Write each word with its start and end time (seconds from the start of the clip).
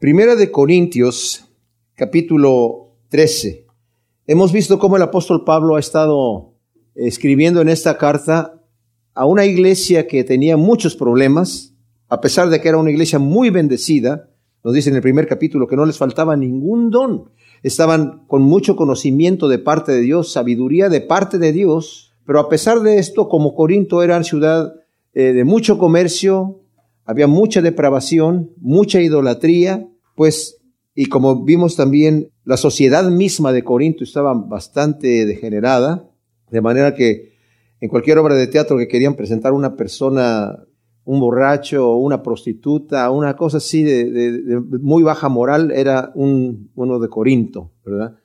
Primera 0.00 0.36
de 0.36 0.52
Corintios, 0.52 1.44
capítulo 1.96 2.94
13. 3.08 3.66
Hemos 4.28 4.52
visto 4.52 4.78
cómo 4.78 4.94
el 4.94 5.02
apóstol 5.02 5.42
Pablo 5.44 5.74
ha 5.74 5.80
estado 5.80 6.54
escribiendo 6.94 7.60
en 7.60 7.68
esta 7.68 7.98
carta 7.98 8.62
a 9.12 9.26
una 9.26 9.44
iglesia 9.44 10.06
que 10.06 10.22
tenía 10.22 10.56
muchos 10.56 10.94
problemas, 10.94 11.74
a 12.08 12.20
pesar 12.20 12.48
de 12.48 12.60
que 12.60 12.68
era 12.68 12.78
una 12.78 12.92
iglesia 12.92 13.18
muy 13.18 13.50
bendecida. 13.50 14.30
Nos 14.62 14.72
dice 14.72 14.90
en 14.90 14.94
el 14.94 15.02
primer 15.02 15.26
capítulo 15.26 15.66
que 15.66 15.74
no 15.74 15.84
les 15.84 15.98
faltaba 15.98 16.36
ningún 16.36 16.90
don. 16.90 17.32
Estaban 17.64 18.24
con 18.28 18.42
mucho 18.42 18.76
conocimiento 18.76 19.48
de 19.48 19.58
parte 19.58 19.90
de 19.90 20.00
Dios, 20.00 20.30
sabiduría 20.30 20.88
de 20.88 21.00
parte 21.00 21.38
de 21.38 21.50
Dios, 21.50 22.14
pero 22.24 22.38
a 22.38 22.48
pesar 22.48 22.82
de 22.82 23.00
esto, 23.00 23.28
como 23.28 23.56
Corinto 23.56 24.04
era 24.04 24.22
ciudad 24.22 24.74
eh, 25.12 25.32
de 25.32 25.42
mucho 25.42 25.76
comercio, 25.76 26.60
había 27.08 27.26
mucha 27.26 27.62
depravación, 27.62 28.50
mucha 28.60 29.00
idolatría, 29.00 29.88
pues, 30.14 30.58
y 30.94 31.06
como 31.06 31.42
vimos 31.42 31.74
también, 31.74 32.32
la 32.44 32.58
sociedad 32.58 33.10
misma 33.10 33.50
de 33.50 33.64
Corinto 33.64 34.04
estaba 34.04 34.34
bastante 34.34 35.24
degenerada, 35.24 36.06
de 36.50 36.60
manera 36.60 36.94
que 36.94 37.32
en 37.80 37.88
cualquier 37.88 38.18
obra 38.18 38.34
de 38.34 38.46
teatro 38.46 38.76
que 38.76 38.88
querían 38.88 39.14
presentar 39.14 39.54
una 39.54 39.74
persona, 39.74 40.54
un 41.04 41.18
borracho, 41.18 41.96
una 41.96 42.22
prostituta, 42.22 43.10
una 43.10 43.36
cosa 43.36 43.56
así 43.56 43.82
de, 43.82 44.60
muy 44.82 45.02
baja 45.02 45.30
moral, 45.30 45.70
era 45.70 46.12
un, 46.14 46.70
uno 46.74 46.98
de 46.98 47.08
Corinto, 47.08 47.72
¿verdad? 47.86 48.16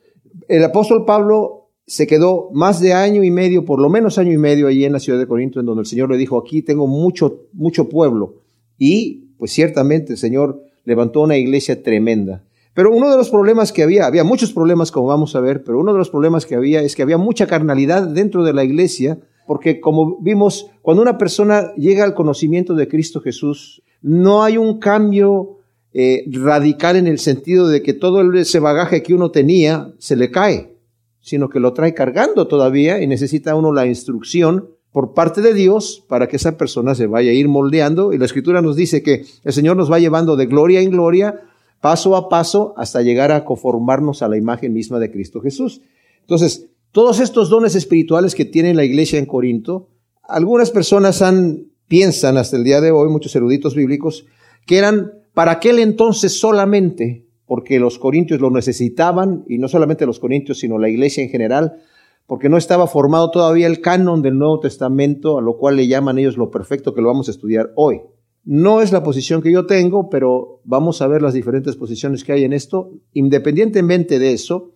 El 0.49 0.61
apóstol 0.61 1.05
Pablo 1.05 1.69
se 1.85 2.05
quedó 2.05 2.49
más 2.51 2.81
de 2.81 2.91
año 2.91 3.23
y 3.23 3.31
medio, 3.31 3.63
por 3.63 3.79
lo 3.79 3.87
menos 3.87 4.17
año 4.17 4.33
y 4.33 4.37
medio 4.37 4.67
allí 4.67 4.83
en 4.83 4.91
la 4.91 4.99
ciudad 4.99 5.19
de 5.19 5.27
Corinto, 5.27 5.61
en 5.61 5.67
donde 5.67 5.83
el 5.83 5.87
Señor 5.87 6.11
le 6.11 6.17
dijo, 6.17 6.37
aquí 6.37 6.63
tengo 6.63 6.85
mucho, 6.85 7.47
mucho 7.53 7.87
pueblo 7.87 8.42
y 8.77 9.25
pues 9.37 9.51
ciertamente 9.51 10.13
el 10.13 10.17
Señor 10.17 10.63
levantó 10.85 11.21
una 11.21 11.37
iglesia 11.37 11.81
tremenda. 11.83 12.43
Pero 12.73 12.91
uno 12.91 13.09
de 13.09 13.17
los 13.17 13.29
problemas 13.29 13.71
que 13.71 13.83
había, 13.83 14.05
había 14.05 14.23
muchos 14.23 14.51
problemas 14.51 14.91
como 14.91 15.07
vamos 15.07 15.35
a 15.35 15.39
ver, 15.39 15.63
pero 15.63 15.79
uno 15.79 15.93
de 15.93 15.99
los 15.99 16.09
problemas 16.09 16.45
que 16.45 16.55
había 16.55 16.81
es 16.81 16.95
que 16.95 17.03
había 17.03 17.17
mucha 17.17 17.45
carnalidad 17.45 18.07
dentro 18.07 18.43
de 18.43 18.53
la 18.53 18.63
iglesia, 18.63 19.19
porque 19.45 19.79
como 19.79 20.17
vimos, 20.21 20.71
cuando 20.81 21.01
una 21.01 21.17
persona 21.17 21.73
llega 21.75 22.03
al 22.03 22.15
conocimiento 22.15 22.73
de 22.73 22.87
Cristo 22.87 23.21
Jesús, 23.21 23.83
no 24.01 24.43
hay 24.43 24.57
un 24.57 24.79
cambio 24.79 25.59
eh, 25.93 26.25
radical 26.31 26.95
en 26.95 27.05
el 27.05 27.19
sentido 27.19 27.67
de 27.67 27.83
que 27.83 27.93
todo 27.93 28.33
ese 28.33 28.59
bagaje 28.59 29.03
que 29.03 29.13
uno 29.13 29.29
tenía 29.29 29.93
se 29.99 30.15
le 30.15 30.31
cae, 30.31 30.75
sino 31.19 31.49
que 31.49 31.59
lo 31.59 31.73
trae 31.73 31.93
cargando 31.93 32.47
todavía 32.47 33.01
y 33.01 33.07
necesita 33.07 33.55
uno 33.55 33.71
la 33.71 33.85
instrucción 33.85 34.69
por 34.93 35.13
parte 35.13 35.41
de 35.41 35.53
Dios 35.53 36.05
para 36.07 36.27
que 36.27 36.37
esa 36.37 36.55
persona 36.55 36.95
se 36.95 37.07
vaya 37.07 37.31
a 37.31 37.33
ir 37.33 37.49
moldeando. 37.49 38.13
Y 38.13 38.17
la 38.19 38.25
escritura 38.25 38.61
nos 38.61 38.77
dice 38.77 39.03
que 39.03 39.25
el 39.43 39.51
Señor 39.51 39.75
nos 39.75 39.91
va 39.91 39.99
llevando 39.99 40.37
de 40.37 40.45
gloria 40.45 40.79
en 40.79 40.91
gloria, 40.91 41.41
paso 41.81 42.15
a 42.15 42.29
paso, 42.29 42.73
hasta 42.77 43.01
llegar 43.01 43.31
a 43.31 43.43
conformarnos 43.43 44.21
a 44.21 44.29
la 44.29 44.37
imagen 44.37 44.71
misma 44.71 44.99
de 44.99 45.11
Cristo 45.11 45.41
Jesús. 45.41 45.81
Entonces, 46.21 46.67
todos 46.91 47.19
estos 47.19 47.49
dones 47.49 47.75
espirituales 47.75 48.35
que 48.35 48.45
tiene 48.45 48.73
la 48.75 48.85
iglesia 48.85 49.17
en 49.17 49.25
Corinto, 49.25 49.89
algunas 50.21 50.69
personas 50.69 51.23
han, 51.23 51.65
piensan 51.87 52.37
hasta 52.37 52.55
el 52.55 52.63
día 52.63 52.79
de 52.79 52.91
hoy, 52.91 53.09
muchos 53.09 53.35
eruditos 53.35 53.75
bíblicos, 53.75 54.27
que 54.67 54.77
eran 54.77 55.11
para 55.33 55.53
aquel 55.53 55.79
entonces 55.79 56.39
solamente, 56.39 57.25
porque 57.47 57.79
los 57.79 57.97
corintios 57.97 58.39
lo 58.39 58.51
necesitaban, 58.51 59.43
y 59.49 59.57
no 59.57 59.67
solamente 59.67 60.05
los 60.05 60.19
corintios, 60.19 60.59
sino 60.59 60.77
la 60.77 60.87
iglesia 60.87 61.23
en 61.23 61.29
general, 61.31 61.81
porque 62.27 62.49
no 62.49 62.57
estaba 62.57 62.87
formado 62.87 63.31
todavía 63.31 63.67
el 63.67 63.81
canon 63.81 64.21
del 64.21 64.37
Nuevo 64.37 64.59
Testamento, 64.59 65.37
a 65.37 65.41
lo 65.41 65.57
cual 65.57 65.75
le 65.75 65.87
llaman 65.87 66.17
ellos 66.17 66.37
lo 66.37 66.51
perfecto, 66.51 66.93
que 66.93 67.01
lo 67.01 67.07
vamos 67.07 67.27
a 67.27 67.31
estudiar 67.31 67.71
hoy. 67.75 68.01
No 68.45 68.81
es 68.81 68.91
la 68.91 69.03
posición 69.03 69.41
que 69.41 69.51
yo 69.51 69.65
tengo, 69.65 70.09
pero 70.09 70.61
vamos 70.63 71.01
a 71.01 71.07
ver 71.07 71.21
las 71.21 71.33
diferentes 71.33 71.75
posiciones 71.75 72.23
que 72.23 72.33
hay 72.33 72.43
en 72.43 72.53
esto. 72.53 72.91
Independientemente 73.13 74.19
de 74.19 74.33
eso, 74.33 74.73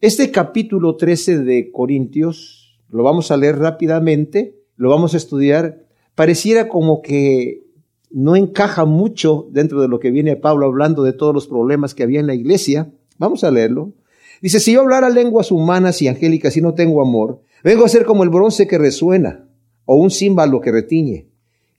este 0.00 0.30
capítulo 0.30 0.96
13 0.96 1.40
de 1.40 1.72
Corintios, 1.72 2.78
lo 2.88 3.02
vamos 3.02 3.30
a 3.30 3.36
leer 3.36 3.58
rápidamente, 3.58 4.56
lo 4.76 4.90
vamos 4.90 5.14
a 5.14 5.16
estudiar, 5.16 5.84
pareciera 6.14 6.68
como 6.68 7.02
que 7.02 7.64
no 8.10 8.36
encaja 8.36 8.84
mucho 8.84 9.48
dentro 9.50 9.80
de 9.82 9.88
lo 9.88 9.98
que 9.98 10.10
viene 10.10 10.36
Pablo 10.36 10.66
hablando 10.66 11.02
de 11.02 11.12
todos 11.12 11.34
los 11.34 11.46
problemas 11.46 11.94
que 11.94 12.04
había 12.04 12.20
en 12.20 12.26
la 12.26 12.34
iglesia. 12.34 12.92
Vamos 13.18 13.44
a 13.44 13.50
leerlo. 13.50 13.92
Dice, 14.40 14.60
si 14.60 14.72
yo 14.72 14.80
hablara 14.80 15.10
lenguas 15.10 15.50
humanas 15.50 16.00
y 16.02 16.08
angélicas 16.08 16.56
y 16.56 16.60
no 16.60 16.74
tengo 16.74 17.02
amor, 17.02 17.42
vengo 17.64 17.84
a 17.84 17.88
ser 17.88 18.04
como 18.04 18.22
el 18.22 18.30
bronce 18.30 18.66
que 18.66 18.78
resuena 18.78 19.48
o 19.84 19.96
un 19.96 20.10
címbalo 20.10 20.60
que 20.60 20.70
retiñe. 20.70 21.28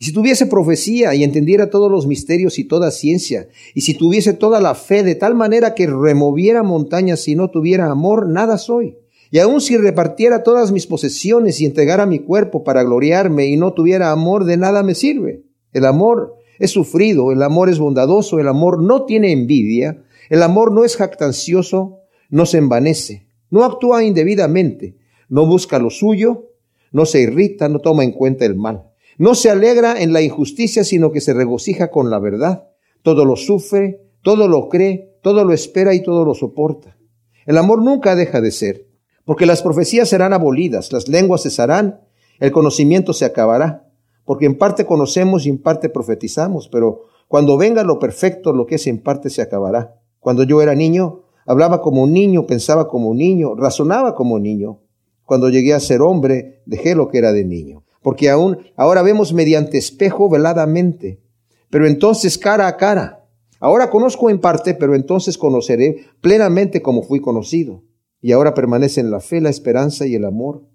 Y 0.02 0.06
si 0.06 0.14
tuviese 0.14 0.46
profecía 0.46 1.14
y 1.14 1.24
entendiera 1.26 1.70
todos 1.70 1.92
los 1.92 2.08
misterios 2.08 2.58
y 2.58 2.64
toda 2.64 2.90
ciencia, 2.90 3.50
y 3.76 3.82
si 3.82 3.94
tuviese 3.94 4.34
toda 4.34 4.62
la 4.62 4.74
fe 4.74 5.04
de 5.04 5.16
tal 5.16 5.36
manera 5.36 5.76
que 5.76 5.88
removiera 5.88 6.64
montañas 6.64 7.28
y 7.28 7.36
no 7.36 7.50
tuviera 7.50 7.92
amor, 7.92 8.28
nada 8.28 8.58
soy. 8.58 8.98
Y 9.30 9.40
aun 9.40 9.62
si 9.62 9.78
repartiera 9.78 10.42
todas 10.42 10.72
mis 10.72 10.88
posesiones 10.88 11.60
y 11.62 11.66
entregara 11.66 12.06
mi 12.06 12.20
cuerpo 12.20 12.64
para 12.64 12.84
gloriarme 12.84 13.48
y 13.48 13.58
no 13.58 13.74
tuviera 13.74 14.12
amor, 14.12 14.46
de 14.46 14.58
nada 14.58 14.84
me 14.84 14.96
sirve. 14.96 15.44
El 15.74 15.86
amor 15.86 16.36
es 16.60 16.72
sufrido, 16.72 17.32
el 17.32 17.44
amor 17.44 17.70
es 17.70 17.78
bondadoso, 17.78 18.40
el 18.40 18.48
amor 18.48 18.82
no 18.82 19.06
tiene 19.06 19.32
envidia, 19.32 20.02
el 20.30 20.44
amor 20.44 20.72
no 20.72 20.84
es 20.84 20.96
jactancioso, 20.96 21.99
no 22.30 22.46
se 22.46 22.58
envanece, 22.58 23.28
no 23.50 23.64
actúa 23.64 24.04
indebidamente, 24.04 24.98
no 25.28 25.46
busca 25.46 25.80
lo 25.80 25.90
suyo, 25.90 26.52
no 26.92 27.06
se 27.06 27.22
irrita, 27.22 27.70
no 27.70 27.80
toma 27.80 28.04
en 28.04 28.12
cuenta 28.12 28.46
el 28.46 28.56
mal, 28.56 28.92
no 29.18 29.36
se 29.36 29.50
alegra 29.50 30.02
en 30.02 30.14
la 30.14 30.22
injusticia, 30.22 30.84
sino 30.84 31.12
que 31.12 31.22
se 31.22 31.34
regocija 31.34 31.92
con 31.92 32.10
la 32.10 32.20
verdad, 32.20 32.70
todo 33.04 33.26
lo 33.26 33.36
sufre, 33.36 34.02
todo 34.22 34.48
lo 34.48 34.70
cree, 34.70 35.18
todo 35.22 35.44
lo 35.44 35.54
espera 35.54 35.94
y 35.94 36.04
todo 36.04 36.26
lo 36.26 36.34
soporta. 36.34 36.98
El 37.46 37.58
amor 37.58 37.82
nunca 37.82 38.16
deja 38.16 38.42
de 38.42 38.52
ser, 38.52 38.88
porque 39.26 39.46
las 39.46 39.62
profecías 39.62 40.10
serán 40.10 40.34
abolidas, 40.34 40.92
las 40.92 41.08
lenguas 41.08 41.44
cesarán, 41.44 42.02
el 42.40 42.52
conocimiento 42.52 43.14
se 43.14 43.26
acabará, 43.26 43.90
porque 44.24 44.46
en 44.46 44.58
parte 44.58 44.86
conocemos 44.86 45.46
y 45.46 45.50
en 45.50 45.58
parte 45.58 45.90
profetizamos, 45.90 46.70
pero 46.70 47.06
cuando 47.28 47.58
venga 47.58 47.84
lo 47.84 48.00
perfecto, 48.00 48.54
lo 48.54 48.66
que 48.66 48.76
es 48.76 48.88
en 48.88 49.00
parte 49.00 49.30
se 49.30 49.42
acabará. 49.42 49.96
Cuando 50.20 50.44
yo 50.44 50.62
era 50.62 50.76
niño, 50.76 51.24
Hablaba 51.50 51.82
como 51.82 52.04
un 52.04 52.14
niño, 52.14 52.46
pensaba 52.46 52.88
como 52.88 53.10
un 53.10 53.18
niño, 53.18 53.56
razonaba 53.56 54.14
como 54.14 54.36
un 54.36 54.44
niño. 54.44 54.82
Cuando 55.24 55.50
llegué 55.50 55.74
a 55.74 55.80
ser 55.80 56.00
hombre, 56.04 56.62
dejé 56.68 56.94
lo 56.94 57.08
que 57.08 57.18
era 57.18 57.34
de 57.34 57.44
niño. 57.44 57.84
Porque 58.04 58.30
aún 58.30 58.60
ahora 58.76 59.02
vemos 59.02 59.34
mediante 59.34 59.80
espejo 59.80 60.30
veladamente, 60.30 61.24
pero 61.72 61.88
entonces 61.88 62.38
cara 62.38 62.68
a 62.68 62.78
cara. 62.78 63.26
Ahora 63.60 63.90
conozco 63.90 64.30
en 64.30 64.40
parte, 64.40 64.76
pero 64.76 64.94
entonces 64.94 65.40
conoceré 65.40 66.06
plenamente 66.22 66.84
como 66.84 67.02
fui 67.02 67.20
conocido. 67.20 67.82
Y 68.22 68.32
ahora 68.32 68.54
permanecen 68.54 69.10
la 69.10 69.20
fe, 69.20 69.42
la 69.42 69.50
esperanza 69.50 70.06
y 70.06 70.14
el 70.14 70.26
amor. 70.26 70.68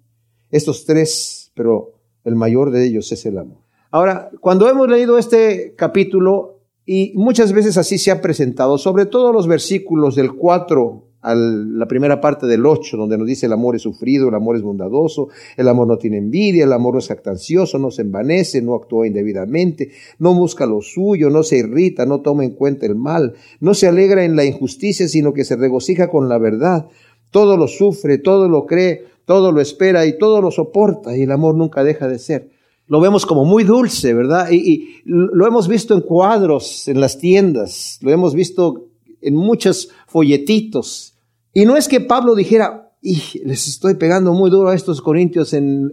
Estos 0.49 0.83
tres, 0.83 1.53
pero 1.55 1.93
el 2.25 2.35
mayor 2.35 2.71
de 2.71 2.83
ellos 2.83 3.09
es 3.13 3.25
el 3.25 3.37
amor. 3.37 3.59
Ahora, 3.91 4.29
cuando 4.41 4.67
hemos 4.67 4.89
leído 4.89 5.17
este 5.17 5.73
capítulo, 5.77 6.54
y 6.85 7.13
muchas 7.15 7.51
veces 7.51 7.77
así 7.77 7.97
se 7.97 8.11
ha 8.11 8.21
presentado, 8.21 8.77
sobre 8.77 9.05
todo 9.05 9.33
los 9.33 9.47
versículos 9.47 10.15
del 10.15 10.33
4 10.33 11.03
a 11.21 11.33
la 11.33 11.87
primera 11.87 12.21
parte 12.21 12.45
del 12.45 12.67
8, 12.67 12.97
donde 12.97 13.17
nos 13.17 13.25
dice 13.25 13.47
el 13.47 13.53
amor 13.53 13.75
es 13.75 13.81
sufrido, 13.81 14.29
el 14.29 14.35
amor 14.35 14.57
es 14.57 14.61
bondadoso, 14.61 15.29
el 15.57 15.67
amor 15.67 15.87
no 15.87 15.97
tiene 15.97 16.17
envidia, 16.17 16.65
el 16.65 16.73
amor 16.73 16.93
no 16.93 16.99
es 16.99 17.09
actancioso, 17.09 17.79
no 17.79 17.89
se 17.89 18.03
envanece, 18.03 18.61
no 18.61 18.75
actúa 18.75 19.07
indebidamente, 19.07 19.89
no 20.19 20.35
busca 20.35 20.67
lo 20.67 20.81
suyo, 20.81 21.31
no 21.31 21.41
se 21.41 21.57
irrita, 21.57 22.05
no 22.05 22.21
toma 22.21 22.43
en 22.43 22.51
cuenta 22.51 22.85
el 22.85 22.93
mal, 22.93 23.33
no 23.59 23.73
se 23.73 23.87
alegra 23.87 24.23
en 24.23 24.35
la 24.35 24.45
injusticia, 24.45 25.07
sino 25.07 25.33
que 25.33 25.45
se 25.45 25.55
regocija 25.55 26.11
con 26.11 26.29
la 26.29 26.37
verdad. 26.37 26.85
Todo 27.31 27.57
lo 27.57 27.67
sufre, 27.67 28.19
todo 28.19 28.47
lo 28.47 28.67
cree, 28.67 29.05
todo 29.25 29.51
lo 29.51 29.61
espera 29.61 30.05
y 30.05 30.19
todo 30.19 30.39
lo 30.41 30.51
soporta, 30.51 31.17
y 31.17 31.23
el 31.23 31.31
amor 31.31 31.55
nunca 31.55 31.83
deja 31.83 32.07
de 32.07 32.19
ser 32.19 32.54
lo 32.87 32.99
vemos 32.99 33.25
como 33.25 33.45
muy 33.45 33.63
dulce, 33.63 34.13
¿verdad? 34.13 34.49
Y, 34.51 35.01
lo 35.05 35.45
hemos 35.45 35.67
visto 35.67 35.93
en 35.93 36.01
cuadros, 36.01 36.87
en 36.87 36.99
las 36.99 37.17
tiendas, 37.19 37.99
lo 38.01 38.11
hemos 38.11 38.33
visto 38.33 38.87
en 39.21 39.35
muchos 39.35 39.89
folletitos. 40.07 41.13
Y 41.53 41.65
no 41.65 41.77
es 41.77 41.87
que 41.87 42.01
Pablo 42.01 42.35
dijera, 42.35 42.85
y 43.01 43.21
les 43.45 43.67
estoy 43.67 43.93
pegando 43.93 44.33
muy 44.33 44.49
duro 44.49 44.69
a 44.69 44.75
estos 44.75 44.99
corintios 44.99 45.53
en, 45.53 45.91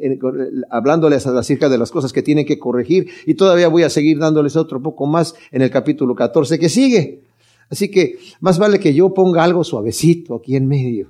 hablándoles 0.71 1.27
acerca 1.27 1.69
de 1.69 1.77
las 1.77 1.91
cosas 1.91 2.11
que 2.11 2.23
tienen 2.23 2.47
que 2.47 2.59
corregir 2.59 3.09
y 3.27 3.35
todavía 3.35 3.69
voy 3.69 3.83
a 3.83 3.91
seguir 3.91 4.19
dándoles 4.19 4.57
otro 4.57 4.83
poco 4.83 5.07
más 5.07 5.35
en 5.51 5.61
el 5.61 5.71
capítulo 5.71 6.15
14 6.15 6.59
que 6.59 6.71
sigue. 6.71 7.21
Así 7.69 7.91
que 7.91 8.19
más 8.41 8.59
vale 8.59 8.81
que 8.81 8.95
yo 8.95 9.13
ponga 9.13 9.45
algo 9.45 9.63
suavecito 9.63 10.37
aquí 10.37 10.57
en 10.57 10.67
medio, 10.67 11.09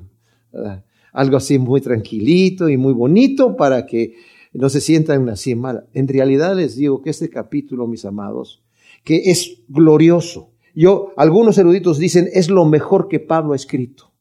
algo 1.12 1.36
así 1.36 1.58
muy 1.58 1.80
tranquilito 1.80 2.68
y 2.68 2.76
muy 2.76 2.92
bonito 2.92 3.56
para 3.56 3.86
que 3.86 4.14
no 4.52 4.68
se 4.68 4.80
sientan 4.80 5.28
así 5.28 5.54
mal. 5.54 5.88
En 5.94 6.08
realidad 6.08 6.56
les 6.56 6.76
digo 6.76 7.02
que 7.02 7.10
este 7.10 7.30
capítulo, 7.30 7.86
mis 7.86 8.04
amados, 8.04 8.62
que 9.04 9.30
es 9.30 9.62
glorioso. 9.68 10.50
Yo, 10.74 11.12
algunos 11.16 11.58
eruditos 11.58 11.98
dicen, 11.98 12.28
es 12.32 12.50
lo 12.50 12.64
mejor 12.64 13.08
que 13.08 13.20
Pablo 13.20 13.52
ha 13.52 13.56
escrito. 13.56 14.12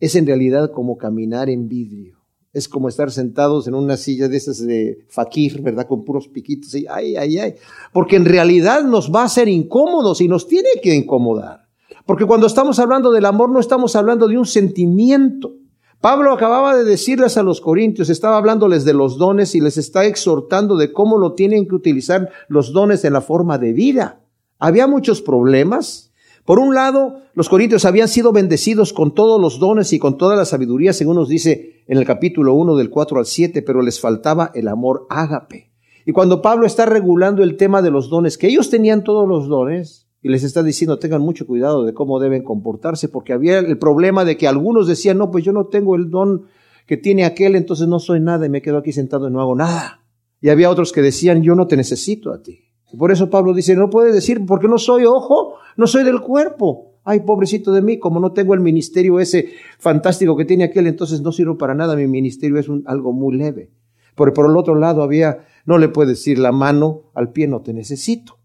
Es 0.00 0.16
en 0.16 0.26
realidad 0.26 0.70
como 0.70 0.96
caminar 0.96 1.48
en 1.48 1.68
vidrio. 1.68 2.18
Es 2.52 2.68
como 2.68 2.88
estar 2.88 3.10
sentados 3.10 3.66
en 3.66 3.74
una 3.74 3.96
silla 3.96 4.28
de 4.28 4.36
esas 4.36 4.64
de 4.64 5.04
fakir, 5.08 5.60
¿verdad? 5.60 5.88
Con 5.88 6.04
puros 6.04 6.28
piquitos 6.28 6.74
y 6.74 6.86
ay, 6.88 7.16
ay, 7.16 7.38
ay. 7.38 7.54
Porque 7.92 8.16
en 8.16 8.24
realidad 8.24 8.84
nos 8.84 9.12
va 9.12 9.24
a 9.24 9.28
ser 9.28 9.48
incómodos 9.48 10.20
y 10.20 10.28
nos 10.28 10.46
tiene 10.46 10.68
que 10.80 10.94
incomodar. 10.94 11.64
Porque 12.06 12.26
cuando 12.26 12.46
estamos 12.46 12.78
hablando 12.78 13.10
del 13.10 13.24
amor 13.24 13.50
no 13.50 13.58
estamos 13.58 13.96
hablando 13.96 14.28
de 14.28 14.38
un 14.38 14.46
sentimiento. 14.46 15.56
Pablo 16.04 16.34
acababa 16.34 16.76
de 16.76 16.84
decirles 16.84 17.38
a 17.38 17.42
los 17.42 17.62
corintios, 17.62 18.10
estaba 18.10 18.36
hablándoles 18.36 18.84
de 18.84 18.92
los 18.92 19.16
dones 19.16 19.54
y 19.54 19.62
les 19.62 19.78
está 19.78 20.04
exhortando 20.04 20.76
de 20.76 20.92
cómo 20.92 21.16
lo 21.16 21.32
tienen 21.32 21.66
que 21.66 21.74
utilizar 21.74 22.28
los 22.46 22.74
dones 22.74 23.06
en 23.06 23.14
la 23.14 23.22
forma 23.22 23.56
de 23.56 23.72
vida. 23.72 24.20
Había 24.58 24.86
muchos 24.86 25.22
problemas. 25.22 26.12
Por 26.44 26.58
un 26.58 26.74
lado, 26.74 27.20
los 27.32 27.48
corintios 27.48 27.86
habían 27.86 28.08
sido 28.08 28.32
bendecidos 28.32 28.92
con 28.92 29.14
todos 29.14 29.40
los 29.40 29.58
dones 29.58 29.94
y 29.94 29.98
con 29.98 30.18
toda 30.18 30.36
la 30.36 30.44
sabiduría, 30.44 30.92
según 30.92 31.16
nos 31.16 31.30
dice 31.30 31.82
en 31.86 31.96
el 31.96 32.04
capítulo 32.04 32.52
1 32.52 32.76
del 32.76 32.90
4 32.90 33.18
al 33.18 33.24
7, 33.24 33.62
pero 33.62 33.80
les 33.80 33.98
faltaba 33.98 34.50
el 34.54 34.68
amor 34.68 35.06
ágape. 35.08 35.70
Y 36.04 36.12
cuando 36.12 36.42
Pablo 36.42 36.66
está 36.66 36.84
regulando 36.84 37.42
el 37.42 37.56
tema 37.56 37.80
de 37.80 37.90
los 37.90 38.10
dones, 38.10 38.36
que 38.36 38.48
ellos 38.48 38.68
tenían 38.68 39.04
todos 39.04 39.26
los 39.26 39.48
dones, 39.48 40.03
y 40.24 40.30
les 40.30 40.42
está 40.42 40.62
diciendo 40.62 40.98
tengan 40.98 41.20
mucho 41.20 41.46
cuidado 41.46 41.84
de 41.84 41.92
cómo 41.92 42.18
deben 42.18 42.42
comportarse, 42.42 43.10
porque 43.10 43.34
había 43.34 43.58
el 43.58 43.76
problema 43.76 44.24
de 44.24 44.38
que 44.38 44.48
algunos 44.48 44.88
decían, 44.88 45.18
no, 45.18 45.30
pues 45.30 45.44
yo 45.44 45.52
no 45.52 45.66
tengo 45.66 45.96
el 45.96 46.08
don 46.08 46.46
que 46.86 46.96
tiene 46.96 47.26
aquel, 47.26 47.54
entonces 47.54 47.88
no 47.88 47.98
soy 47.98 48.20
nada 48.20 48.46
y 48.46 48.48
me 48.48 48.62
quedo 48.62 48.78
aquí 48.78 48.90
sentado 48.90 49.28
y 49.28 49.30
no 49.30 49.42
hago 49.42 49.54
nada. 49.54 50.00
Y 50.40 50.48
había 50.48 50.70
otros 50.70 50.92
que 50.92 51.02
decían, 51.02 51.42
yo 51.42 51.54
no 51.54 51.66
te 51.66 51.76
necesito 51.76 52.32
a 52.32 52.42
ti. 52.42 52.58
Y 52.90 52.96
por 52.96 53.12
eso 53.12 53.28
Pablo 53.28 53.52
dice, 53.52 53.76
no 53.76 53.90
puede 53.90 54.14
decir, 54.14 54.46
porque 54.46 54.66
no 54.66 54.78
soy 54.78 55.04
ojo, 55.04 55.56
no 55.76 55.86
soy 55.86 56.04
del 56.04 56.22
cuerpo. 56.22 56.94
Ay, 57.04 57.20
pobrecito 57.20 57.70
de 57.72 57.82
mí, 57.82 57.98
como 57.98 58.18
no 58.18 58.32
tengo 58.32 58.54
el 58.54 58.60
ministerio 58.60 59.20
ese 59.20 59.50
fantástico 59.78 60.38
que 60.38 60.46
tiene 60.46 60.64
aquel, 60.64 60.86
entonces 60.86 61.20
no 61.20 61.32
sirvo 61.32 61.58
para 61.58 61.74
nada, 61.74 61.96
mi 61.96 62.06
ministerio 62.06 62.58
es 62.58 62.66
algo 62.86 63.12
muy 63.12 63.36
leve. 63.36 63.72
Pero 64.16 64.32
por 64.32 64.48
el 64.48 64.56
otro 64.56 64.74
lado 64.74 65.02
había, 65.02 65.44
no 65.66 65.76
le 65.76 65.90
puede 65.90 66.10
decir 66.10 66.38
la 66.38 66.50
mano 66.50 67.10
al 67.12 67.30
pie, 67.30 67.46
no 67.46 67.60
te 67.60 67.74
necesito. 67.74 68.38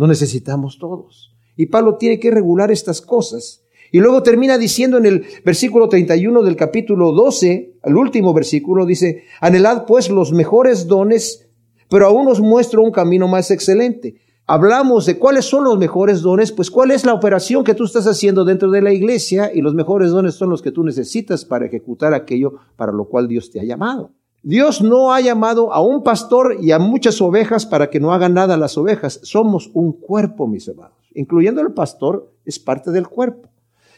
No 0.00 0.06
necesitamos 0.06 0.78
todos. 0.78 1.36
Y 1.58 1.66
Pablo 1.66 1.96
tiene 1.96 2.18
que 2.18 2.30
regular 2.30 2.70
estas 2.70 3.02
cosas. 3.02 3.66
Y 3.92 4.00
luego 4.00 4.22
termina 4.22 4.56
diciendo 4.56 4.96
en 4.96 5.04
el 5.04 5.26
versículo 5.44 5.90
31 5.90 6.42
del 6.42 6.56
capítulo 6.56 7.12
12, 7.12 7.74
el 7.84 7.96
último 7.98 8.32
versículo, 8.32 8.86
dice, 8.86 9.24
anhelad 9.42 9.84
pues 9.84 10.08
los 10.08 10.32
mejores 10.32 10.86
dones, 10.86 11.50
pero 11.90 12.06
aún 12.06 12.28
os 12.28 12.40
muestro 12.40 12.82
un 12.82 12.92
camino 12.92 13.28
más 13.28 13.50
excelente. 13.50 14.14
Hablamos 14.46 15.04
de 15.04 15.18
cuáles 15.18 15.44
son 15.44 15.64
los 15.64 15.76
mejores 15.76 16.22
dones, 16.22 16.50
pues 16.50 16.70
cuál 16.70 16.92
es 16.92 17.04
la 17.04 17.12
operación 17.12 17.62
que 17.62 17.74
tú 17.74 17.84
estás 17.84 18.06
haciendo 18.06 18.46
dentro 18.46 18.70
de 18.70 18.80
la 18.80 18.94
iglesia 18.94 19.50
y 19.52 19.60
los 19.60 19.74
mejores 19.74 20.12
dones 20.12 20.34
son 20.34 20.48
los 20.48 20.62
que 20.62 20.72
tú 20.72 20.82
necesitas 20.82 21.44
para 21.44 21.66
ejecutar 21.66 22.14
aquello 22.14 22.54
para 22.74 22.90
lo 22.90 23.04
cual 23.04 23.28
Dios 23.28 23.50
te 23.50 23.60
ha 23.60 23.64
llamado. 23.64 24.12
Dios 24.42 24.80
no 24.80 25.12
ha 25.12 25.20
llamado 25.20 25.72
a 25.72 25.82
un 25.82 26.02
pastor 26.02 26.56
y 26.60 26.72
a 26.72 26.78
muchas 26.78 27.20
ovejas 27.20 27.66
para 27.66 27.90
que 27.90 28.00
no 28.00 28.12
hagan 28.12 28.34
nada 28.34 28.56
las 28.56 28.78
ovejas. 28.78 29.20
Somos 29.22 29.70
un 29.74 29.92
cuerpo, 29.92 30.46
mis 30.46 30.66
hermanos. 30.66 30.96
Incluyendo 31.14 31.60
el 31.60 31.72
pastor, 31.72 32.32
es 32.44 32.58
parte 32.58 32.90
del 32.90 33.06
cuerpo. 33.08 33.48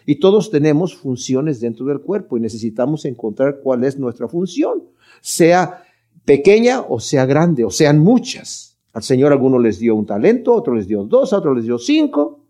Y 0.04 0.16
todos 0.16 0.50
tenemos 0.50 0.96
funciones 0.96 1.60
dentro 1.60 1.86
del 1.86 2.00
cuerpo 2.00 2.36
y 2.36 2.40
necesitamos 2.40 3.04
encontrar 3.04 3.60
cuál 3.62 3.84
es 3.84 3.98
nuestra 3.98 4.26
función, 4.26 4.82
sea 5.20 5.84
pequeña 6.24 6.80
o 6.80 6.98
sea 6.98 7.24
grande, 7.24 7.64
o 7.64 7.70
sean 7.70 8.00
muchas. 8.00 8.78
Al 8.92 9.04
Señor 9.04 9.32
algunos 9.32 9.62
les 9.62 9.78
dio 9.78 9.94
un 9.94 10.06
talento, 10.06 10.54
otros 10.54 10.76
les 10.76 10.88
dio 10.88 11.04
dos, 11.04 11.32
a 11.32 11.38
otros 11.38 11.56
les 11.56 11.66
dio 11.66 11.78
cinco. 11.78 12.40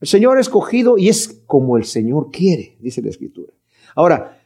El 0.00 0.08
Señor 0.08 0.38
ha 0.38 0.40
escogido 0.40 0.96
y 0.96 1.10
es 1.10 1.42
como 1.46 1.76
el 1.76 1.84
Señor 1.84 2.30
quiere, 2.30 2.76
dice 2.80 3.02
la 3.02 3.10
Escritura. 3.10 3.52
Ahora, 3.94 4.41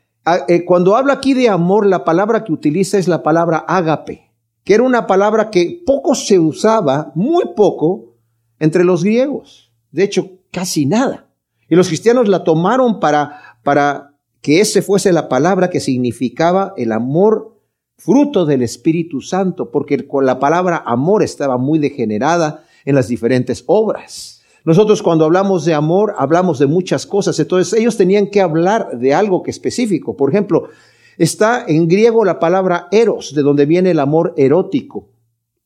cuando 0.66 0.96
habla 0.96 1.14
aquí 1.14 1.34
de 1.34 1.48
amor, 1.48 1.86
la 1.86 2.04
palabra 2.04 2.44
que 2.44 2.52
utiliza 2.52 2.98
es 2.98 3.06
la 3.06 3.22
palabra 3.22 3.58
ágape, 3.58 4.32
que 4.64 4.74
era 4.74 4.82
una 4.82 5.06
palabra 5.06 5.50
que 5.50 5.82
poco 5.86 6.14
se 6.14 6.38
usaba, 6.38 7.12
muy 7.14 7.44
poco, 7.54 8.16
entre 8.58 8.84
los 8.84 9.04
griegos. 9.04 9.72
De 9.92 10.02
hecho, 10.02 10.38
casi 10.50 10.86
nada. 10.86 11.28
Y 11.68 11.76
los 11.76 11.88
cristianos 11.88 12.28
la 12.28 12.44
tomaron 12.44 13.00
para, 13.00 13.58
para 13.62 14.16
que 14.40 14.60
ese 14.60 14.82
fuese 14.82 15.12
la 15.12 15.28
palabra 15.28 15.70
que 15.70 15.80
significaba 15.80 16.74
el 16.76 16.92
amor 16.92 17.60
fruto 17.96 18.44
del 18.44 18.62
Espíritu 18.62 19.20
Santo, 19.20 19.70
porque 19.70 20.06
con 20.06 20.26
la 20.26 20.38
palabra 20.38 20.82
amor 20.84 21.22
estaba 21.22 21.56
muy 21.56 21.78
degenerada 21.78 22.64
en 22.84 22.94
las 22.94 23.08
diferentes 23.08 23.64
obras. 23.66 24.35
Nosotros 24.66 25.00
cuando 25.00 25.24
hablamos 25.24 25.64
de 25.64 25.74
amor, 25.74 26.16
hablamos 26.18 26.58
de 26.58 26.66
muchas 26.66 27.06
cosas. 27.06 27.38
Entonces 27.38 27.72
ellos 27.78 27.96
tenían 27.96 28.26
que 28.26 28.40
hablar 28.40 28.98
de 28.98 29.14
algo 29.14 29.44
que 29.44 29.52
específico. 29.52 30.16
Por 30.16 30.28
ejemplo, 30.28 30.70
está 31.18 31.64
en 31.68 31.86
griego 31.86 32.24
la 32.24 32.40
palabra 32.40 32.88
eros, 32.90 33.32
de 33.32 33.42
donde 33.42 33.64
viene 33.64 33.92
el 33.92 34.00
amor 34.00 34.34
erótico. 34.36 35.08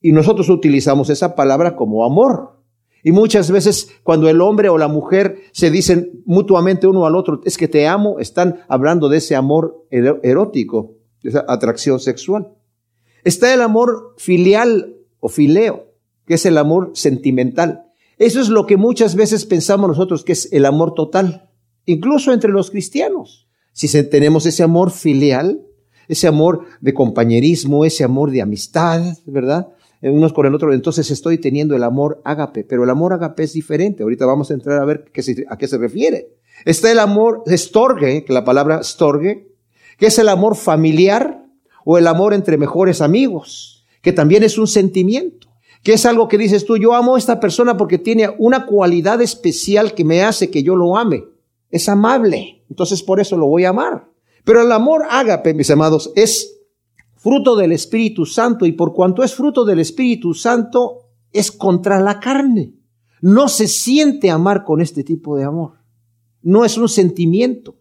Y 0.02 0.12
nosotros 0.12 0.50
utilizamos 0.50 1.08
esa 1.08 1.34
palabra 1.34 1.76
como 1.76 2.04
amor. 2.04 2.60
Y 3.02 3.12
muchas 3.12 3.50
veces 3.50 3.90
cuando 4.02 4.28
el 4.28 4.42
hombre 4.42 4.68
o 4.68 4.76
la 4.76 4.88
mujer 4.88 5.38
se 5.52 5.70
dicen 5.70 6.22
mutuamente 6.26 6.86
uno 6.86 7.06
al 7.06 7.16
otro, 7.16 7.40
es 7.46 7.56
que 7.56 7.68
te 7.68 7.88
amo, 7.88 8.18
están 8.18 8.60
hablando 8.68 9.08
de 9.08 9.16
ese 9.16 9.34
amor 9.34 9.86
erótico, 9.90 10.96
de 11.22 11.30
esa 11.30 11.46
atracción 11.48 12.00
sexual. 12.00 12.52
Está 13.24 13.54
el 13.54 13.62
amor 13.62 14.14
filial 14.18 14.96
o 15.20 15.30
fileo, 15.30 15.86
que 16.26 16.34
es 16.34 16.44
el 16.44 16.58
amor 16.58 16.90
sentimental. 16.92 17.86
Eso 18.20 18.38
es 18.42 18.50
lo 18.50 18.66
que 18.66 18.76
muchas 18.76 19.14
veces 19.14 19.46
pensamos 19.46 19.88
nosotros 19.88 20.24
que 20.24 20.32
es 20.32 20.52
el 20.52 20.66
amor 20.66 20.92
total, 20.92 21.48
incluso 21.86 22.34
entre 22.34 22.50
los 22.50 22.70
cristianos. 22.70 23.48
Si 23.72 23.88
tenemos 24.10 24.44
ese 24.44 24.62
amor 24.62 24.90
filial, 24.90 25.62
ese 26.06 26.28
amor 26.28 26.66
de 26.82 26.92
compañerismo, 26.92 27.86
ese 27.86 28.04
amor 28.04 28.30
de 28.30 28.42
amistad, 28.42 29.16
¿verdad? 29.24 29.68
Unos 30.02 30.34
con 30.34 30.44
el 30.44 30.54
otro, 30.54 30.74
entonces 30.74 31.10
estoy 31.10 31.38
teniendo 31.38 31.74
el 31.74 31.82
amor 31.82 32.20
ágape, 32.22 32.62
pero 32.62 32.84
el 32.84 32.90
amor 32.90 33.14
ágape 33.14 33.44
es 33.44 33.54
diferente. 33.54 34.02
Ahorita 34.02 34.26
vamos 34.26 34.50
a 34.50 34.54
entrar 34.54 34.82
a 34.82 34.84
ver 34.84 35.06
a 35.48 35.56
qué 35.56 35.66
se 35.66 35.78
refiere. 35.78 36.36
Está 36.66 36.92
el 36.92 36.98
amor 36.98 37.42
storge, 37.48 38.26
que 38.26 38.34
la 38.34 38.44
palabra 38.44 38.82
storge, 38.82 39.48
que 39.96 40.08
es 40.08 40.18
el 40.18 40.28
amor 40.28 40.56
familiar 40.56 41.46
o 41.86 41.96
el 41.96 42.06
amor 42.06 42.34
entre 42.34 42.58
mejores 42.58 43.00
amigos, 43.00 43.86
que 44.02 44.12
también 44.12 44.42
es 44.42 44.58
un 44.58 44.66
sentimiento 44.66 45.49
que 45.82 45.94
es 45.94 46.04
algo 46.04 46.28
que 46.28 46.38
dices 46.38 46.66
tú, 46.66 46.76
yo 46.76 46.94
amo 46.94 47.14
a 47.14 47.18
esta 47.18 47.40
persona 47.40 47.76
porque 47.76 47.98
tiene 47.98 48.34
una 48.38 48.66
cualidad 48.66 49.22
especial 49.22 49.94
que 49.94 50.04
me 50.04 50.22
hace 50.22 50.50
que 50.50 50.62
yo 50.62 50.76
lo 50.76 50.96
ame. 50.96 51.24
Es 51.70 51.88
amable, 51.88 52.64
entonces 52.68 53.02
por 53.02 53.20
eso 53.20 53.36
lo 53.36 53.46
voy 53.46 53.64
a 53.64 53.70
amar. 53.70 54.08
Pero 54.44 54.62
el 54.62 54.72
amor 54.72 55.04
ágape, 55.08 55.54
mis 55.54 55.70
amados, 55.70 56.12
es 56.16 56.58
fruto 57.16 57.56
del 57.56 57.72
Espíritu 57.72 58.26
Santo 58.26 58.66
y 58.66 58.72
por 58.72 58.92
cuanto 58.92 59.22
es 59.22 59.34
fruto 59.34 59.64
del 59.64 59.78
Espíritu 59.78 60.34
Santo, 60.34 61.08
es 61.32 61.52
contra 61.52 62.00
la 62.00 62.20
carne. 62.20 62.74
No 63.20 63.48
se 63.48 63.68
siente 63.68 64.30
amar 64.30 64.64
con 64.64 64.80
este 64.80 65.04
tipo 65.04 65.36
de 65.36 65.44
amor. 65.44 65.78
No 66.42 66.64
es 66.64 66.78
un 66.78 66.88
sentimiento. 66.88 67.76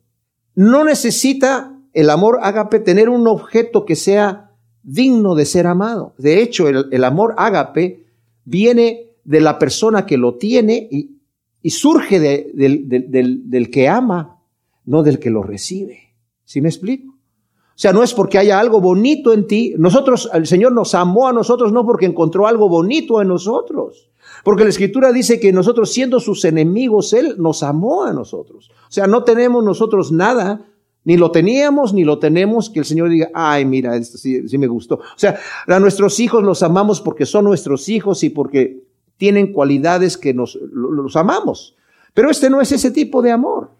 No 0.55 0.83
necesita 0.83 1.79
el 1.93 2.09
amor 2.09 2.39
ágape 2.41 2.79
tener 2.79 3.09
un 3.09 3.27
objeto 3.27 3.85
que 3.85 3.95
sea 3.95 4.48
digno 4.83 5.35
de 5.35 5.45
ser 5.45 5.67
amado. 5.67 6.13
De 6.17 6.41
hecho, 6.41 6.67
el, 6.67 7.03
amor 7.03 7.35
ágape 7.37 8.05
viene 8.45 9.11
de 9.23 9.41
la 9.41 9.59
persona 9.59 10.05
que 10.05 10.17
lo 10.17 10.35
tiene 10.35 10.87
y, 10.91 11.69
surge 11.69 12.19
del, 12.19 13.69
que 13.71 13.87
ama, 13.87 14.39
no 14.85 15.03
del 15.03 15.19
que 15.19 15.29
lo 15.29 15.43
recibe. 15.43 16.15
¿Sí 16.45 16.61
me 16.61 16.69
explico? 16.69 17.13
O 17.13 17.81
sea, 17.81 17.93
no 17.93 18.03
es 18.03 18.13
porque 18.13 18.37
haya 18.37 18.59
algo 18.59 18.81
bonito 18.81 19.31
en 19.31 19.47
ti. 19.47 19.73
Nosotros, 19.77 20.29
el 20.33 20.47
Señor 20.47 20.73
nos 20.73 20.95
amó 20.95 21.27
a 21.27 21.33
nosotros 21.33 21.71
no 21.71 21.85
porque 21.85 22.05
encontró 22.05 22.47
algo 22.47 22.67
bonito 22.67 23.21
en 23.21 23.29
nosotros. 23.29 24.09
Porque 24.43 24.63
la 24.63 24.69
Escritura 24.69 25.11
dice 25.11 25.39
que 25.39 25.53
nosotros 25.53 25.91
siendo 25.91 26.19
sus 26.19 26.43
enemigos, 26.45 27.13
Él 27.13 27.35
nos 27.37 27.63
amó 27.63 28.03
a 28.03 28.13
nosotros. 28.13 28.69
O 28.69 28.91
sea, 28.91 29.07
no 29.07 29.23
tenemos 29.23 29.63
nosotros 29.63 30.11
nada 30.11 30.65
ni 31.09 31.17
lo 31.17 31.31
teníamos, 31.31 31.91
ni 31.91 32.03
lo 32.03 32.19
tenemos, 32.19 32.69
que 32.69 32.77
el 32.77 32.85
Señor 32.85 33.09
diga, 33.09 33.31
ay, 33.33 33.65
mira, 33.65 33.95
esto 33.95 34.19
sí, 34.19 34.43
me 34.59 34.67
gustó. 34.67 34.97
O 34.97 35.17
sea, 35.17 35.39
a 35.65 35.79
nuestros 35.79 36.19
hijos 36.19 36.43
los 36.43 36.61
amamos 36.61 37.01
porque 37.01 37.25
son 37.25 37.45
nuestros 37.45 37.89
hijos 37.89 38.23
y 38.23 38.29
porque 38.29 38.83
tienen 39.17 39.51
cualidades 39.51 40.17
que 40.17 40.35
nos 40.35 40.53
los 40.53 41.15
amamos. 41.15 41.75
Pero 42.13 42.29
este 42.29 42.51
no 42.51 42.61
es 42.61 42.71
ese 42.71 42.91
tipo 42.91 43.23
de 43.23 43.31
amor. 43.31 43.71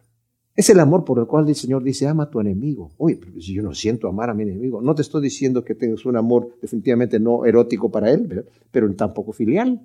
Es 0.56 0.72
el 0.72 0.80
amor 0.80 1.06
por 1.06 1.20
el 1.20 1.28
cual 1.28 1.48
el 1.48 1.54
Señor 1.54 1.84
dice, 1.84 2.08
ama 2.08 2.24
a 2.24 2.30
tu 2.32 2.40
enemigo. 2.40 2.90
Oye, 2.98 3.18
pero 3.18 3.40
si 3.40 3.54
yo 3.54 3.62
no 3.62 3.76
siento 3.76 4.08
amar 4.08 4.32
a 4.32 4.34
mi 4.34 4.42
enemigo, 4.42 4.82
no 4.82 4.96
te 4.96 5.04
estoy 5.04 5.22
diciendo 5.22 5.64
que 5.64 5.76
tengas 5.76 6.08
un 6.08 6.18
amor 6.18 6.56
definitivamente 6.60 7.20
no 7.20 7.46
erótico 7.46 7.92
para 7.92 8.10
él, 8.10 8.44
pero 8.72 8.92
tampoco 8.96 9.34
filial. 9.34 9.80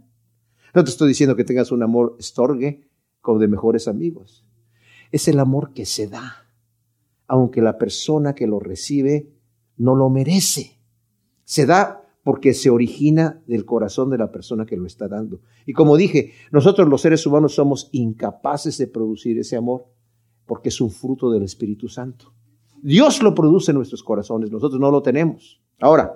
No 0.74 0.82
te 0.82 0.88
estoy 0.88 1.08
diciendo 1.08 1.36
que 1.36 1.44
tengas 1.44 1.70
un 1.72 1.82
amor 1.82 2.16
estorgue 2.18 2.88
como 3.20 3.38
de 3.38 3.48
mejores 3.48 3.86
amigos. 3.86 4.46
Es 5.12 5.28
el 5.28 5.38
amor 5.38 5.74
que 5.74 5.84
se 5.84 6.08
da 6.08 6.43
aunque 7.26 7.62
la 7.62 7.78
persona 7.78 8.34
que 8.34 8.46
lo 8.46 8.60
recibe 8.60 9.32
no 9.76 9.94
lo 9.94 10.10
merece. 10.10 10.78
Se 11.44 11.66
da 11.66 12.02
porque 12.22 12.54
se 12.54 12.70
origina 12.70 13.42
del 13.46 13.64
corazón 13.64 14.10
de 14.10 14.18
la 14.18 14.32
persona 14.32 14.64
que 14.64 14.76
lo 14.76 14.86
está 14.86 15.08
dando. 15.08 15.40
Y 15.66 15.74
como 15.74 15.96
dije, 15.96 16.32
nosotros 16.50 16.88
los 16.88 17.02
seres 17.02 17.26
humanos 17.26 17.54
somos 17.54 17.90
incapaces 17.92 18.78
de 18.78 18.86
producir 18.86 19.38
ese 19.38 19.56
amor 19.56 19.86
porque 20.46 20.70
es 20.70 20.80
un 20.80 20.90
fruto 20.90 21.30
del 21.30 21.42
Espíritu 21.42 21.88
Santo. 21.88 22.32
Dios 22.82 23.22
lo 23.22 23.34
produce 23.34 23.70
en 23.70 23.76
nuestros 23.76 24.02
corazones, 24.02 24.50
nosotros 24.50 24.80
no 24.80 24.90
lo 24.90 25.02
tenemos. 25.02 25.62
Ahora, 25.80 26.14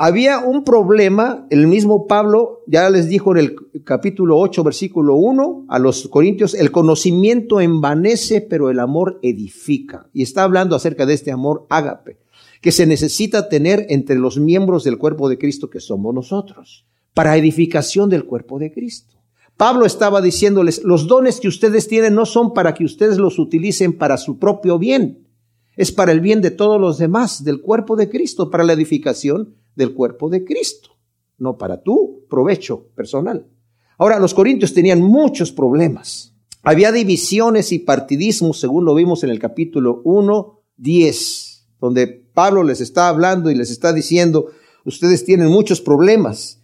Había 0.00 0.38
un 0.38 0.62
problema, 0.62 1.44
el 1.50 1.66
mismo 1.66 2.06
Pablo 2.06 2.62
ya 2.68 2.88
les 2.88 3.08
dijo 3.08 3.32
en 3.32 3.38
el 3.38 3.56
capítulo 3.82 4.38
8, 4.38 4.62
versículo 4.62 5.16
1 5.16 5.66
a 5.68 5.80
los 5.80 6.06
Corintios, 6.06 6.54
el 6.54 6.70
conocimiento 6.70 7.60
envanece, 7.60 8.40
pero 8.40 8.70
el 8.70 8.78
amor 8.78 9.18
edifica. 9.22 10.08
Y 10.12 10.22
está 10.22 10.44
hablando 10.44 10.76
acerca 10.76 11.04
de 11.04 11.14
este 11.14 11.32
amor 11.32 11.66
ágape, 11.68 12.20
que 12.60 12.70
se 12.70 12.86
necesita 12.86 13.48
tener 13.48 13.86
entre 13.88 14.14
los 14.14 14.38
miembros 14.38 14.84
del 14.84 14.98
cuerpo 14.98 15.28
de 15.28 15.36
Cristo 15.36 15.68
que 15.68 15.80
somos 15.80 16.14
nosotros, 16.14 16.86
para 17.12 17.36
edificación 17.36 18.08
del 18.08 18.24
cuerpo 18.24 18.60
de 18.60 18.70
Cristo. 18.70 19.16
Pablo 19.56 19.84
estaba 19.84 20.22
diciéndoles, 20.22 20.84
los 20.84 21.08
dones 21.08 21.40
que 21.40 21.48
ustedes 21.48 21.88
tienen 21.88 22.14
no 22.14 22.24
son 22.24 22.54
para 22.54 22.72
que 22.72 22.84
ustedes 22.84 23.18
los 23.18 23.40
utilicen 23.40 23.98
para 23.98 24.16
su 24.16 24.38
propio 24.38 24.78
bien, 24.78 25.26
es 25.76 25.90
para 25.90 26.12
el 26.12 26.20
bien 26.20 26.40
de 26.40 26.52
todos 26.52 26.80
los 26.80 26.98
demás, 26.98 27.42
del 27.42 27.60
cuerpo 27.60 27.96
de 27.96 28.08
Cristo, 28.08 28.48
para 28.48 28.62
la 28.62 28.74
edificación 28.74 29.56
del 29.78 29.94
cuerpo 29.94 30.28
de 30.28 30.44
Cristo, 30.44 30.90
no 31.38 31.56
para 31.56 31.82
tu 31.82 32.26
provecho 32.28 32.88
personal. 32.96 33.46
Ahora, 33.96 34.18
los 34.18 34.34
corintios 34.34 34.74
tenían 34.74 35.00
muchos 35.00 35.52
problemas. 35.52 36.34
Había 36.64 36.90
divisiones 36.90 37.70
y 37.70 37.78
partidismos, 37.78 38.58
según 38.58 38.84
lo 38.84 38.94
vimos 38.94 39.22
en 39.22 39.30
el 39.30 39.38
capítulo 39.38 40.02
1, 40.04 40.60
10, 40.76 41.68
donde 41.80 42.08
Pablo 42.08 42.64
les 42.64 42.80
está 42.80 43.08
hablando 43.08 43.50
y 43.50 43.54
les 43.54 43.70
está 43.70 43.92
diciendo, 43.92 44.46
ustedes 44.84 45.24
tienen 45.24 45.46
muchos 45.46 45.80
problemas. 45.80 46.60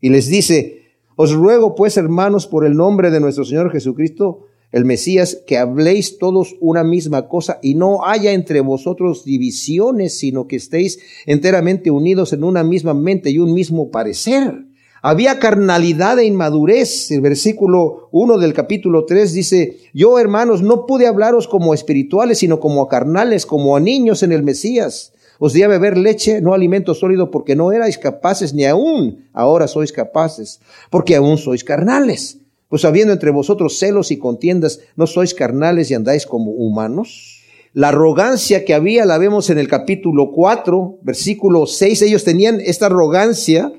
Y 0.00 0.10
les 0.10 0.26
dice, 0.26 0.82
os 1.14 1.32
ruego 1.32 1.76
pues, 1.76 1.96
hermanos, 1.96 2.48
por 2.48 2.66
el 2.66 2.76
nombre 2.76 3.12
de 3.12 3.20
nuestro 3.20 3.44
Señor 3.44 3.70
Jesucristo, 3.70 4.46
el 4.72 4.84
Mesías, 4.84 5.42
que 5.46 5.58
habléis 5.58 6.18
todos 6.18 6.56
una 6.60 6.84
misma 6.84 7.28
cosa 7.28 7.58
y 7.62 7.74
no 7.74 8.04
haya 8.04 8.32
entre 8.32 8.60
vosotros 8.60 9.24
divisiones, 9.24 10.18
sino 10.18 10.46
que 10.46 10.56
estéis 10.56 10.98
enteramente 11.26 11.90
unidos 11.90 12.32
en 12.32 12.44
una 12.44 12.62
misma 12.62 12.94
mente 12.94 13.30
y 13.30 13.38
un 13.38 13.54
mismo 13.54 13.90
parecer. 13.90 14.66
Había 15.02 15.38
carnalidad 15.38 16.18
e 16.18 16.24
inmadurez. 16.24 17.12
El 17.12 17.20
versículo 17.20 18.08
1 18.10 18.38
del 18.38 18.52
capítulo 18.52 19.04
3 19.04 19.32
dice, 19.32 19.78
yo 19.94 20.18
hermanos 20.18 20.62
no 20.62 20.84
pude 20.84 21.06
hablaros 21.06 21.46
como 21.46 21.74
espirituales, 21.74 22.38
sino 22.38 22.58
como 22.58 22.82
a 22.82 22.88
carnales, 22.88 23.46
como 23.46 23.76
a 23.76 23.80
niños 23.80 24.22
en 24.22 24.32
el 24.32 24.42
Mesías. 24.42 25.12
Os 25.38 25.52
di 25.52 25.62
a 25.62 25.68
beber 25.68 25.96
leche, 25.98 26.40
no 26.40 26.54
alimento 26.54 26.94
sólido, 26.94 27.30
porque 27.30 27.54
no 27.54 27.70
erais 27.70 27.98
capaces, 27.98 28.54
ni 28.54 28.64
aún 28.64 29.28
ahora 29.32 29.68
sois 29.68 29.92
capaces, 29.92 30.60
porque 30.90 31.14
aún 31.14 31.36
sois 31.36 31.62
carnales. 31.62 32.40
Pues 32.68 32.84
habiendo 32.84 33.12
entre 33.12 33.30
vosotros 33.30 33.78
celos 33.78 34.10
y 34.10 34.18
contiendas, 34.18 34.80
¿no 34.96 35.06
sois 35.06 35.34
carnales 35.34 35.90
y 35.90 35.94
andáis 35.94 36.26
como 36.26 36.50
humanos? 36.50 37.42
La 37.72 37.88
arrogancia 37.88 38.64
que 38.64 38.74
había 38.74 39.04
la 39.04 39.18
vemos 39.18 39.50
en 39.50 39.58
el 39.58 39.68
capítulo 39.68 40.32
4, 40.32 41.00
versículo 41.02 41.66
6. 41.66 42.02
Ellos 42.02 42.24
tenían 42.24 42.58
esta 42.60 42.86
arrogancia. 42.86 43.70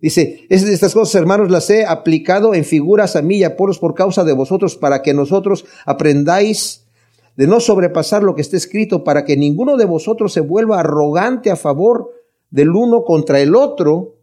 Dice, 0.00 0.46
estas 0.48 0.94
cosas, 0.94 1.14
hermanos, 1.14 1.50
las 1.50 1.68
he 1.68 1.84
aplicado 1.84 2.54
en 2.54 2.64
figuras 2.64 3.14
a 3.14 3.22
mí 3.22 3.36
y 3.36 3.44
a 3.44 3.56
Poros 3.56 3.78
por 3.78 3.94
causa 3.94 4.24
de 4.24 4.32
vosotros, 4.32 4.76
para 4.76 5.02
que 5.02 5.12
nosotros 5.12 5.66
aprendáis 5.84 6.86
de 7.36 7.46
no 7.46 7.60
sobrepasar 7.60 8.22
lo 8.22 8.34
que 8.34 8.40
está 8.40 8.56
escrito, 8.56 9.04
para 9.04 9.24
que 9.24 9.36
ninguno 9.36 9.76
de 9.76 9.84
vosotros 9.84 10.32
se 10.32 10.40
vuelva 10.40 10.80
arrogante 10.80 11.50
a 11.50 11.56
favor 11.56 12.10
del 12.50 12.70
uno 12.70 13.04
contra 13.04 13.40
el 13.40 13.54
otro, 13.54 14.16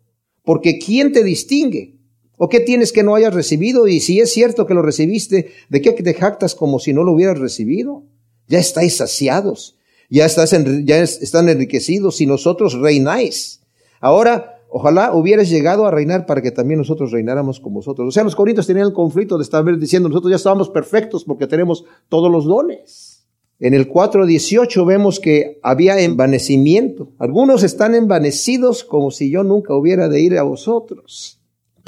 porque 0.43 0.79
¿quién 0.79 1.11
te 1.11 1.23
distingue? 1.23 1.98
¿O 2.41 2.47
qué 2.47 2.61
tienes 2.61 2.93
que 2.93 3.03
no 3.03 3.15
hayas 3.15 3.33
recibido? 3.33 3.85
Y 3.89 3.99
si 3.99 4.21
es 4.21 4.31
cierto 4.31 4.65
que 4.65 4.73
lo 4.73 4.81
recibiste, 4.81 5.51
¿de 5.67 5.81
qué 5.81 5.91
te 5.91 6.13
jactas 6.13 6.55
como 6.55 6.79
si 6.79 6.93
no 6.93 7.03
lo 7.03 7.11
hubieras 7.11 7.37
recibido? 7.37 8.03
Ya 8.47 8.59
estáis 8.59 8.95
saciados, 8.95 9.77
ya, 10.09 10.25
están 10.25 11.49
enriquecidos 11.49 12.21
y 12.21 12.25
nosotros 12.25 12.75
reináis. 12.75 13.59
Ahora, 13.99 14.61
ojalá 14.69 15.13
hubieras 15.13 15.49
llegado 15.49 15.85
a 15.85 15.91
reinar 15.91 16.25
para 16.25 16.41
que 16.41 16.51
también 16.51 16.77
nosotros 16.77 17.11
reináramos 17.11 17.59
con 17.59 17.73
vosotros. 17.73 18.07
O 18.07 18.11
sea, 18.11 18.23
los 18.23 18.37
corintios 18.37 18.65
tenían 18.65 18.87
el 18.87 18.93
conflicto 18.93 19.37
de 19.37 19.43
estar 19.43 19.65
diciendo, 19.77 20.07
nosotros 20.07 20.31
ya 20.31 20.37
estábamos 20.37 20.69
perfectos 20.69 21.25
porque 21.25 21.45
tenemos 21.45 21.83
todos 22.07 22.31
los 22.31 22.45
dones. 22.45 23.27
En 23.59 23.73
el 23.73 23.91
4.18 23.91 24.85
vemos 24.87 25.19
que 25.19 25.59
había 25.61 25.99
envanecimiento. 25.99 27.11
Algunos 27.17 27.63
están 27.63 27.95
envanecidos 27.95 28.85
como 28.85 29.11
si 29.11 29.29
yo 29.29 29.43
nunca 29.43 29.75
hubiera 29.75 30.07
de 30.07 30.21
ir 30.21 30.37
a 30.37 30.43
vosotros 30.43 31.38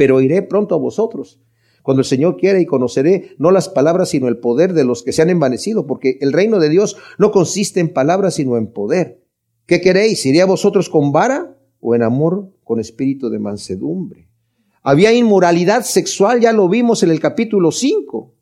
pero 0.01 0.19
iré 0.19 0.41
pronto 0.41 0.73
a 0.73 0.79
vosotros. 0.79 1.39
Cuando 1.83 2.01
el 2.01 2.07
Señor 2.07 2.35
quiera 2.35 2.59
y 2.59 2.65
conoceré 2.65 3.35
no 3.37 3.51
las 3.51 3.69
palabras, 3.69 4.09
sino 4.09 4.27
el 4.27 4.39
poder 4.39 4.73
de 4.73 4.83
los 4.83 5.03
que 5.03 5.11
se 5.11 5.21
han 5.21 5.29
envanecido, 5.29 5.85
porque 5.85 6.17
el 6.21 6.33
reino 6.33 6.57
de 6.57 6.69
Dios 6.69 6.97
no 7.19 7.29
consiste 7.29 7.79
en 7.81 7.93
palabras, 7.93 8.33
sino 8.33 8.57
en 8.57 8.65
poder. 8.65 9.21
¿Qué 9.67 9.79
queréis? 9.79 10.25
¿Iré 10.25 10.41
a 10.41 10.47
vosotros 10.47 10.89
con 10.89 11.11
vara 11.11 11.55
o 11.79 11.93
en 11.93 12.01
amor 12.01 12.49
con 12.63 12.79
espíritu 12.79 13.29
de 13.29 13.37
mansedumbre? 13.37 14.27
Había 14.81 15.13
inmoralidad 15.13 15.83
sexual, 15.83 16.41
ya 16.41 16.51
lo 16.51 16.67
vimos 16.67 17.03
en 17.03 17.11
el 17.11 17.19
capítulo 17.19 17.71
5, 17.71 18.33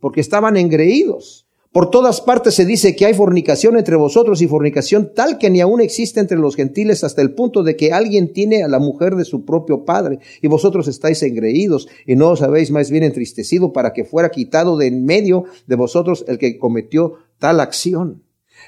porque 0.00 0.20
estaban 0.20 0.58
engreídos. 0.58 1.47
Por 1.72 1.90
todas 1.90 2.22
partes 2.22 2.54
se 2.54 2.64
dice 2.64 2.96
que 2.96 3.04
hay 3.04 3.12
fornicación 3.12 3.76
entre 3.76 3.96
vosotros 3.96 4.40
y 4.40 4.48
fornicación 4.48 5.12
tal 5.14 5.36
que 5.36 5.50
ni 5.50 5.60
aún 5.60 5.82
existe 5.82 6.18
entre 6.18 6.38
los 6.38 6.56
gentiles 6.56 7.04
hasta 7.04 7.20
el 7.20 7.34
punto 7.34 7.62
de 7.62 7.76
que 7.76 7.92
alguien 7.92 8.32
tiene 8.32 8.62
a 8.62 8.68
la 8.68 8.78
mujer 8.78 9.16
de 9.16 9.26
su 9.26 9.44
propio 9.44 9.84
padre 9.84 10.18
y 10.40 10.48
vosotros 10.48 10.88
estáis 10.88 11.22
engreídos 11.22 11.86
y 12.06 12.16
no 12.16 12.30
os 12.30 12.40
habéis 12.40 12.70
más 12.70 12.90
bien 12.90 13.04
entristecido 13.04 13.74
para 13.74 13.92
que 13.92 14.06
fuera 14.06 14.30
quitado 14.30 14.78
de 14.78 14.86
en 14.86 15.04
medio 15.04 15.44
de 15.66 15.76
vosotros 15.76 16.24
el 16.26 16.38
que 16.38 16.58
cometió 16.58 17.16
tal 17.38 17.60
acción. 17.60 18.22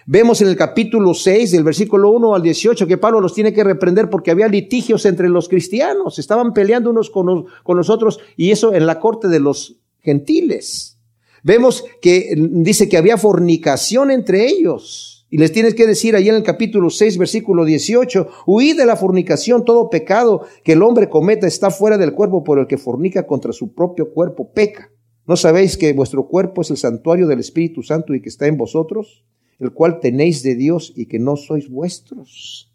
Vemos 0.04 0.42
en 0.42 0.48
el 0.48 0.56
capítulo 0.56 1.14
6 1.14 1.52
del 1.52 1.64
versículo 1.64 2.10
1 2.10 2.34
al 2.34 2.42
18 2.42 2.86
que 2.86 2.98
Pablo 2.98 3.22
los 3.22 3.32
tiene 3.32 3.54
que 3.54 3.64
reprender 3.64 4.10
porque 4.10 4.30
había 4.30 4.46
litigios 4.46 5.06
entre 5.06 5.30
los 5.30 5.48
cristianos, 5.48 6.18
estaban 6.18 6.52
peleando 6.52 6.90
unos 6.90 7.08
con 7.08 7.26
los, 7.26 7.44
con 7.62 7.78
los 7.78 7.88
otros 7.88 8.20
y 8.36 8.50
eso 8.50 8.74
en 8.74 8.86
la 8.86 9.00
corte 9.00 9.28
de 9.28 9.40
los 9.40 9.78
gentiles. 10.00 10.99
Vemos 11.42 11.84
que 12.00 12.34
dice 12.36 12.88
que 12.88 12.96
había 12.96 13.16
fornicación 13.16 14.10
entre 14.10 14.46
ellos. 14.46 15.26
Y 15.32 15.38
les 15.38 15.52
tienes 15.52 15.74
que 15.74 15.86
decir 15.86 16.16
ahí 16.16 16.28
en 16.28 16.34
el 16.34 16.42
capítulo 16.42 16.90
6, 16.90 17.16
versículo 17.16 17.64
18, 17.64 18.28
huid 18.46 18.76
de 18.76 18.84
la 18.84 18.96
fornicación, 18.96 19.64
todo 19.64 19.88
pecado 19.88 20.44
que 20.64 20.72
el 20.72 20.82
hombre 20.82 21.08
cometa 21.08 21.46
está 21.46 21.70
fuera 21.70 21.96
del 21.96 22.14
cuerpo 22.14 22.42
por 22.42 22.58
el 22.58 22.66
que 22.66 22.78
fornica 22.78 23.26
contra 23.28 23.52
su 23.52 23.72
propio 23.72 24.12
cuerpo, 24.12 24.50
peca. 24.52 24.90
¿No 25.26 25.36
sabéis 25.36 25.76
que 25.76 25.92
vuestro 25.92 26.26
cuerpo 26.26 26.62
es 26.62 26.70
el 26.70 26.76
santuario 26.76 27.28
del 27.28 27.38
Espíritu 27.38 27.84
Santo 27.84 28.12
y 28.14 28.20
que 28.20 28.28
está 28.28 28.48
en 28.48 28.56
vosotros, 28.56 29.24
el 29.60 29.72
cual 29.72 30.00
tenéis 30.00 30.42
de 30.42 30.56
Dios 30.56 30.92
y 30.96 31.06
que 31.06 31.20
no 31.20 31.36
sois 31.36 31.70
vuestros? 31.70 32.72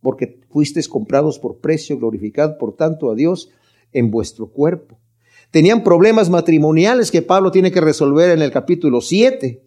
Porque 0.00 0.38
fuisteis 0.48 0.88
comprados 0.88 1.40
por 1.40 1.58
precio, 1.58 1.98
glorificad 1.98 2.58
por 2.58 2.76
tanto 2.76 3.10
a 3.10 3.16
Dios 3.16 3.50
en 3.92 4.12
vuestro 4.12 4.52
cuerpo. 4.52 5.00
Tenían 5.56 5.82
problemas 5.82 6.28
matrimoniales 6.28 7.10
que 7.10 7.22
Pablo 7.22 7.50
tiene 7.50 7.72
que 7.72 7.80
resolver 7.80 8.28
en 8.28 8.42
el 8.42 8.50
capítulo 8.50 9.00
7. 9.00 9.64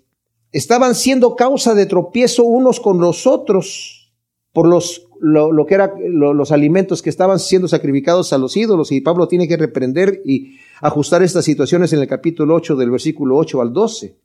Estaban 0.51 0.93
siendo 0.93 1.35
causa 1.35 1.73
de 1.73 1.87
tropiezo 1.87 2.43
unos 2.43 2.79
con 2.79 2.99
los 2.99 3.25
otros 3.25 4.13
por 4.53 4.67
los, 4.67 5.07
lo, 5.19 5.65
que 5.65 5.73
eran 5.73 5.93
los 6.11 6.51
alimentos 6.51 7.01
que 7.01 7.09
estaban 7.09 7.39
siendo 7.39 7.67
sacrificados 7.67 8.33
a 8.33 8.37
los 8.37 8.55
ídolos. 8.55 8.91
Y 8.91 9.01
Pablo 9.01 9.27
tiene 9.27 9.47
que 9.47 9.57
reprender 9.57 10.21
y 10.23 10.59
ajustar 10.79 11.23
estas 11.23 11.45
situaciones 11.45 11.91
en 11.91 12.01
el 12.01 12.07
capítulo 12.07 12.53
8 12.53 12.75
del 12.75 12.91
versículo 12.91 13.37
8 13.37 13.59
al 13.59 13.73
12. 13.73 14.15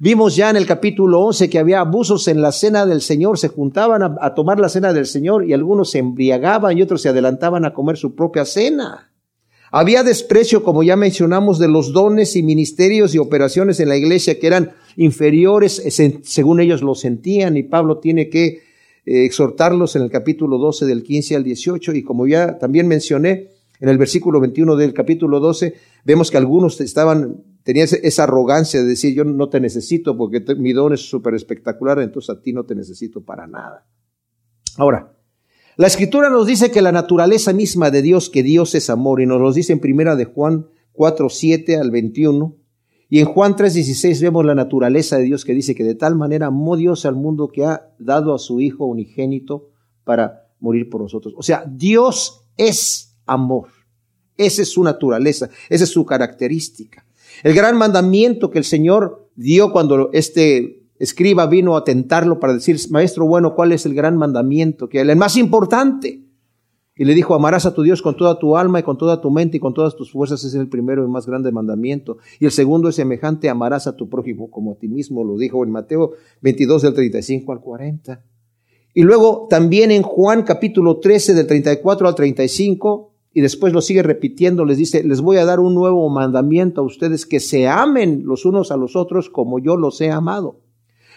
Vimos 0.00 0.34
ya 0.34 0.48
en 0.48 0.56
el 0.56 0.64
capítulo 0.64 1.20
11 1.20 1.50
que 1.50 1.58
había 1.58 1.80
abusos 1.80 2.28
en 2.28 2.40
la 2.40 2.50
cena 2.50 2.86
del 2.86 3.02
Señor, 3.02 3.38
se 3.38 3.48
juntaban 3.48 4.16
a, 4.18 4.34
tomar 4.34 4.58
la 4.58 4.70
cena 4.70 4.94
del 4.94 5.04
Señor 5.04 5.44
y 5.44 5.52
algunos 5.52 5.90
se 5.90 5.98
embriagaban 5.98 6.78
y 6.78 6.82
otros 6.82 7.02
se 7.02 7.10
adelantaban 7.10 7.66
a 7.66 7.74
comer 7.74 7.98
su 7.98 8.14
propia 8.14 8.46
cena. 8.46 9.10
Había 9.76 10.04
desprecio, 10.04 10.62
como 10.62 10.84
ya 10.84 10.94
mencionamos, 10.94 11.58
de 11.58 11.66
los 11.66 11.92
dones 11.92 12.36
y 12.36 12.44
ministerios 12.44 13.12
y 13.12 13.18
operaciones 13.18 13.80
en 13.80 13.88
la 13.88 13.96
iglesia 13.96 14.38
que 14.38 14.46
eran 14.46 14.70
inferiores, 14.94 15.82
según 16.22 16.60
ellos 16.60 16.80
lo 16.80 16.94
sentían, 16.94 17.56
y 17.56 17.64
Pablo 17.64 17.98
tiene 17.98 18.28
que 18.28 18.46
eh, 19.04 19.24
exhortarlos 19.24 19.96
en 19.96 20.02
el 20.02 20.12
capítulo 20.12 20.58
12 20.58 20.86
del 20.86 21.02
15 21.02 21.34
al 21.34 21.42
18, 21.42 21.92
y 21.94 22.04
como 22.04 22.28
ya 22.28 22.56
también 22.56 22.86
mencioné, 22.86 23.48
en 23.80 23.88
el 23.88 23.98
versículo 23.98 24.38
21 24.38 24.76
del 24.76 24.94
capítulo 24.94 25.40
12, 25.40 25.74
vemos 26.04 26.30
que 26.30 26.36
algunos 26.36 26.80
estaban, 26.80 27.42
tenían 27.64 27.88
esa 28.04 28.22
arrogancia 28.22 28.80
de 28.80 28.86
decir, 28.86 29.12
yo 29.12 29.24
no 29.24 29.48
te 29.48 29.58
necesito 29.58 30.16
porque 30.16 30.40
mi 30.54 30.72
don 30.72 30.92
es 30.92 31.00
súper 31.00 31.34
espectacular, 31.34 31.98
entonces 31.98 32.30
a 32.30 32.40
ti 32.40 32.52
no 32.52 32.62
te 32.62 32.76
necesito 32.76 33.24
para 33.24 33.48
nada. 33.48 33.84
Ahora, 34.76 35.13
la 35.76 35.88
escritura 35.88 36.30
nos 36.30 36.46
dice 36.46 36.70
que 36.70 36.82
la 36.82 36.92
naturaleza 36.92 37.52
misma 37.52 37.90
de 37.90 38.02
Dios, 38.02 38.30
que 38.30 38.42
Dios 38.42 38.74
es 38.74 38.90
amor, 38.90 39.20
y 39.20 39.26
nos 39.26 39.40
lo 39.40 39.52
dice 39.52 39.72
en 39.72 39.80
primera 39.80 40.14
de 40.14 40.24
Juan 40.24 40.66
4, 40.92 41.28
7 41.28 41.76
al 41.76 41.90
21. 41.90 42.56
Y 43.10 43.18
en 43.20 43.26
Juan 43.26 43.56
3, 43.56 43.74
16 43.74 44.22
vemos 44.22 44.44
la 44.44 44.54
naturaleza 44.54 45.18
de 45.18 45.24
Dios 45.24 45.44
que 45.44 45.52
dice 45.52 45.74
que 45.74 45.84
de 45.84 45.94
tal 45.94 46.14
manera 46.14 46.46
amó 46.46 46.76
Dios 46.76 47.04
al 47.06 47.16
mundo 47.16 47.48
que 47.48 47.64
ha 47.64 47.90
dado 47.98 48.34
a 48.34 48.38
su 48.38 48.60
Hijo 48.60 48.86
unigénito 48.86 49.70
para 50.04 50.48
morir 50.60 50.88
por 50.88 51.00
nosotros. 51.00 51.34
O 51.36 51.42
sea, 51.42 51.64
Dios 51.68 52.46
es 52.56 53.16
amor. 53.26 53.68
Esa 54.36 54.62
es 54.62 54.68
su 54.68 54.82
naturaleza, 54.82 55.50
esa 55.68 55.84
es 55.84 55.90
su 55.90 56.04
característica. 56.06 57.06
El 57.42 57.54
gran 57.54 57.76
mandamiento 57.76 58.50
que 58.50 58.58
el 58.58 58.64
Señor 58.64 59.28
dio 59.34 59.72
cuando 59.72 60.10
este 60.12 60.83
escriba 61.04 61.46
vino 61.46 61.76
a 61.76 61.84
tentarlo 61.84 62.40
para 62.40 62.54
decir, 62.54 62.78
maestro 62.90 63.26
bueno, 63.26 63.54
¿cuál 63.54 63.72
es 63.72 63.86
el 63.86 63.94
gran 63.94 64.16
mandamiento? 64.16 64.88
Que 64.88 65.00
el 65.00 65.16
más 65.16 65.36
importante. 65.36 66.22
Y 66.96 67.04
le 67.04 67.14
dijo, 67.14 67.34
amarás 67.34 67.66
a 67.66 67.74
tu 67.74 67.82
Dios 67.82 68.02
con 68.02 68.16
toda 68.16 68.38
tu 68.38 68.56
alma 68.56 68.78
y 68.78 68.82
con 68.84 68.96
toda 68.96 69.20
tu 69.20 69.30
mente 69.30 69.56
y 69.56 69.60
con 69.60 69.74
todas 69.74 69.96
tus 69.96 70.12
fuerzas. 70.12 70.40
Ese 70.40 70.48
es 70.56 70.60
el 70.60 70.68
primero 70.68 71.04
y 71.04 71.08
más 71.08 71.26
grande 71.26 71.50
mandamiento. 71.50 72.18
Y 72.38 72.44
el 72.44 72.52
segundo 72.52 72.88
es 72.88 72.94
semejante, 72.94 73.48
amarás 73.48 73.88
a 73.88 73.96
tu 73.96 74.08
prójimo 74.08 74.48
como 74.48 74.72
a 74.72 74.74
ti 74.76 74.86
mismo. 74.86 75.24
Lo 75.24 75.36
dijo 75.36 75.64
en 75.64 75.70
Mateo 75.70 76.12
22 76.40 76.82
del 76.82 76.94
35 76.94 77.52
al 77.52 77.60
40. 77.60 78.22
Y 78.94 79.02
luego 79.02 79.48
también 79.50 79.90
en 79.90 80.02
Juan 80.02 80.44
capítulo 80.44 81.00
13 81.00 81.34
del 81.34 81.48
34 81.48 82.06
al 82.06 82.14
35, 82.14 83.10
y 83.32 83.40
después 83.40 83.72
lo 83.72 83.80
sigue 83.80 84.04
repitiendo, 84.04 84.64
les 84.64 84.78
dice, 84.78 85.02
les 85.02 85.20
voy 85.20 85.38
a 85.38 85.44
dar 85.44 85.58
un 85.58 85.74
nuevo 85.74 86.08
mandamiento 86.08 86.80
a 86.80 86.84
ustedes 86.84 87.26
que 87.26 87.40
se 87.40 87.66
amen 87.66 88.22
los 88.24 88.46
unos 88.46 88.70
a 88.70 88.76
los 88.76 88.94
otros 88.94 89.28
como 89.28 89.58
yo 89.58 89.76
los 89.76 90.00
he 90.00 90.12
amado. 90.12 90.60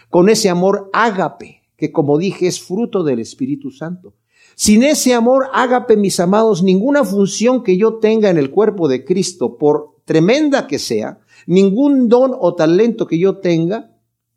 Con 0.09 0.29
ese 0.29 0.49
amor 0.49 0.89
ágape, 0.93 1.63
que 1.75 1.91
como 1.91 2.17
dije 2.17 2.47
es 2.47 2.61
fruto 2.61 3.03
del 3.03 3.19
Espíritu 3.19 3.71
Santo. 3.71 4.13
Sin 4.55 4.83
ese 4.83 5.13
amor 5.13 5.47
ágape, 5.53 5.97
mis 5.97 6.19
amados, 6.19 6.63
ninguna 6.63 7.03
función 7.03 7.63
que 7.63 7.77
yo 7.77 7.95
tenga 7.95 8.29
en 8.29 8.37
el 8.37 8.49
cuerpo 8.49 8.87
de 8.87 9.05
Cristo, 9.05 9.57
por 9.57 9.97
tremenda 10.05 10.67
que 10.67 10.79
sea, 10.79 11.19
ningún 11.45 12.09
don 12.09 12.31
o 12.37 12.55
talento 12.55 13.05
que 13.05 13.19
yo 13.19 13.37
tenga, 13.37 13.91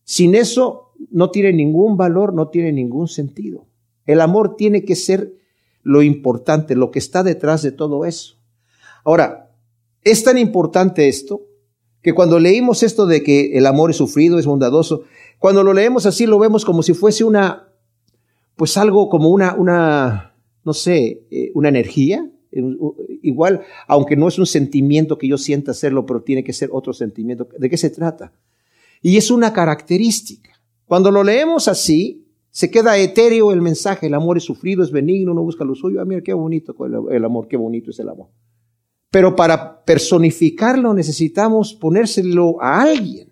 sin 0.04 0.34
eso 0.34 0.92
no 1.10 1.30
tiene 1.30 1.52
ningún 1.52 1.96
valor, 1.96 2.34
no 2.34 2.48
tiene 2.48 2.72
ningún 2.72 3.08
sentido. 3.08 3.66
El 4.04 4.20
amor 4.20 4.56
tiene 4.56 4.84
que 4.84 4.96
ser 4.96 5.34
lo 5.82 6.02
importante, 6.02 6.74
lo 6.74 6.90
que 6.90 6.98
está 6.98 7.22
detrás 7.22 7.62
de 7.62 7.72
todo 7.72 8.04
eso. 8.04 8.34
Ahora, 9.04 9.50
es 10.02 10.24
tan 10.24 10.36
importante 10.36 11.08
esto 11.08 11.42
que 12.02 12.14
cuando 12.14 12.38
leímos 12.38 12.82
esto 12.82 13.06
de 13.06 13.22
que 13.22 13.56
el 13.56 13.66
amor 13.66 13.90
es 13.90 13.96
sufrido, 13.96 14.38
es 14.38 14.46
bondadoso, 14.46 15.04
cuando 15.40 15.64
lo 15.64 15.72
leemos 15.72 16.04
así 16.04 16.26
lo 16.26 16.38
vemos 16.38 16.66
como 16.66 16.82
si 16.82 16.92
fuese 16.92 17.24
una, 17.24 17.72
pues 18.56 18.76
algo 18.76 19.08
como 19.08 19.30
una, 19.30 19.54
una, 19.54 20.34
no 20.64 20.74
sé, 20.74 21.26
eh, 21.30 21.50
una 21.54 21.70
energía. 21.70 22.30
Igual, 23.22 23.62
aunque 23.86 24.16
no 24.16 24.28
es 24.28 24.38
un 24.38 24.44
sentimiento 24.44 25.16
que 25.16 25.28
yo 25.28 25.38
sienta 25.38 25.70
hacerlo, 25.70 26.04
pero 26.04 26.22
tiene 26.22 26.44
que 26.44 26.52
ser 26.52 26.68
otro 26.70 26.92
sentimiento. 26.92 27.48
¿De 27.58 27.70
qué 27.70 27.78
se 27.78 27.88
trata? 27.88 28.34
Y 29.00 29.16
es 29.16 29.30
una 29.30 29.54
característica. 29.54 30.60
Cuando 30.84 31.10
lo 31.10 31.24
leemos 31.24 31.68
así, 31.68 32.26
se 32.50 32.70
queda 32.70 32.98
etéreo 32.98 33.50
el 33.50 33.62
mensaje. 33.62 34.08
El 34.08 34.14
amor 34.14 34.36
es 34.36 34.44
sufrido, 34.44 34.82
es 34.82 34.90
benigno, 34.90 35.32
no 35.32 35.42
busca 35.42 35.64
lo 35.64 35.74
suyo. 35.74 36.02
Ah, 36.02 36.04
mira, 36.04 36.20
qué 36.20 36.34
bonito 36.34 36.76
el 37.10 37.24
amor, 37.24 37.48
qué 37.48 37.56
bonito 37.56 37.92
es 37.92 37.98
el 37.98 38.10
amor. 38.10 38.28
Pero 39.10 39.34
para 39.34 39.82
personificarlo 39.86 40.92
necesitamos 40.92 41.72
ponérselo 41.72 42.60
a 42.60 42.82
alguien. 42.82 43.29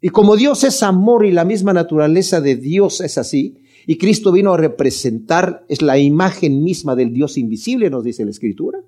Y 0.00 0.10
como 0.10 0.36
Dios 0.36 0.64
es 0.64 0.82
amor 0.82 1.24
y 1.24 1.32
la 1.32 1.44
misma 1.44 1.72
naturaleza 1.72 2.40
de 2.40 2.56
Dios 2.56 3.00
es 3.00 3.18
así, 3.18 3.58
y 3.86 3.98
Cristo 3.98 4.32
vino 4.32 4.52
a 4.52 4.56
representar, 4.56 5.64
es 5.68 5.80
la 5.80 5.98
imagen 5.98 6.62
misma 6.62 6.96
del 6.96 7.12
Dios 7.12 7.38
invisible, 7.38 7.88
nos 7.88 8.04
dice 8.04 8.24
la 8.24 8.32
Escritura. 8.32 8.80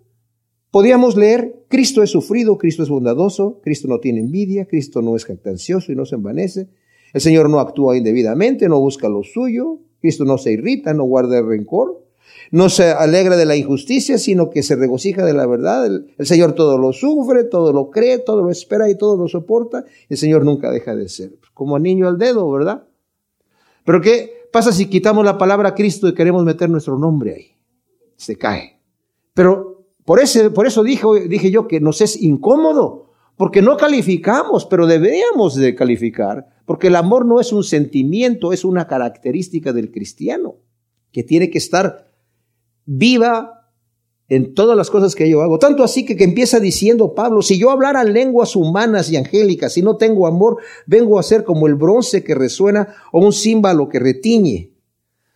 Podíamos 0.70 1.16
leer, 1.16 1.64
Cristo 1.68 2.02
es 2.02 2.10
sufrido, 2.10 2.58
Cristo 2.58 2.82
es 2.82 2.88
bondadoso, 2.88 3.60
Cristo 3.62 3.88
no 3.88 4.00
tiene 4.00 4.20
envidia, 4.20 4.66
Cristo 4.66 5.00
no 5.00 5.16
es 5.16 5.24
jactancioso 5.24 5.92
y 5.92 5.96
no 5.96 6.04
se 6.04 6.16
envanece, 6.16 6.68
el 7.14 7.20
Señor 7.20 7.48
no 7.48 7.60
actúa 7.60 7.96
indebidamente, 7.96 8.68
no 8.68 8.78
busca 8.80 9.08
lo 9.08 9.22
suyo, 9.22 9.80
Cristo 10.00 10.24
no 10.24 10.36
se 10.36 10.52
irrita, 10.52 10.92
no 10.92 11.04
guarda 11.04 11.38
el 11.38 11.46
rencor, 11.46 12.04
no 12.50 12.68
se 12.68 12.90
alegra 12.90 13.36
de 13.36 13.44
la 13.44 13.56
injusticia, 13.56 14.18
sino 14.18 14.50
que 14.50 14.62
se 14.62 14.76
regocija 14.76 15.24
de 15.24 15.34
la 15.34 15.46
verdad. 15.46 15.86
El, 15.86 16.26
Señor 16.26 16.52
todo 16.52 16.78
lo 16.78 16.92
sufre, 16.92 17.44
todo 17.44 17.72
lo 17.72 17.90
cree, 17.90 18.18
todo 18.18 18.42
lo 18.42 18.50
espera 18.50 18.88
y 18.90 18.96
todo 18.96 19.16
lo 19.16 19.28
soporta. 19.28 19.84
El 20.08 20.16
Señor 20.16 20.44
nunca 20.44 20.70
deja 20.70 20.94
de 20.96 21.08
ser, 21.08 21.38
como 21.54 21.78
niño 21.78 22.08
al 22.08 22.18
dedo, 22.18 22.50
¿verdad? 22.50 22.84
Pero 23.84 24.00
¿qué 24.00 24.48
pasa 24.52 24.72
si 24.72 24.86
quitamos 24.86 25.24
la 25.24 25.38
palabra 25.38 25.74
Cristo 25.74 26.08
y 26.08 26.14
queremos 26.14 26.44
meter 26.44 26.70
nuestro 26.70 26.98
nombre 26.98 27.34
ahí? 27.34 27.46
Se 28.16 28.36
cae. 28.36 28.80
Pero 29.34 29.84
por, 30.04 30.20
ese, 30.20 30.50
por 30.50 30.66
eso 30.66 30.82
dije, 30.82 31.06
dije 31.28 31.50
yo 31.50 31.68
que 31.68 31.80
nos 31.80 32.00
es 32.00 32.20
incómodo, 32.20 33.10
porque 33.36 33.62
no 33.62 33.76
calificamos, 33.76 34.66
pero 34.66 34.86
deberíamos 34.86 35.54
de 35.54 35.74
calificar, 35.74 36.46
porque 36.66 36.88
el 36.88 36.96
amor 36.96 37.24
no 37.24 37.40
es 37.40 37.52
un 37.52 37.62
sentimiento, 37.62 38.52
es 38.52 38.64
una 38.64 38.86
característica 38.86 39.72
del 39.72 39.92
cristiano, 39.92 40.56
que 41.12 41.22
tiene 41.22 41.48
que 41.48 41.58
estar 41.58 42.07
viva 42.90 43.68
en 44.30 44.54
todas 44.54 44.76
las 44.76 44.90
cosas 44.90 45.14
que 45.14 45.28
yo 45.28 45.42
hago. 45.42 45.58
Tanto 45.58 45.84
así 45.84 46.04
que, 46.04 46.16
que 46.16 46.24
empieza 46.24 46.58
diciendo 46.58 47.14
Pablo, 47.14 47.42
si 47.42 47.58
yo 47.58 47.70
hablara 47.70 48.02
lenguas 48.02 48.56
humanas 48.56 49.10
y 49.10 49.16
angélicas 49.16 49.76
y 49.76 49.82
no 49.82 49.96
tengo 49.96 50.26
amor, 50.26 50.58
vengo 50.86 51.18
a 51.18 51.22
ser 51.22 51.44
como 51.44 51.66
el 51.66 51.74
bronce 51.74 52.24
que 52.24 52.34
resuena 52.34 52.94
o 53.12 53.20
un 53.20 53.32
címbalo 53.32 53.88
que 53.88 53.98
retiñe. 53.98 54.72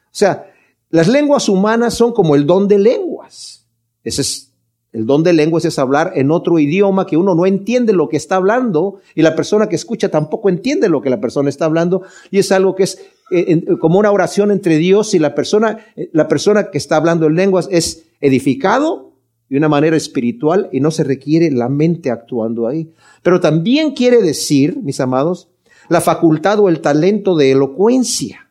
O 0.06 0.14
sea, 0.14 0.50
las 0.90 1.08
lenguas 1.08 1.48
humanas 1.48 1.94
son 1.94 2.12
como 2.12 2.34
el 2.34 2.46
don 2.46 2.68
de 2.68 2.78
lenguas. 2.78 3.66
Ese 4.02 4.22
es 4.22 4.52
el 4.92 5.06
don 5.06 5.22
de 5.22 5.32
lenguas 5.32 5.64
es 5.64 5.78
hablar 5.78 6.12
en 6.16 6.30
otro 6.30 6.58
idioma 6.58 7.06
que 7.06 7.16
uno 7.16 7.34
no 7.34 7.46
entiende 7.46 7.94
lo 7.94 8.10
que 8.10 8.18
está 8.18 8.36
hablando 8.36 9.00
y 9.14 9.22
la 9.22 9.34
persona 9.34 9.68
que 9.68 9.76
escucha 9.76 10.10
tampoco 10.10 10.50
entiende 10.50 10.90
lo 10.90 11.00
que 11.00 11.08
la 11.08 11.18
persona 11.18 11.48
está 11.48 11.64
hablando 11.64 12.02
y 12.30 12.38
es 12.38 12.52
algo 12.52 12.74
que 12.74 12.82
es 12.82 12.98
eh, 13.30 13.64
como 13.78 13.98
una 13.98 14.10
oración 14.10 14.50
entre 14.50 14.78
Dios 14.78 15.14
y 15.14 15.18
la 15.18 15.34
persona, 15.34 15.78
eh, 15.96 16.10
la 16.12 16.28
persona 16.28 16.70
que 16.70 16.78
está 16.78 16.96
hablando 16.96 17.26
en 17.26 17.34
lenguas 17.34 17.68
es 17.70 18.04
edificado 18.20 19.12
de 19.48 19.58
una 19.58 19.68
manera 19.68 19.96
espiritual 19.96 20.68
y 20.72 20.80
no 20.80 20.90
se 20.90 21.04
requiere 21.04 21.50
la 21.50 21.68
mente 21.68 22.10
actuando 22.10 22.66
ahí. 22.66 22.90
Pero 23.22 23.40
también 23.40 23.92
quiere 23.92 24.22
decir, 24.22 24.78
mis 24.82 25.00
amados, 25.00 25.48
la 25.88 26.00
facultad 26.00 26.58
o 26.60 26.68
el 26.68 26.80
talento 26.80 27.36
de 27.36 27.52
elocuencia. 27.52 28.48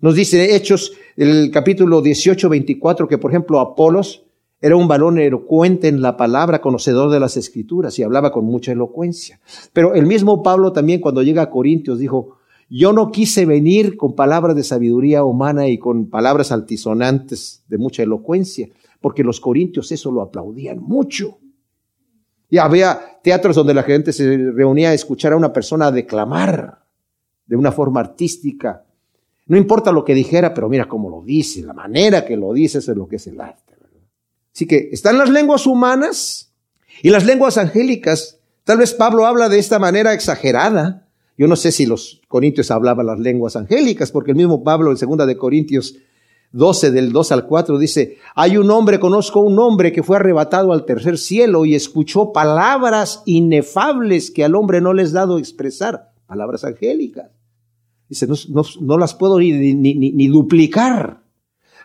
Nos 0.00 0.16
dice 0.16 0.56
Hechos, 0.56 0.92
el 1.16 1.50
capítulo 1.52 2.02
18, 2.02 2.48
24, 2.48 3.06
que 3.06 3.18
por 3.18 3.30
ejemplo 3.30 3.60
Apolos, 3.60 4.24
era 4.60 4.76
un 4.76 4.86
varón 4.86 5.18
elocuente 5.18 5.88
en 5.88 6.02
la 6.02 6.16
palabra, 6.16 6.60
conocedor 6.60 7.10
de 7.10 7.18
las 7.18 7.36
escrituras 7.36 7.98
y 7.98 8.04
hablaba 8.04 8.30
con 8.30 8.44
mucha 8.44 8.70
elocuencia. 8.70 9.40
Pero 9.72 9.94
el 9.94 10.06
mismo 10.06 10.42
Pablo 10.42 10.72
también 10.72 11.00
cuando 11.00 11.22
llega 11.22 11.42
a 11.42 11.50
Corintios 11.50 11.98
dijo, 11.98 12.36
yo 12.78 12.94
no 12.94 13.10
quise 13.10 13.44
venir 13.44 13.98
con 13.98 14.14
palabras 14.14 14.56
de 14.56 14.64
sabiduría 14.64 15.24
humana 15.24 15.68
y 15.68 15.78
con 15.78 16.08
palabras 16.08 16.52
altisonantes 16.52 17.64
de 17.68 17.76
mucha 17.76 18.02
elocuencia, 18.02 18.68
porque 19.00 19.22
los 19.22 19.40
corintios 19.40 19.92
eso 19.92 20.10
lo 20.10 20.22
aplaudían 20.22 20.78
mucho. 20.78 21.38
Y 22.48 22.56
había 22.56 23.18
teatros 23.22 23.56
donde 23.56 23.74
la 23.74 23.82
gente 23.82 24.12
se 24.12 24.36
reunía 24.52 24.90
a 24.90 24.94
escuchar 24.94 25.34
a 25.34 25.36
una 25.36 25.52
persona 25.52 25.90
declamar 25.90 26.82
de 27.46 27.56
una 27.56 27.72
forma 27.72 28.00
artística. 28.00 28.84
No 29.46 29.58
importa 29.58 29.92
lo 29.92 30.04
que 30.04 30.14
dijera, 30.14 30.54
pero 30.54 30.70
mira 30.70 30.88
cómo 30.88 31.10
lo 31.10 31.22
dice, 31.22 31.62
la 31.62 31.74
manera 31.74 32.24
que 32.24 32.38
lo 32.38 32.54
dice, 32.54 32.78
eso 32.78 32.92
es 32.92 32.96
lo 32.96 33.06
que 33.06 33.16
es 33.16 33.26
el 33.26 33.40
arte. 33.40 33.74
Así 34.54 34.66
que 34.66 34.88
están 34.92 35.18
las 35.18 35.28
lenguas 35.28 35.66
humanas 35.66 36.52
y 37.02 37.10
las 37.10 37.26
lenguas 37.26 37.58
angélicas. 37.58 38.38
Tal 38.64 38.78
vez 38.78 38.94
Pablo 38.94 39.26
habla 39.26 39.48
de 39.48 39.58
esta 39.58 39.78
manera 39.78 40.14
exagerada. 40.14 41.01
Yo 41.42 41.48
no 41.48 41.56
sé 41.56 41.72
si 41.72 41.86
los 41.86 42.20
corintios 42.28 42.70
hablaban 42.70 43.04
las 43.04 43.18
lenguas 43.18 43.56
angélicas, 43.56 44.12
porque 44.12 44.30
el 44.30 44.36
mismo 44.36 44.62
Pablo 44.62 44.92
en 44.92 44.96
segunda 44.96 45.26
de 45.26 45.36
Corintios 45.36 45.96
12 46.52 46.92
del 46.92 47.10
2 47.10 47.32
al 47.32 47.48
4 47.48 47.80
dice, 47.80 48.18
hay 48.36 48.58
un 48.58 48.70
hombre, 48.70 49.00
conozco 49.00 49.40
un 49.40 49.58
hombre 49.58 49.90
que 49.90 50.04
fue 50.04 50.18
arrebatado 50.18 50.72
al 50.72 50.84
tercer 50.84 51.18
cielo 51.18 51.64
y 51.64 51.74
escuchó 51.74 52.32
palabras 52.32 53.24
inefables 53.26 54.30
que 54.30 54.44
al 54.44 54.54
hombre 54.54 54.80
no 54.80 54.92
les 54.92 55.10
dado 55.10 55.36
expresar, 55.36 56.12
palabras 56.28 56.62
angélicas. 56.62 57.32
Dice, 58.08 58.28
no, 58.28 58.96
las 58.96 59.14
puedo 59.14 59.40
ni, 59.40 59.74
ni, 59.74 59.94
ni 59.94 60.28
duplicar. 60.28 61.24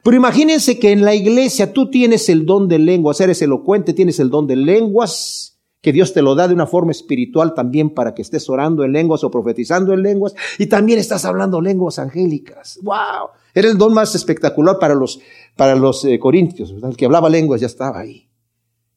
Pero 0.03 0.17
imagínense 0.17 0.77
que 0.77 0.91
en 0.91 1.03
la 1.03 1.15
iglesia 1.15 1.73
tú 1.73 1.89
tienes 1.89 2.29
el 2.29 2.45
don 2.45 2.67
de 2.67 2.77
lenguas, 2.77 3.19
eres 3.21 3.41
elocuente, 3.41 3.93
tienes 3.93 4.19
el 4.19 4.29
don 4.29 4.45
de 4.45 4.55
lenguas, 4.55 5.56
que 5.87 5.93
Dios 5.93 6.11
te 6.11 6.21
lo 6.21 6.35
da 6.35 6.49
de 6.49 6.53
una 6.53 6.67
forma 6.67 6.91
espiritual 6.91 7.53
también 7.53 7.91
para 7.91 8.13
que 8.13 8.21
estés 8.21 8.49
orando 8.49 8.83
en 8.83 8.91
lenguas 8.91 9.23
o 9.23 9.31
profetizando 9.31 9.93
en 9.93 10.03
lenguas, 10.03 10.35
y 10.59 10.65
también 10.65 10.99
estás 10.99 11.23
hablando 11.23 11.61
lenguas 11.61 11.97
angélicas. 11.97 12.77
¡Wow! 12.83 13.29
Era 13.53 13.69
el 13.69 13.77
don 13.77 13.93
más 13.93 14.13
espectacular 14.13 14.79
para 14.79 14.95
los, 14.95 15.21
para 15.55 15.77
los 15.77 16.03
eh, 16.03 16.19
corintios, 16.19 16.71
el 16.71 16.97
que 16.97 17.05
hablaba 17.05 17.29
lenguas 17.29 17.61
ya 17.61 17.67
estaba 17.67 17.99
ahí. 17.99 18.29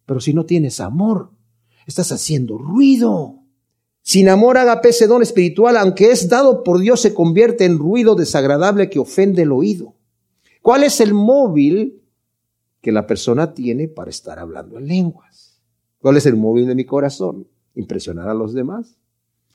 Pero 0.04 0.18
si 0.18 0.34
no 0.34 0.44
tienes 0.44 0.80
amor, 0.80 1.30
estás 1.86 2.10
haciendo 2.10 2.58
ruido. 2.58 3.36
Sin 4.02 4.28
amor 4.28 4.58
haga 4.58 4.80
ese 4.82 5.06
don 5.06 5.22
espiritual, 5.22 5.76
aunque 5.76 6.10
es 6.10 6.28
dado 6.28 6.64
por 6.64 6.80
Dios, 6.80 7.00
se 7.00 7.14
convierte 7.14 7.66
en 7.66 7.78
ruido 7.78 8.16
desagradable 8.16 8.90
que 8.90 8.98
ofende 8.98 9.42
el 9.42 9.52
oído. 9.52 9.94
¿Cuál 10.60 10.82
es 10.82 11.00
el 11.00 11.14
móvil 11.14 12.02
que 12.80 12.90
la 12.90 13.06
persona 13.06 13.54
tiene 13.54 13.86
para 13.86 14.10
estar 14.10 14.40
hablando 14.40 14.76
en 14.76 14.88
lenguas? 14.88 15.49
¿Cuál 16.00 16.16
es 16.16 16.26
el 16.26 16.36
móvil 16.36 16.66
de 16.66 16.74
mi 16.74 16.84
corazón? 16.84 17.46
Impresionar 17.74 18.28
a 18.28 18.34
los 18.34 18.54
demás. 18.54 18.96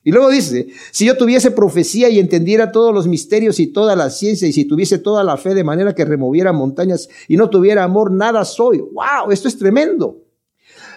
Y 0.03 0.11
luego 0.11 0.29
dice, 0.29 0.67
si 0.91 1.07
yo 1.07 1.17
tuviese 1.17 1.49
profecía 1.49 2.09
y 2.09 2.19
entendiera 2.19 2.71
todos 2.71 2.93
los 2.93 3.07
misterios 3.07 3.59
y 3.59 3.65
toda 3.65 3.95
la 3.95 4.11
ciencia, 4.11 4.47
y 4.47 4.53
si 4.53 4.65
tuviese 4.65 4.99
toda 4.99 5.23
la 5.23 5.35
fe 5.35 5.55
de 5.55 5.63
manera 5.63 5.95
que 5.95 6.05
removiera 6.05 6.53
montañas 6.53 7.09
y 7.27 7.37
no 7.37 7.49
tuviera 7.49 7.83
amor, 7.83 8.11
nada 8.11 8.45
soy. 8.45 8.77
¡Wow! 8.77 9.31
Esto 9.31 9.47
es 9.47 9.57
tremendo. 9.57 10.21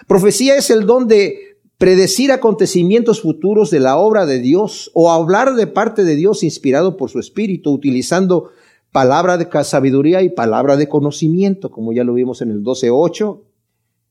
Profecía 0.05 0.55
es 0.55 0.69
el 0.69 0.85
don 0.85 1.07
de 1.07 1.57
predecir 1.79 2.31
acontecimientos 2.31 3.21
futuros 3.21 3.71
de 3.71 3.79
la 3.79 3.97
obra 3.97 4.27
de 4.27 4.37
Dios 4.37 4.91
o 4.93 5.11
hablar 5.11 5.55
de 5.55 5.65
parte 5.65 6.03
de 6.03 6.15
Dios 6.15 6.43
inspirado 6.43 6.95
por 6.95 7.09
su 7.09 7.17
espíritu, 7.17 7.73
utilizando 7.73 8.51
palabra 8.91 9.39
de 9.39 9.47
sabiduría 9.63 10.21
y 10.21 10.29
palabra 10.29 10.77
de 10.77 10.87
conocimiento, 10.87 11.71
como 11.71 11.93
ya 11.93 12.03
lo 12.03 12.13
vimos 12.13 12.43
en 12.43 12.51
el 12.51 12.63
12.8 12.63 13.48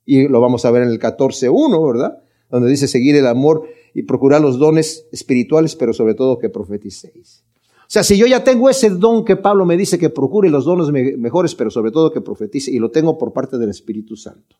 y 0.08 0.26
lo 0.26 0.40
vamos 0.40 0.64
a 0.64 0.70
ver 0.70 0.84
en 0.84 0.88
el 0.88 0.98
14.1, 0.98 1.86
¿verdad? 1.86 2.22
Donde 2.48 2.70
dice 2.70 2.88
seguir 2.88 3.14
el 3.14 3.26
amor 3.26 3.68
y 3.92 4.04
procurar 4.04 4.40
los 4.40 4.58
dones 4.58 5.06
espirituales, 5.12 5.76
pero 5.76 5.92
sobre 5.92 6.14
todo 6.14 6.38
que 6.38 6.48
profeticéis. 6.48 7.44
O 7.80 7.88
sea, 7.90 8.02
si 8.02 8.16
yo 8.16 8.26
ya 8.26 8.42
tengo 8.42 8.70
ese 8.70 8.88
don 8.88 9.22
que 9.22 9.36
Pablo 9.36 9.66
me 9.66 9.76
dice 9.76 9.98
que 9.98 10.08
procure 10.08 10.48
los 10.48 10.64
dones 10.64 10.88
mejores, 11.18 11.54
pero 11.54 11.70
sobre 11.70 11.90
todo 11.90 12.10
que 12.10 12.22
profetice, 12.22 12.70
y 12.70 12.78
lo 12.78 12.90
tengo 12.90 13.18
por 13.18 13.34
parte 13.34 13.58
del 13.58 13.68
Espíritu 13.68 14.16
Santo. 14.16 14.56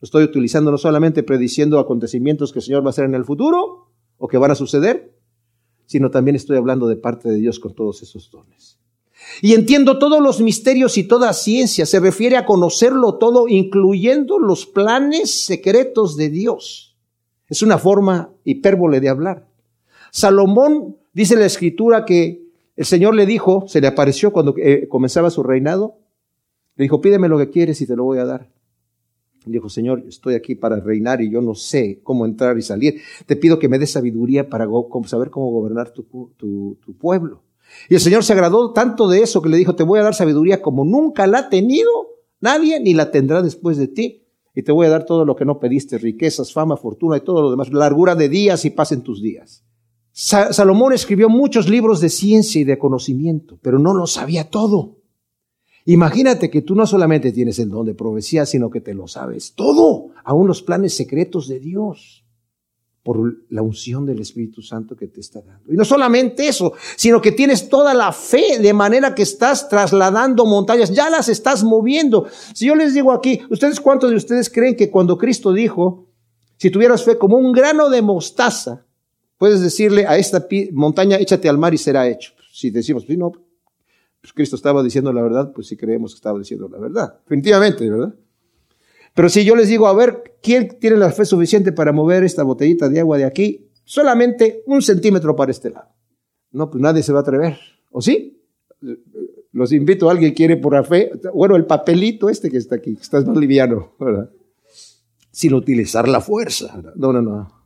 Lo 0.00 0.06
estoy 0.06 0.24
utilizando 0.24 0.72
no 0.72 0.78
solamente 0.78 1.22
prediciendo 1.22 1.78
acontecimientos 1.78 2.52
que 2.52 2.58
el 2.58 2.64
Señor 2.64 2.82
va 2.82 2.88
a 2.88 2.90
hacer 2.90 3.04
en 3.04 3.14
el 3.14 3.24
futuro 3.24 3.86
o 4.18 4.26
que 4.26 4.36
van 4.36 4.50
a 4.50 4.56
suceder, 4.56 5.16
sino 5.86 6.10
también 6.10 6.34
estoy 6.34 6.56
hablando 6.56 6.88
de 6.88 6.96
parte 6.96 7.28
de 7.28 7.36
Dios 7.36 7.60
con 7.60 7.72
todos 7.76 8.02
esos 8.02 8.32
dones. 8.32 8.80
Y 9.40 9.54
entiendo 9.54 9.98
todos 9.98 10.22
los 10.22 10.40
misterios 10.40 10.98
y 10.98 11.04
toda 11.04 11.32
ciencia. 11.32 11.86
Se 11.86 12.00
refiere 12.00 12.36
a 12.36 12.46
conocerlo 12.46 13.18
todo, 13.18 13.48
incluyendo 13.48 14.38
los 14.38 14.66
planes 14.66 15.44
secretos 15.44 16.16
de 16.16 16.28
Dios. 16.28 16.96
Es 17.48 17.62
una 17.62 17.78
forma 17.78 18.30
hipérbole 18.44 19.00
de 19.00 19.08
hablar. 19.08 19.48
Salomón 20.10 20.96
dice 21.12 21.34
en 21.34 21.40
la 21.40 21.46
escritura 21.46 22.04
que 22.04 22.42
el 22.76 22.84
Señor 22.84 23.14
le 23.14 23.26
dijo, 23.26 23.64
se 23.66 23.80
le 23.80 23.86
apareció 23.86 24.32
cuando 24.32 24.54
eh, 24.58 24.86
comenzaba 24.88 25.30
su 25.30 25.42
reinado, 25.42 25.98
le 26.76 26.84
dijo, 26.84 27.00
pídeme 27.00 27.28
lo 27.28 27.38
que 27.38 27.50
quieres 27.50 27.80
y 27.80 27.86
te 27.86 27.96
lo 27.96 28.04
voy 28.04 28.18
a 28.18 28.24
dar. 28.24 28.48
Le 29.44 29.52
dijo, 29.52 29.68
Señor, 29.68 30.04
estoy 30.06 30.34
aquí 30.34 30.54
para 30.54 30.80
reinar 30.80 31.20
y 31.20 31.30
yo 31.30 31.42
no 31.42 31.54
sé 31.54 32.00
cómo 32.02 32.24
entrar 32.24 32.56
y 32.58 32.62
salir. 32.62 33.00
Te 33.26 33.36
pido 33.36 33.58
que 33.58 33.68
me 33.68 33.78
des 33.78 33.90
sabiduría 33.90 34.48
para 34.48 34.68
saber 35.06 35.30
cómo 35.30 35.50
gobernar 35.50 35.90
tu, 35.90 36.04
tu 36.38 36.96
pueblo. 36.98 37.42
Y 37.88 37.94
el 37.94 38.00
Señor 38.00 38.24
se 38.24 38.32
agradó 38.32 38.72
tanto 38.72 39.08
de 39.08 39.22
eso 39.22 39.42
que 39.42 39.48
le 39.48 39.56
dijo, 39.56 39.74
te 39.74 39.82
voy 39.82 39.98
a 39.98 40.02
dar 40.02 40.14
sabiduría 40.14 40.62
como 40.62 40.84
nunca 40.84 41.26
la 41.26 41.38
ha 41.38 41.48
tenido 41.48 41.90
nadie 42.40 42.80
ni 42.80 42.92
la 42.92 43.10
tendrá 43.10 43.40
después 43.40 43.78
de 43.78 43.88
ti. 43.88 44.18
Y 44.54 44.62
te 44.64 44.72
voy 44.72 44.86
a 44.86 44.90
dar 44.90 45.06
todo 45.06 45.24
lo 45.24 45.34
que 45.34 45.46
no 45.46 45.58
pediste, 45.58 45.96
riquezas, 45.96 46.52
fama, 46.52 46.76
fortuna 46.76 47.16
y 47.16 47.20
todo 47.20 47.40
lo 47.40 47.50
demás, 47.50 47.72
largura 47.72 48.14
de 48.14 48.28
días 48.28 48.66
y 48.66 48.70
paz 48.70 48.92
en 48.92 49.00
tus 49.00 49.22
días. 49.22 49.64
Salomón 50.12 50.92
escribió 50.92 51.30
muchos 51.30 51.70
libros 51.70 52.02
de 52.02 52.10
ciencia 52.10 52.60
y 52.60 52.64
de 52.64 52.78
conocimiento, 52.78 53.58
pero 53.62 53.78
no 53.78 53.94
lo 53.94 54.06
sabía 54.06 54.50
todo. 54.50 54.98
Imagínate 55.86 56.50
que 56.50 56.60
tú 56.60 56.74
no 56.74 56.86
solamente 56.86 57.32
tienes 57.32 57.58
el 57.58 57.70
don 57.70 57.86
de 57.86 57.94
profecía, 57.94 58.44
sino 58.44 58.68
que 58.68 58.82
te 58.82 58.94
lo 58.94 59.08
sabes 59.08 59.54
todo, 59.54 60.10
aún 60.22 60.46
los 60.46 60.62
planes 60.62 60.94
secretos 60.94 61.48
de 61.48 61.58
Dios, 61.58 62.24
por 63.02 63.44
la 63.50 63.62
unción 63.62 64.06
del 64.06 64.20
Espíritu 64.20 64.62
Santo 64.62 64.94
que 64.94 65.08
te 65.08 65.20
está 65.20 65.40
dando. 65.40 65.72
Y 65.72 65.76
no 65.76 65.84
solamente 65.84 66.46
eso, 66.46 66.72
sino 66.96 67.20
que 67.20 67.32
tienes 67.32 67.68
toda 67.68 67.94
la 67.94 68.12
fe 68.12 68.58
de 68.60 68.72
manera 68.72 69.14
que 69.14 69.22
estás 69.22 69.68
trasladando 69.68 70.46
montañas, 70.46 70.90
ya 70.90 71.10
las 71.10 71.28
estás 71.28 71.64
moviendo. 71.64 72.26
Si 72.54 72.66
yo 72.66 72.76
les 72.76 72.94
digo 72.94 73.12
aquí, 73.12 73.40
¿ustedes 73.50 73.80
cuántos 73.80 74.10
de 74.10 74.16
ustedes 74.16 74.48
creen 74.48 74.76
que 74.76 74.90
cuando 74.90 75.18
Cristo 75.18 75.52
dijo, 75.52 76.06
si 76.58 76.70
tuvieras 76.70 77.02
fe 77.02 77.18
como 77.18 77.38
un 77.38 77.52
grano 77.52 77.90
de 77.90 78.02
mostaza, 78.02 78.86
Puedes 79.42 79.60
decirle 79.60 80.06
a 80.06 80.16
esta 80.18 80.46
montaña, 80.70 81.16
échate 81.16 81.48
al 81.48 81.58
mar 81.58 81.74
y 81.74 81.76
será 81.76 82.06
hecho. 82.06 82.32
Si 82.52 82.70
decimos, 82.70 83.04
pues 83.04 83.18
no, 83.18 83.32
pues 83.32 84.32
Cristo 84.32 84.54
estaba 84.54 84.84
diciendo 84.84 85.12
la 85.12 85.20
verdad, 85.20 85.50
pues 85.52 85.66
sí 85.66 85.76
creemos 85.76 86.12
que 86.12 86.18
estaba 86.18 86.38
diciendo 86.38 86.68
la 86.68 86.78
verdad. 86.78 87.18
Definitivamente, 87.24 87.90
¿verdad? 87.90 88.14
Pero 89.14 89.28
si 89.28 89.44
yo 89.44 89.54
les 89.56 89.68
digo, 89.68 89.86
a 89.86 89.94
ver, 89.94 90.38
¿quién 90.42 90.78
tiene 90.80 90.96
la 90.96 91.10
fe 91.10 91.24
suficiente 91.24 91.72
para 91.72 91.92
mover 91.92 92.24
esta 92.24 92.42
botellita 92.42 92.88
de 92.88 93.00
agua 93.00 93.18
de 93.18 93.24
aquí? 93.24 93.68
Solamente 93.84 94.62
un 94.66 94.82
centímetro 94.82 95.36
para 95.36 95.50
este 95.50 95.70
lado. 95.70 95.88
No, 96.50 96.70
pues 96.70 96.82
nadie 96.82 97.02
se 97.02 97.12
va 97.12 97.20
a 97.20 97.22
atrever. 97.22 97.58
¿O 97.90 98.00
sí? 98.00 98.42
Los 99.52 99.72
invito, 99.72 100.08
alguien 100.08 100.32
quiere 100.32 100.56
por 100.56 100.74
la 100.74 100.82
fe, 100.82 101.12
bueno, 101.34 101.56
el 101.56 101.66
papelito 101.66 102.30
este 102.30 102.50
que 102.50 102.56
está 102.56 102.76
aquí, 102.76 102.94
que 102.94 103.02
está 103.02 103.20
más 103.20 103.36
liviano, 103.36 103.94
¿verdad? 104.00 104.30
Sin 105.30 105.54
utilizar 105.54 106.08
la 106.08 106.20
fuerza. 106.20 106.80
No, 106.96 107.12
no, 107.12 107.20
no 107.20 107.62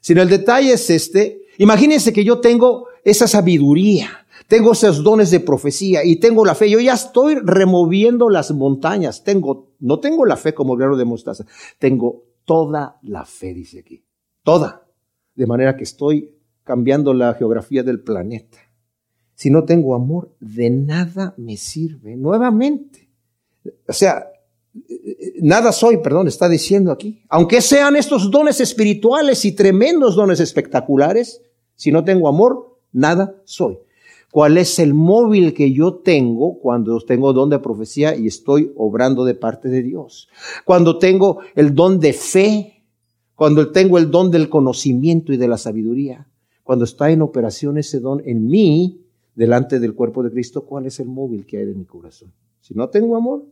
sino 0.00 0.22
el 0.22 0.28
detalle 0.28 0.72
es 0.72 0.88
este. 0.90 1.42
Imagínense 1.58 2.12
que 2.12 2.24
yo 2.24 2.40
tengo 2.40 2.86
esa 3.04 3.26
sabiduría, 3.26 4.26
tengo 4.46 4.72
esos 4.72 5.02
dones 5.02 5.30
de 5.30 5.40
profecía 5.40 6.04
y 6.04 6.16
tengo 6.16 6.44
la 6.44 6.54
fe. 6.54 6.70
Yo 6.70 6.80
ya 6.80 6.94
estoy 6.94 7.36
removiendo 7.36 8.28
las 8.28 8.50
montañas. 8.52 9.24
Tengo, 9.24 9.72
no 9.80 10.00
tengo 10.00 10.24
la 10.24 10.36
fe 10.36 10.54
como 10.54 10.76
grano 10.76 10.96
de 10.96 11.04
mostaza, 11.04 11.44
tengo 11.78 12.24
toda 12.44 12.98
la 13.02 13.24
fe, 13.24 13.54
dice 13.54 13.80
aquí. 13.80 14.04
Toda. 14.42 14.86
De 15.34 15.46
manera 15.46 15.76
que 15.76 15.84
estoy 15.84 16.34
cambiando 16.64 17.12
la 17.14 17.34
geografía 17.34 17.82
del 17.82 18.00
planeta. 18.00 18.58
Si 19.34 19.50
no 19.50 19.64
tengo 19.64 19.94
amor, 19.94 20.34
de 20.40 20.70
nada 20.70 21.34
me 21.36 21.56
sirve. 21.56 22.16
Nuevamente. 22.16 23.08
O 23.86 23.92
sea, 23.92 24.26
nada 25.40 25.72
soy, 25.72 25.98
perdón, 25.98 26.28
está 26.28 26.48
diciendo 26.48 26.90
aquí. 26.90 27.22
Aunque 27.28 27.60
sean 27.60 27.96
estos 27.96 28.30
dones 28.30 28.60
espirituales 28.60 29.44
y 29.44 29.52
tremendos 29.52 30.16
dones 30.16 30.40
espectaculares, 30.40 31.42
si 31.74 31.92
no 31.92 32.04
tengo 32.04 32.28
amor, 32.28 32.78
nada 32.92 33.36
soy. 33.44 33.78
¿Cuál 34.30 34.58
es 34.58 34.78
el 34.78 34.92
móvil 34.92 35.54
que 35.54 35.72
yo 35.72 35.94
tengo 35.94 36.58
cuando 36.58 37.00
tengo 37.00 37.32
don 37.32 37.48
de 37.48 37.58
profecía 37.60 38.14
y 38.14 38.26
estoy 38.26 38.72
obrando 38.76 39.24
de 39.24 39.34
parte 39.34 39.68
de 39.68 39.82
Dios? 39.82 40.28
Cuando 40.66 40.98
tengo 40.98 41.38
el 41.54 41.74
don 41.74 41.98
de 41.98 42.12
fe, 42.12 42.84
cuando 43.34 43.72
tengo 43.72 43.96
el 43.96 44.10
don 44.10 44.30
del 44.30 44.50
conocimiento 44.50 45.32
y 45.32 45.38
de 45.38 45.48
la 45.48 45.56
sabiduría, 45.56 46.28
cuando 46.62 46.84
está 46.84 47.10
en 47.10 47.22
operación 47.22 47.78
ese 47.78 48.00
don 48.00 48.20
en 48.26 48.46
mí, 48.46 49.00
delante 49.34 49.78
del 49.78 49.94
cuerpo 49.94 50.22
de 50.22 50.30
Cristo, 50.30 50.66
¿cuál 50.66 50.86
es 50.86 50.98
el 50.98 51.06
móvil 51.06 51.46
que 51.46 51.58
hay 51.58 51.62
en 51.62 51.78
mi 51.78 51.84
corazón? 51.84 52.32
Si 52.60 52.74
no 52.74 52.88
tengo 52.88 53.16
amor, 53.16 53.46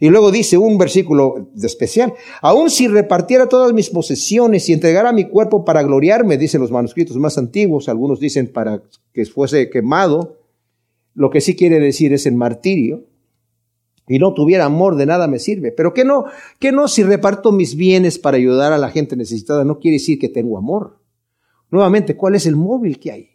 y 0.00 0.08
luego 0.08 0.30
dice 0.30 0.58
un 0.58 0.78
versículo 0.78 1.50
especial, 1.62 2.14
aun 2.40 2.70
si 2.70 2.88
repartiera 2.88 3.48
todas 3.48 3.72
mis 3.72 3.90
posesiones 3.90 4.68
y 4.68 4.72
entregara 4.72 5.12
mi 5.12 5.28
cuerpo 5.28 5.64
para 5.64 5.82
gloriarme, 5.82 6.38
dicen 6.38 6.60
los 6.60 6.70
manuscritos 6.70 7.16
más 7.16 7.38
antiguos, 7.38 7.88
algunos 7.88 8.20
dicen 8.20 8.48
para 8.52 8.82
que 9.12 9.26
fuese 9.26 9.70
quemado, 9.70 10.36
lo 11.14 11.30
que 11.30 11.40
sí 11.40 11.56
quiere 11.56 11.80
decir 11.80 12.12
es 12.12 12.26
el 12.26 12.34
martirio, 12.34 13.04
y 14.08 14.18
no 14.18 14.32
tuviera 14.32 14.64
amor 14.64 14.96
de 14.96 15.06
nada 15.06 15.28
me 15.28 15.38
sirve. 15.38 15.70
Pero 15.70 15.92
que 15.92 16.04
no, 16.04 16.24
que 16.58 16.72
no 16.72 16.88
si 16.88 17.02
reparto 17.02 17.52
mis 17.52 17.76
bienes 17.76 18.18
para 18.18 18.38
ayudar 18.38 18.72
a 18.72 18.78
la 18.78 18.90
gente 18.90 19.16
necesitada, 19.16 19.64
no 19.64 19.78
quiere 19.78 19.96
decir 19.96 20.18
que 20.18 20.30
tengo 20.30 20.56
amor. 20.56 20.98
Nuevamente, 21.70 22.16
¿cuál 22.16 22.34
es 22.34 22.46
el 22.46 22.56
móvil 22.56 22.98
que 22.98 23.12
hay? 23.12 23.30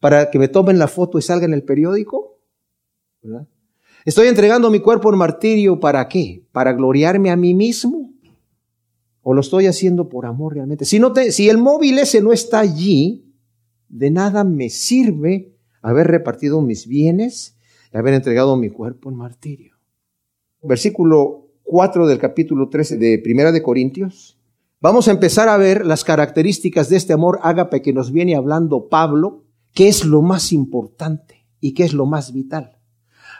Para 0.00 0.30
que 0.30 0.38
me 0.38 0.48
tomen 0.48 0.78
la 0.78 0.88
foto 0.88 1.18
y 1.18 1.22
salga 1.22 1.46
en 1.46 1.54
el 1.54 1.62
periódico, 1.62 2.40
¿verdad? 3.22 3.46
¿Estoy 4.08 4.28
entregando 4.28 4.70
mi 4.70 4.80
cuerpo 4.80 5.12
en 5.12 5.18
martirio 5.18 5.80
para 5.80 6.08
qué? 6.08 6.42
¿Para 6.50 6.72
gloriarme 6.72 7.30
a 7.30 7.36
mí 7.36 7.52
mismo? 7.52 8.10
¿O 9.20 9.34
lo 9.34 9.42
estoy 9.42 9.66
haciendo 9.66 10.08
por 10.08 10.24
amor 10.24 10.54
realmente? 10.54 10.86
Si, 10.86 10.98
no 10.98 11.12
te, 11.12 11.30
si 11.30 11.50
el 11.50 11.58
móvil 11.58 11.98
ese 11.98 12.22
no 12.22 12.32
está 12.32 12.60
allí, 12.60 13.34
de 13.90 14.10
nada 14.10 14.44
me 14.44 14.70
sirve 14.70 15.52
haber 15.82 16.06
repartido 16.06 16.62
mis 16.62 16.86
bienes 16.86 17.58
y 17.92 17.98
haber 17.98 18.14
entregado 18.14 18.56
mi 18.56 18.70
cuerpo 18.70 19.10
en 19.10 19.16
martirio. 19.16 19.74
Versículo 20.62 21.50
4 21.64 22.06
del 22.06 22.18
capítulo 22.18 22.70
13 22.70 22.96
de 22.96 23.18
Primera 23.18 23.52
de 23.52 23.62
Corintios. 23.62 24.38
Vamos 24.80 25.08
a 25.08 25.10
empezar 25.10 25.50
a 25.50 25.58
ver 25.58 25.84
las 25.84 26.02
características 26.02 26.88
de 26.88 26.96
este 26.96 27.12
amor 27.12 27.40
ágape 27.42 27.82
que 27.82 27.92
nos 27.92 28.10
viene 28.10 28.36
hablando 28.36 28.88
Pablo, 28.88 29.44
qué 29.74 29.88
es 29.88 30.06
lo 30.06 30.22
más 30.22 30.54
importante 30.54 31.46
y 31.60 31.74
qué 31.74 31.84
es 31.84 31.92
lo 31.92 32.06
más 32.06 32.32
vital. 32.32 32.77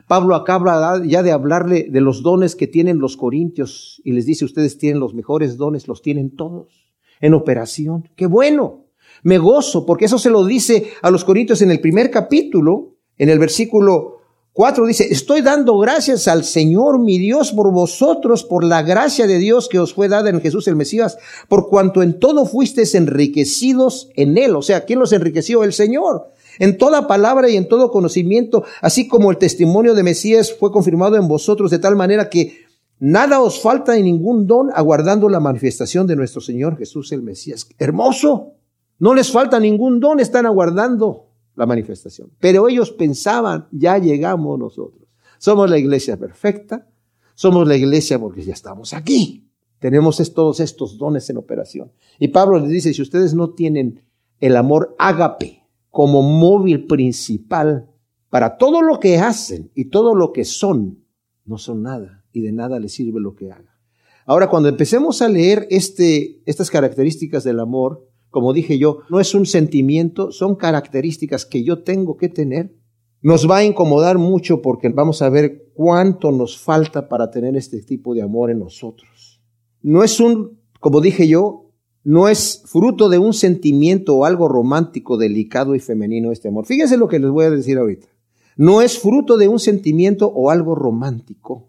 Pablo 0.07 0.35
acaba 0.35 1.03
ya 1.05 1.23
de 1.23 1.33
hablarle 1.33 1.89
de 1.91 2.01
los 2.01 2.23
dones 2.23 2.57
que 2.57 2.67
tienen 2.67 2.99
los 2.99 3.17
corintios 3.17 4.01
y 4.05 4.13
les 4.13 4.27
dice, 4.27 4.45
ustedes 4.45 4.79
tienen 4.79 5.01
los 5.01 5.15
mejores 5.15 5.57
dones, 5.57 5.89
los 5.89 6.03
tienen 6.03 6.35
todos 6.37 6.89
en 7.21 7.35
operación. 7.35 8.09
Qué 8.17 8.27
bueno, 8.27 8.87
me 9.23 9.39
gozo, 9.39 9.85
porque 9.85 10.05
eso 10.05 10.19
se 10.19 10.31
lo 10.31 10.45
dice 10.45 10.91
a 11.03 11.11
los 11.11 11.25
corintios 11.25 11.63
en 11.63 11.71
el 11.71 11.81
primer 11.81 12.11
capítulo, 12.11 12.97
en 13.17 13.29
el 13.29 13.39
versículo 13.39 14.19
4 14.59 14.87
dice, 14.87 15.07
estoy 15.09 15.41
dando 15.41 15.79
gracias 15.79 16.27
al 16.27 16.43
Señor 16.43 16.99
mi 16.99 17.19
Dios 17.19 17.53
por 17.53 17.73
vosotros, 17.73 18.43
por 18.43 18.65
la 18.65 18.83
gracia 18.83 19.29
de 19.29 19.39
Dios 19.39 19.69
que 19.69 19.79
os 19.79 19.95
fue 19.95 20.09
dada 20.09 20.31
en 20.31 20.41
Jesús 20.41 20.67
el 20.67 20.75
Mesías, 20.75 21.17
por 21.49 21.69
cuanto 21.69 22.03
en 22.03 22.19
todo 22.19 22.45
fuisteis 22.45 22.97
enriquecidos 22.97 24.09
en 24.17 24.37
Él. 24.37 24.57
O 24.57 24.63
sea, 24.63 24.85
¿quién 24.85 24.99
los 24.99 25.13
enriqueció? 25.13 25.63
El 25.63 25.73
Señor 25.73 26.33
en 26.59 26.79
toda 26.79 27.07
palabra 27.07 27.49
y 27.49 27.57
en 27.57 27.69
todo 27.69 27.91
conocimiento, 27.91 28.65
así 28.81 29.09
como 29.09 29.31
el 29.31 29.39
testimonio 29.39 29.95
de 29.95 30.03
Mesías 30.03 30.53
fue 30.53 30.73
confirmado 30.73 31.17
en 31.17 31.29
vosotros 31.29 31.71
de 31.71 31.79
tal 31.79 31.97
manera 31.97 32.29
que 32.29 32.65
nada 32.99 33.41
os 33.41 33.61
falta 33.61 33.97
en 33.97 34.05
ningún 34.05 34.47
don 34.47 34.71
aguardando 34.75 35.29
la 35.29 35.41
manifestación 35.41 36.07
de 36.07 36.17
nuestro 36.17 36.41
Señor 36.41 36.77
Jesús 36.77 37.13
el 37.13 37.23
Mesías. 37.23 37.69
Hermoso. 37.79 38.55
No 38.99 39.15
les 39.15 39.31
falta 39.31 39.61
ningún 39.61 40.01
don, 40.01 40.19
están 40.19 40.45
aguardando 40.47 41.29
la 41.55 41.67
manifestación. 41.67 42.31
Pero 42.41 42.69
ellos 42.69 42.91
pensaban, 42.91 43.69
ya 43.71 43.99
llegamos 43.99 44.59
nosotros. 44.59 45.09
Somos 45.39 45.71
la 45.71 45.79
iglesia 45.79 46.17
perfecta, 46.17 46.89
somos 47.35 47.69
la 47.69 47.77
iglesia 47.77 48.19
porque 48.19 48.43
ya 48.43 48.55
estamos 48.55 48.93
aquí. 48.95 49.49
Tenemos 49.79 50.17
todos 50.35 50.59
estos 50.59 50.99
dones 50.99 51.31
en 51.31 51.37
operación. 51.37 51.93
Y 52.19 52.29
Pablo 52.29 52.59
les 52.59 52.71
dice, 52.71 52.93
si 52.93 53.03
ustedes 53.03 53.35
no 53.35 53.51
tienen 53.51 54.03
el 54.41 54.57
amor 54.57 54.97
ágape, 54.99 55.58
como 55.91 56.23
móvil 56.23 56.87
principal 56.87 57.91
para 58.31 58.57
todo 58.57 58.83
lo 58.83 59.01
que 59.01 59.19
hacen 59.19 59.71
y 59.75 59.87
todo 59.87 60.15
lo 60.15 60.33
que 60.33 60.45
son, 60.45 61.05
no 61.45 61.59
son 61.59 61.83
nada 61.83 62.25
y 62.33 62.43
de 62.43 62.53
nada 62.53 62.79
les 62.79 62.93
sirve 62.93 63.21
lo 63.21 63.35
que 63.35 63.51
hagan. 63.51 63.79
Ahora, 64.27 64.51
cuando 64.51 64.69
empecemos 64.69 65.23
a 65.23 65.29
leer 65.29 65.67
este, 65.71 66.43
estas 66.45 66.71
características 66.71 67.45
del 67.45 67.61
amor, 67.61 68.07
como 68.29 68.53
dije 68.53 68.79
yo, 68.79 68.99
no 69.09 69.21
es 69.21 69.35
un 69.35 69.47
sentimiento, 69.47 70.33
son 70.33 70.55
características 70.55 71.47
que 71.47 71.65
yo 71.65 71.83
tengo 71.83 72.17
que 72.17 72.29
tener. 72.29 72.75
Nos 73.23 73.51
va 73.51 73.59
a 73.59 73.65
incomodar 73.65 74.19
mucho 74.19 74.61
porque 74.61 74.91
vamos 74.91 75.23
a 75.23 75.31
ver 75.31 75.71
cuánto 75.75 76.31
nos 76.31 76.59
falta 76.59 77.09
para 77.09 77.31
tener 77.31 77.57
este 77.57 77.81
tipo 77.83 78.15
de 78.15 78.23
amor 78.23 78.51
en 78.51 78.59
nosotros. 78.59 79.41
No 79.81 80.05
es 80.05 80.21
un, 80.21 80.61
como 80.79 81.01
dije 81.01 81.27
yo, 81.27 81.68
no 82.09 82.27
es 82.27 82.63
fruto 82.65 83.11
de 83.11 83.19
un 83.19 83.35
sentimiento 83.35 84.17
o 84.17 84.25
algo 84.25 84.49
romántico, 84.49 85.19
delicado 85.19 85.75
y 85.75 85.79
femenino 85.79 86.33
este 86.33 86.49
amor. 86.49 86.65
Fíjense 86.65 86.97
lo 86.97 87.07
que 87.07 87.19
les 87.19 87.31
voy 87.31 87.45
a 87.45 87.51
decir 87.51 87.77
ahorita. 87.77 88.09
No 88.57 88.81
es 88.81 88.99
fruto 88.99 89.37
de 89.37 89.47
un 89.47 89.59
sentimiento 89.59 90.27
o 90.27 90.51
algo 90.51 90.75
romántico, 90.75 91.69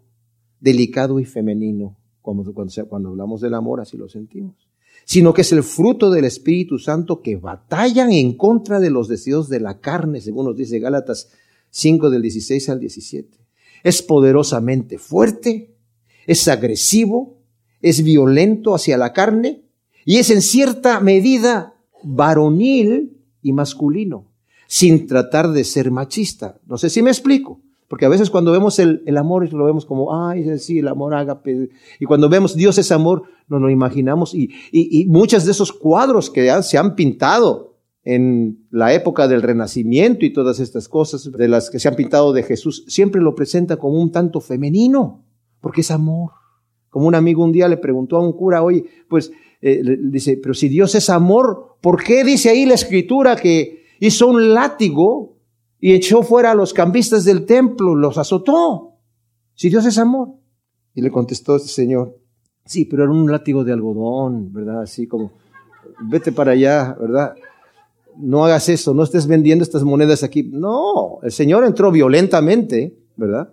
delicado 0.58 1.20
y 1.20 1.26
femenino, 1.26 1.98
como 2.22 2.42
cuando, 2.54 2.72
cuando 2.88 3.10
hablamos 3.10 3.42
del 3.42 3.52
amor, 3.52 3.82
así 3.82 3.98
lo 3.98 4.08
sentimos 4.08 4.54
sino 5.04 5.34
que 5.34 5.40
es 5.40 5.50
el 5.50 5.64
fruto 5.64 6.10
del 6.10 6.24
Espíritu 6.24 6.78
Santo 6.78 7.20
que 7.20 7.34
batallan 7.34 8.12
en 8.12 8.34
contra 8.34 8.78
de 8.78 8.90
los 8.90 9.08
deseos 9.08 9.48
de 9.48 9.58
la 9.58 9.80
carne, 9.80 10.20
según 10.20 10.46
nos 10.46 10.56
dice 10.56 10.78
Gálatas 10.78 11.30
5 11.70 12.10
del 12.10 12.22
16 12.22 12.68
al 12.68 12.78
17. 12.78 13.38
Es 13.82 14.02
poderosamente 14.02 14.98
fuerte, 14.98 15.74
es 16.28 16.46
agresivo, 16.46 17.40
es 17.82 18.04
violento 18.04 18.72
hacia 18.72 18.96
la 18.96 19.12
carne 19.12 19.64
y 20.10 20.16
es 20.16 20.28
en 20.30 20.42
cierta 20.42 20.98
medida 20.98 21.76
varonil 22.02 23.16
y 23.42 23.52
masculino, 23.52 24.26
sin 24.66 25.06
tratar 25.06 25.52
de 25.52 25.62
ser 25.62 25.92
machista. 25.92 26.58
No 26.66 26.78
sé 26.78 26.90
si 26.90 27.00
me 27.00 27.10
explico. 27.10 27.60
Porque 27.86 28.06
a 28.06 28.08
veces 28.08 28.28
cuando 28.28 28.50
vemos 28.50 28.80
el, 28.80 29.16
amor, 29.16 29.52
lo 29.52 29.64
vemos 29.64 29.86
como, 29.86 30.12
ay, 30.12 30.58
sí, 30.58 30.80
el 30.80 30.88
amor 30.88 31.14
ágape. 31.14 31.70
Y 32.00 32.06
cuando 32.06 32.28
vemos 32.28 32.56
Dios 32.56 32.76
es 32.78 32.90
amor, 32.90 33.22
nos 33.46 33.60
lo 33.60 33.70
imaginamos. 33.70 34.34
Y, 34.34 34.50
y, 34.72 35.02
y 35.02 35.06
muchos 35.06 35.44
de 35.44 35.52
esos 35.52 35.72
cuadros 35.72 36.28
que 36.28 36.60
se 36.64 36.76
han 36.76 36.96
pintado 36.96 37.76
en 38.02 38.66
la 38.72 38.92
época 38.92 39.28
del 39.28 39.42
Renacimiento 39.42 40.26
y 40.26 40.32
todas 40.32 40.58
estas 40.58 40.88
cosas, 40.88 41.30
de 41.30 41.46
las 41.46 41.70
que 41.70 41.78
se 41.78 41.86
han 41.86 41.94
pintado 41.94 42.32
de 42.32 42.42
Jesús, 42.42 42.84
siempre 42.88 43.20
lo 43.20 43.36
presenta 43.36 43.76
como 43.76 44.02
un 44.02 44.10
tanto 44.10 44.40
femenino, 44.40 45.22
porque 45.60 45.82
es 45.82 45.92
amor. 45.92 46.32
Como 46.88 47.06
un 47.06 47.14
amigo 47.14 47.44
un 47.44 47.52
día 47.52 47.68
le 47.68 47.76
preguntó 47.76 48.16
a 48.16 48.20
un 48.20 48.32
cura, 48.32 48.64
oye, 48.64 48.86
pues, 49.08 49.30
eh, 49.62 49.82
dice, 50.02 50.38
pero 50.42 50.54
si 50.54 50.68
Dios 50.68 50.94
es 50.94 51.10
amor, 51.10 51.76
¿por 51.80 52.02
qué 52.02 52.24
dice 52.24 52.50
ahí 52.50 52.66
la 52.66 52.74
escritura 52.74 53.36
que 53.36 53.84
hizo 54.00 54.26
un 54.26 54.54
látigo 54.54 55.36
y 55.80 55.94
echó 55.94 56.22
fuera 56.22 56.50
a 56.50 56.54
los 56.54 56.74
cambistas 56.74 57.24
del 57.24 57.46
templo, 57.46 57.94
los 57.94 58.18
azotó. 58.18 58.96
Si 59.54 59.70
Dios 59.70 59.86
es 59.86 59.98
amor. 59.98 60.28
Y 60.94 61.02
le 61.02 61.10
contestó 61.10 61.56
este 61.56 61.68
señor, 61.68 62.18
sí, 62.64 62.84
pero 62.84 63.04
era 63.04 63.12
un 63.12 63.30
látigo 63.30 63.64
de 63.64 63.72
algodón, 63.72 64.52
¿verdad? 64.52 64.82
Así 64.82 65.06
como, 65.06 65.30
vete 66.02 66.32
para 66.32 66.52
allá, 66.52 66.96
¿verdad? 67.00 67.34
No 68.16 68.44
hagas 68.44 68.68
eso, 68.68 68.92
no 68.92 69.04
estés 69.04 69.26
vendiendo 69.26 69.62
estas 69.62 69.84
monedas 69.84 70.24
aquí. 70.24 70.42
No, 70.42 71.20
el 71.22 71.30
Señor 71.30 71.64
entró 71.64 71.92
violentamente, 71.92 72.98
¿verdad? 73.16 73.52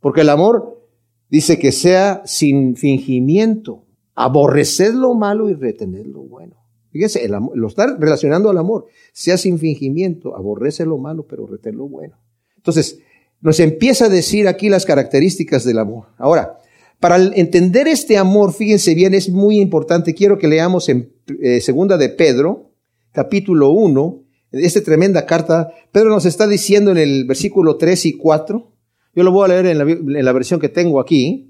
Porque 0.00 0.20
el 0.20 0.30
amor 0.30 0.86
dice 1.28 1.58
que 1.58 1.72
sea 1.72 2.22
sin 2.24 2.76
fingimiento, 2.76 3.82
aborreced 4.18 4.94
lo 4.94 5.14
malo 5.14 5.48
y 5.48 5.54
retened 5.54 6.06
lo 6.06 6.22
bueno. 6.22 6.56
Fíjese, 6.90 7.28
lo 7.28 7.68
está 7.68 7.96
relacionando 7.96 8.50
al 8.50 8.58
amor. 8.58 8.86
Sea 9.12 9.36
sin 9.36 9.58
fingimiento, 9.58 10.34
aborrece 10.34 10.84
lo 10.84 10.98
malo, 10.98 11.26
pero 11.28 11.46
retén 11.46 11.76
lo 11.76 11.86
bueno. 11.88 12.16
Entonces, 12.56 12.98
nos 13.40 13.60
empieza 13.60 14.06
a 14.06 14.08
decir 14.08 14.48
aquí 14.48 14.68
las 14.68 14.84
características 14.84 15.64
del 15.64 15.78
amor. 15.78 16.06
Ahora, 16.16 16.58
para 16.98 17.16
entender 17.16 17.86
este 17.86 18.16
amor, 18.16 18.52
fíjense 18.52 18.94
bien, 18.94 19.14
es 19.14 19.30
muy 19.30 19.60
importante. 19.60 20.14
Quiero 20.14 20.36
que 20.36 20.48
leamos 20.48 20.88
en 20.88 21.12
eh, 21.40 21.60
segunda 21.60 21.96
de 21.96 22.08
Pedro, 22.08 22.72
capítulo 23.12 23.70
1, 23.70 24.24
esta 24.50 24.82
tremenda 24.82 25.26
carta. 25.26 25.70
Pedro 25.92 26.10
nos 26.10 26.26
está 26.26 26.48
diciendo 26.48 26.90
en 26.90 26.98
el 26.98 27.24
versículo 27.24 27.76
3 27.76 28.06
y 28.06 28.12
4. 28.14 28.72
Yo 29.14 29.22
lo 29.22 29.30
voy 29.30 29.44
a 29.44 29.48
leer 29.48 29.66
en 29.66 30.24
la 30.24 30.32
versión 30.32 30.58
que 30.58 30.68
tengo 30.68 30.98
aquí. 30.98 31.47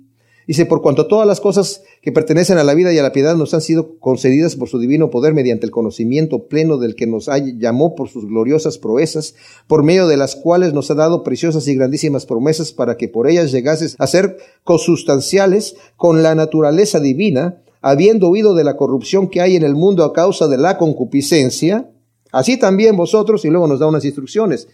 Dice, 0.48 0.64
por 0.64 0.80
cuanto 0.80 1.08
todas 1.08 1.26
las 1.26 1.42
cosas 1.42 1.82
que 2.00 2.10
pertenecen 2.10 2.56
a 2.56 2.64
la 2.64 2.72
vida 2.72 2.90
y 2.90 2.96
a 2.96 3.02
la 3.02 3.12
piedad 3.12 3.36
nos 3.36 3.52
han 3.52 3.60
sido 3.60 3.98
concedidas 3.98 4.56
por 4.56 4.70
su 4.70 4.78
divino 4.78 5.10
poder 5.10 5.34
mediante 5.34 5.66
el 5.66 5.70
conocimiento 5.70 6.44
pleno 6.48 6.78
del 6.78 6.94
que 6.94 7.06
nos 7.06 7.28
llamó 7.58 7.94
por 7.94 8.08
sus 8.08 8.24
gloriosas 8.24 8.78
proezas, 8.78 9.34
por 9.66 9.82
medio 9.82 10.06
de 10.06 10.16
las 10.16 10.36
cuales 10.36 10.72
nos 10.72 10.90
ha 10.90 10.94
dado 10.94 11.22
preciosas 11.22 11.68
y 11.68 11.74
grandísimas 11.74 12.24
promesas 12.24 12.72
para 12.72 12.96
que 12.96 13.08
por 13.08 13.28
ellas 13.28 13.52
llegases 13.52 13.94
a 13.98 14.06
ser 14.06 14.38
consustanciales 14.64 15.76
con 15.98 16.22
la 16.22 16.34
naturaleza 16.34 16.98
divina, 16.98 17.60
habiendo 17.82 18.30
huido 18.30 18.54
de 18.54 18.64
la 18.64 18.78
corrupción 18.78 19.28
que 19.28 19.42
hay 19.42 19.54
en 19.54 19.64
el 19.64 19.74
mundo 19.74 20.02
a 20.02 20.14
causa 20.14 20.48
de 20.48 20.56
la 20.56 20.78
concupiscencia, 20.78 21.90
así 22.32 22.56
también 22.56 22.96
vosotros, 22.96 23.44
y 23.44 23.50
luego 23.50 23.66
nos 23.66 23.80
da 23.80 23.86
unas 23.86 24.06
instrucciones. 24.06 24.66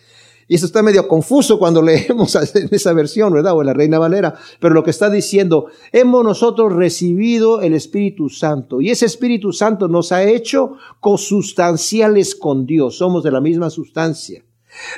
Y 0.48 0.54
esto 0.56 0.66
está 0.66 0.82
medio 0.82 1.08
confuso 1.08 1.58
cuando 1.58 1.82
leemos 1.82 2.34
esa 2.36 2.92
versión, 2.92 3.32
¿verdad? 3.32 3.54
O 3.54 3.60
en 3.60 3.66
la 3.66 3.74
Reina 3.74 3.98
Valera. 3.98 4.34
Pero 4.60 4.74
lo 4.74 4.82
que 4.82 4.90
está 4.90 5.10
diciendo, 5.10 5.66
hemos 5.92 6.24
nosotros 6.24 6.72
recibido 6.72 7.60
el 7.60 7.74
Espíritu 7.74 8.28
Santo. 8.28 8.80
Y 8.80 8.90
ese 8.90 9.06
Espíritu 9.06 9.52
Santo 9.52 9.88
nos 9.88 10.12
ha 10.12 10.24
hecho 10.24 10.74
consustanciales 11.00 12.34
con 12.34 12.66
Dios. 12.66 12.98
Somos 12.98 13.22
de 13.22 13.30
la 13.30 13.40
misma 13.40 13.70
sustancia. 13.70 14.44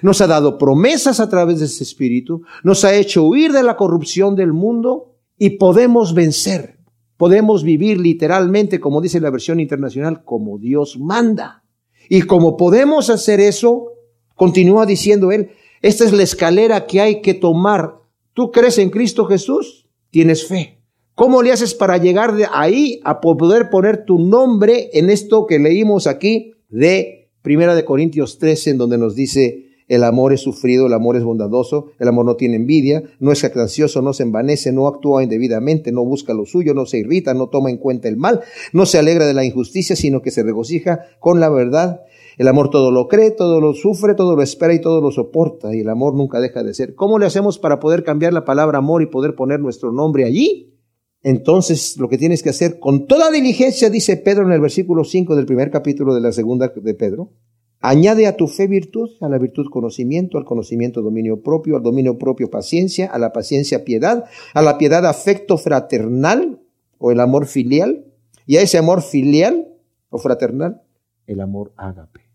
Nos 0.03 0.21
ha 0.21 0.27
dado 0.27 0.59
promesas 0.59 1.21
a 1.21 1.29
través 1.29 1.61
de 1.61 1.67
ese 1.67 1.85
Espíritu. 1.85 2.43
Nos 2.65 2.85
ha 2.85 2.95
hecho 2.95 3.25
huir 3.25 3.53
de 3.53 3.63
la 3.63 3.77
corrupción 3.77 4.35
del 4.35 4.53
mundo 4.53 5.17
y 5.39 5.51
podemos 5.51 6.15
vencer. 6.15 6.77
Podemos 7.17 7.63
vivir 7.63 7.99
literalmente, 7.99 8.79
como 8.79 9.01
dice 9.01 9.21
la 9.21 9.31
versión 9.31 9.61
internacional, 9.61 10.23
como 10.25 10.59
Dios 10.59 10.99
manda. 10.99 11.65
Y 12.09 12.23
como 12.23 12.57
podemos 12.57 13.11
hacer 13.11 13.41
eso, 13.41 13.96
Continúa 14.37 14.87
diciendo 14.87 15.33
él, 15.33 15.51
esta 15.83 16.05
es 16.05 16.12
la 16.12 16.22
escalera 16.22 16.87
que 16.87 17.01
hay 17.01 17.20
que 17.20 17.35
tomar. 17.35 17.96
¿Tú 18.33 18.53
crees 18.53 18.79
en 18.79 18.90
Cristo 18.90 19.25
Jesús? 19.25 19.88
Tienes 20.11 20.46
fe. 20.46 20.79
¿Cómo 21.16 21.42
le 21.42 21.51
haces 21.51 21.75
para 21.75 21.96
llegar 21.96 22.37
de 22.37 22.46
ahí 22.53 23.01
a 23.03 23.20
poder 23.20 23.70
poner 23.70 24.05
tu 24.05 24.18
nombre 24.18 24.90
en 24.92 25.11
esto 25.11 25.46
que 25.46 25.59
leímos 25.59 26.07
aquí 26.07 26.53
de 26.68 27.31
Primera 27.40 27.75
de 27.75 27.85
Corintios 27.85 28.38
13, 28.38 28.70
en 28.70 28.79
donde 28.79 28.99
nos 28.99 29.14
dice, 29.14 29.66
el 29.88 30.03
amor 30.03 30.33
es 30.33 30.40
sufrido, 30.40 30.88
el 30.88 30.92
amor 30.92 31.16
es 31.16 31.22
bondadoso, 31.22 31.92
el 31.99 32.09
amor 32.09 32.27
no 32.27 32.37
tiene 32.37 32.57
envidia, 32.57 33.05
no 33.20 33.31
es 33.31 33.40
jactancioso, 33.40 34.03
no 34.03 34.12
se 34.12 34.25
envanece, 34.25 34.72
no 34.72 34.88
actúa 34.88 35.22
indebidamente, 35.22 35.92
no 35.92 36.05
busca 36.05 36.35
lo 36.35 36.44
suyo, 36.44 36.75
no 36.75 36.87
se 36.87 36.99
irrita, 36.99 37.35
no 37.35 37.49
toma 37.49 37.70
en 37.70 37.79
cuenta 37.79 38.09
el 38.09 38.16
mal, 38.16 38.40
no 38.72 38.85
se 38.85 38.99
alegra 38.99 39.27
de 39.27 39.35
la 39.35 39.44
injusticia, 39.44 39.94
sino 39.94 40.22
que 40.22 40.33
se 40.33 40.42
regocija 40.42 41.07
con 41.20 41.38
la 41.38 41.49
verdad. 41.49 42.01
El 42.37 42.49
amor 42.49 42.70
todo 42.70 42.90
lo 42.90 43.09
cree, 43.09 43.31
todo 43.31 43.61
lo 43.61 43.72
sufre, 43.72 44.14
todo 44.14 44.37
lo 44.37 44.42
espera 44.42 44.75
y 44.75 44.81
todo 44.81 45.01
lo 45.01 45.11
soporta. 45.11 45.75
Y 45.75 45.81
el 45.81 45.88
amor 45.88 46.14
nunca 46.14 46.40
deja 46.40 46.62
de 46.62 46.75
ser. 46.75 46.94
¿Cómo 46.94 47.18
le 47.18 47.27
hacemos 47.27 47.59
para 47.59 47.81
poder 47.81 48.05
cambiar 48.05 48.33
la 48.33 48.44
palabra 48.44 48.79
amor 48.79 49.03
y 49.03 49.07
poder 49.07 49.35
poner 49.35 49.61
nuestro 49.61 49.90
nombre 49.90 50.25
allí? 50.25 50.75
Entonces, 51.22 51.96
lo 51.96 52.09
que 52.09 52.18
tienes 52.18 52.42
que 52.42 52.51
hacer 52.51 52.79
con 52.79 53.07
toda 53.07 53.31
diligencia, 53.31 53.90
dice 53.90 54.16
Pedro 54.16 54.44
en 54.44 54.53
el 54.53 54.61
versículo 54.61 55.03
5 55.03 55.35
del 55.35 55.46
primer 55.46 55.70
capítulo 55.70 56.14
de 56.14 56.20
la 56.20 56.31
segunda 56.31 56.68
de 56.68 56.94
Pedro, 56.94 57.33
añade 57.81 58.27
a 58.27 58.37
tu 58.37 58.46
fe 58.46 58.68
virtud, 58.68 59.11
a 59.20 59.29
la 59.29 59.38
virtud 59.38 59.66
conocimiento, 59.70 60.38
al 60.38 60.44
conocimiento 60.44 61.03
dominio 61.03 61.42
propio, 61.42 61.77
al 61.77 61.83
dominio 61.83 62.18
propio 62.18 62.51
paciencia, 62.51 63.07
a 63.07 63.18
la 63.18 63.33
paciencia 63.33 63.85
piedad, 63.85 64.27
a 64.55 64.62
la 64.62 64.79
piedad 64.79 65.05
afecto 65.07 65.59
fraternal 65.59 66.61
o 66.99 67.11
el 67.11 67.20
amor 67.20 67.46
filial, 67.46 68.05
y 68.46 68.59
a 68.59 68.62
ese 68.62 68.79
amor 68.79 69.03
filial 69.03 69.68
o 70.11 70.18
fraternal, 70.18 70.83
el 71.27 71.40
amor 71.40 71.72
ágape. 71.77 72.26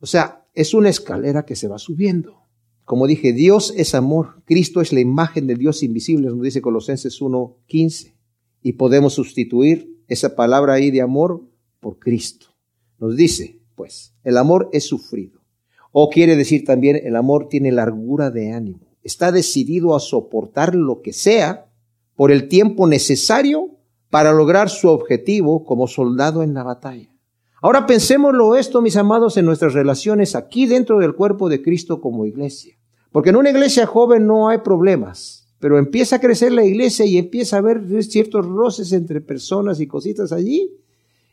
O 0.00 0.06
sea, 0.06 0.46
es 0.54 0.74
una 0.74 0.88
escalera 0.88 1.44
que 1.44 1.56
se 1.56 1.68
va 1.68 1.78
subiendo. 1.78 2.42
Como 2.84 3.06
dije, 3.06 3.32
Dios 3.32 3.74
es 3.76 3.94
amor, 3.94 4.42
Cristo 4.44 4.80
es 4.80 4.92
la 4.92 5.00
imagen 5.00 5.46
del 5.46 5.58
Dios 5.58 5.82
invisible, 5.82 6.28
nos 6.28 6.42
dice 6.42 6.62
Colosenses 6.62 7.20
1.15. 7.20 8.14
Y 8.62 8.72
podemos 8.72 9.14
sustituir 9.14 10.02
esa 10.08 10.34
palabra 10.34 10.74
ahí 10.74 10.90
de 10.90 11.02
amor 11.02 11.42
por 11.80 11.98
Cristo. 11.98 12.46
Nos 12.98 13.16
dice, 13.16 13.60
pues, 13.74 14.14
el 14.24 14.36
amor 14.36 14.70
es 14.72 14.84
sufrido. 14.84 15.40
O 15.92 16.10
quiere 16.10 16.34
decir 16.36 16.64
también, 16.64 16.96
el 16.96 17.16
amor 17.16 17.48
tiene 17.48 17.72
largura 17.72 18.30
de 18.30 18.52
ánimo. 18.52 18.80
Está 19.02 19.32
decidido 19.32 19.94
a 19.94 20.00
soportar 20.00 20.74
lo 20.74 21.02
que 21.02 21.12
sea 21.12 21.70
por 22.16 22.32
el 22.32 22.48
tiempo 22.48 22.86
necesario 22.86 23.76
para 24.10 24.32
lograr 24.32 24.70
su 24.70 24.88
objetivo 24.88 25.64
como 25.64 25.86
soldado 25.86 26.42
en 26.42 26.54
la 26.54 26.62
batalla. 26.62 27.14
Ahora 27.60 27.86
pensémoslo 27.86 28.54
esto, 28.54 28.80
mis 28.80 28.96
amados, 28.96 29.36
en 29.36 29.44
nuestras 29.44 29.72
relaciones 29.72 30.36
aquí 30.36 30.66
dentro 30.66 30.98
del 30.98 31.14
cuerpo 31.14 31.48
de 31.48 31.60
Cristo 31.60 32.00
como 32.00 32.24
iglesia. 32.24 32.76
Porque 33.10 33.30
en 33.30 33.36
una 33.36 33.50
iglesia 33.50 33.86
joven 33.86 34.26
no 34.26 34.48
hay 34.48 34.58
problemas, 34.58 35.48
pero 35.58 35.78
empieza 35.78 36.16
a 36.16 36.20
crecer 36.20 36.52
la 36.52 36.64
iglesia 36.64 37.04
y 37.04 37.18
empieza 37.18 37.56
a 37.56 37.58
haber 37.58 37.82
ciertos 38.04 38.46
roces 38.46 38.92
entre 38.92 39.20
personas 39.20 39.80
y 39.80 39.88
cositas 39.88 40.30
allí. 40.30 40.70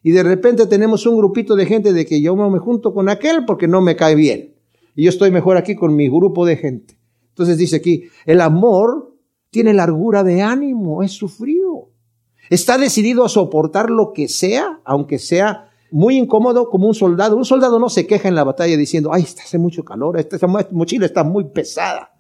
Y 0.02 0.12
de 0.12 0.24
repente 0.24 0.66
tenemos 0.66 1.06
un 1.06 1.18
grupito 1.18 1.56
de 1.56 1.66
gente 1.66 1.94
de 1.94 2.06
que 2.06 2.22
yo 2.22 2.36
no 2.36 2.50
me 2.50 2.60
junto 2.60 2.94
con 2.94 3.10
aquel 3.10 3.46
porque 3.46 3.68
no 3.68 3.82
me 3.82 3.96
cae 3.96 4.16
bien. 4.16 4.56
Y 4.96 5.04
yo 5.04 5.10
estoy 5.10 5.30
mejor 5.30 5.58
aquí 5.58 5.76
con 5.76 5.96
mi 5.96 6.08
grupo 6.08 6.46
de 6.46 6.58
gente. 6.58 6.98
Entonces 7.30 7.58
dice 7.58 7.76
aquí, 7.76 8.06
el 8.26 8.42
amor 8.42 9.14
tiene 9.52 9.74
largura 9.74 10.24
de 10.24 10.42
ánimo, 10.42 11.04
es 11.04 11.12
sufrido. 11.12 11.90
Está 12.50 12.78
decidido 12.78 13.26
a 13.26 13.30
soportar 13.30 13.90
lo 13.90 14.14
que 14.14 14.28
sea, 14.28 14.80
aunque 14.86 15.20
sea 15.20 15.65
muy 15.92 16.18
incómodo 16.18 16.70
como 16.70 16.88
un 16.88 16.96
soldado. 16.96 17.38
Un 17.38 17.46
soldado 17.46 17.80
no 17.80 17.90
se 17.90 18.08
queja 18.08 18.28
en 18.28 18.36
la 18.36 18.44
batalla 18.44 18.78
diciendo, 18.78 19.12
ay, 19.14 19.24
está 19.24 19.44
hace 19.44 19.58
mucho 19.58 19.84
calor, 19.84 20.20
esta, 20.20 20.48
mochila 20.48 21.06
está 21.06 21.24
muy 21.24 21.46
pesada, 21.46 22.12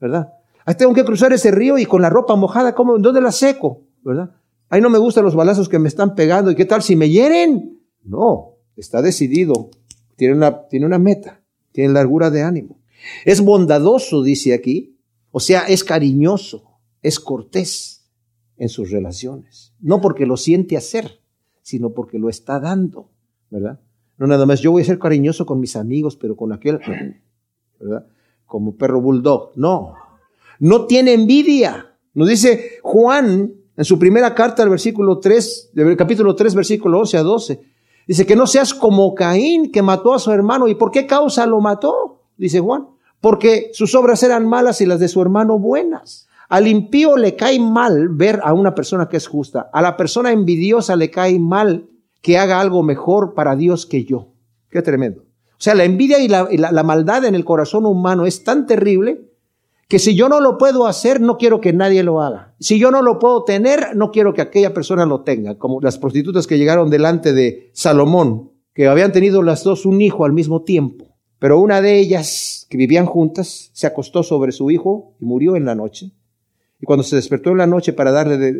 ¿verdad? 0.00 0.32
Ahí 0.64 0.74
tengo 0.74 0.94
que 0.94 1.04
cruzar 1.04 1.32
ese 1.32 1.50
río 1.50 1.78
y 1.78 1.86
con 1.86 2.02
la 2.02 2.10
ropa 2.10 2.36
mojada, 2.36 2.74
¿cómo, 2.74 2.98
¿dónde 2.98 3.20
la 3.20 3.32
seco? 3.32 3.82
¿Verdad? 4.02 4.30
Ahí 4.68 4.80
no 4.80 4.90
me 4.90 4.98
gustan 4.98 5.24
los 5.24 5.34
balazos 5.34 5.68
que 5.68 5.78
me 5.78 5.88
están 5.88 6.14
pegando. 6.14 6.50
¿Y 6.50 6.54
qué 6.54 6.64
tal 6.64 6.82
si 6.82 6.96
me 6.96 7.10
hieren? 7.10 7.80
No, 8.04 8.56
está 8.76 9.02
decidido. 9.02 9.70
Tiene 10.16 10.34
una, 10.34 10.66
tiene 10.68 10.86
una 10.86 10.98
meta. 10.98 11.42
Tiene 11.72 11.92
largura 11.92 12.30
de 12.30 12.42
ánimo. 12.42 12.78
Es 13.24 13.40
bondadoso, 13.40 14.22
dice 14.22 14.54
aquí. 14.54 14.98
O 15.30 15.40
sea, 15.40 15.62
es 15.62 15.82
cariñoso, 15.82 16.78
es 17.02 17.18
cortés 17.18 18.10
en 18.56 18.68
sus 18.68 18.90
relaciones. 18.90 19.72
No 19.80 20.00
porque 20.00 20.26
lo 20.26 20.36
siente 20.36 20.76
hacer, 20.76 21.21
sino 21.62 21.90
porque 21.90 22.18
lo 22.18 22.28
está 22.28 22.60
dando, 22.60 23.10
¿verdad? 23.50 23.80
No 24.18 24.26
nada 24.26 24.46
más, 24.46 24.60
yo 24.60 24.70
voy 24.72 24.82
a 24.82 24.86
ser 24.86 24.98
cariñoso 24.98 25.46
con 25.46 25.60
mis 25.60 25.76
amigos, 25.76 26.16
pero 26.16 26.36
con 26.36 26.52
aquel, 26.52 26.80
¿verdad? 27.80 28.06
Como 28.46 28.76
perro 28.76 29.00
bulldog. 29.00 29.52
No, 29.56 29.94
no 30.58 30.86
tiene 30.86 31.14
envidia. 31.14 31.96
Nos 32.14 32.28
dice 32.28 32.78
Juan 32.82 33.54
en 33.76 33.84
su 33.84 33.98
primera 33.98 34.34
carta, 34.34 34.62
el 34.62 34.68
versículo 34.68 35.18
3, 35.18 35.70
del 35.72 35.96
capítulo 35.96 36.36
3, 36.36 36.54
versículo 36.54 37.00
11 37.00 37.16
a 37.16 37.22
12. 37.22 37.60
Dice 38.06 38.26
que 38.26 38.36
no 38.36 38.46
seas 38.46 38.74
como 38.74 39.14
Caín 39.14 39.70
que 39.70 39.82
mató 39.82 40.12
a 40.12 40.18
su 40.18 40.30
hermano. 40.30 40.68
¿Y 40.68 40.74
por 40.74 40.90
qué 40.90 41.06
causa 41.06 41.46
lo 41.46 41.60
mató? 41.60 42.22
Dice 42.36 42.60
Juan. 42.60 42.88
Porque 43.20 43.70
sus 43.72 43.94
obras 43.94 44.22
eran 44.22 44.46
malas 44.46 44.80
y 44.80 44.86
las 44.86 45.00
de 45.00 45.08
su 45.08 45.22
hermano 45.22 45.58
buenas. 45.58 46.28
Al 46.52 46.66
impío 46.66 47.16
le 47.16 47.34
cae 47.34 47.58
mal 47.58 48.10
ver 48.10 48.40
a 48.44 48.52
una 48.52 48.74
persona 48.74 49.08
que 49.08 49.16
es 49.16 49.26
justa. 49.26 49.70
A 49.72 49.80
la 49.80 49.96
persona 49.96 50.32
envidiosa 50.32 50.96
le 50.96 51.10
cae 51.10 51.38
mal 51.38 51.88
que 52.20 52.36
haga 52.36 52.60
algo 52.60 52.82
mejor 52.82 53.32
para 53.32 53.56
Dios 53.56 53.86
que 53.86 54.04
yo. 54.04 54.34
Qué 54.68 54.82
tremendo. 54.82 55.22
O 55.22 55.56
sea, 55.56 55.74
la 55.74 55.84
envidia 55.84 56.18
y 56.18 56.28
la, 56.28 56.46
la 56.50 56.82
maldad 56.82 57.24
en 57.24 57.34
el 57.34 57.46
corazón 57.46 57.86
humano 57.86 58.26
es 58.26 58.44
tan 58.44 58.66
terrible 58.66 59.30
que 59.88 59.98
si 59.98 60.14
yo 60.14 60.28
no 60.28 60.40
lo 60.40 60.58
puedo 60.58 60.86
hacer, 60.86 61.22
no 61.22 61.38
quiero 61.38 61.62
que 61.62 61.72
nadie 61.72 62.02
lo 62.02 62.20
haga. 62.20 62.54
Si 62.60 62.78
yo 62.78 62.90
no 62.90 63.00
lo 63.00 63.18
puedo 63.18 63.44
tener, 63.44 63.96
no 63.96 64.10
quiero 64.10 64.34
que 64.34 64.42
aquella 64.42 64.74
persona 64.74 65.06
lo 65.06 65.22
tenga, 65.22 65.56
como 65.56 65.80
las 65.80 65.96
prostitutas 65.96 66.46
que 66.46 66.58
llegaron 66.58 66.90
delante 66.90 67.32
de 67.32 67.70
Salomón, 67.72 68.50
que 68.74 68.88
habían 68.88 69.12
tenido 69.12 69.42
las 69.42 69.64
dos 69.64 69.86
un 69.86 70.02
hijo 70.02 70.26
al 70.26 70.34
mismo 70.34 70.64
tiempo, 70.64 71.16
pero 71.38 71.58
una 71.58 71.80
de 71.80 71.98
ellas, 71.98 72.66
que 72.68 72.76
vivían 72.76 73.06
juntas, 73.06 73.70
se 73.72 73.86
acostó 73.86 74.22
sobre 74.22 74.52
su 74.52 74.70
hijo 74.70 75.14
y 75.18 75.24
murió 75.24 75.56
en 75.56 75.64
la 75.64 75.74
noche. 75.74 76.12
Y 76.82 76.84
cuando 76.84 77.02
se 77.04 77.16
despertó 77.16 77.50
en 77.50 77.58
la 77.58 77.66
noche 77.66 77.94
para 77.94 78.12
darle 78.12 78.36
de, 78.36 78.52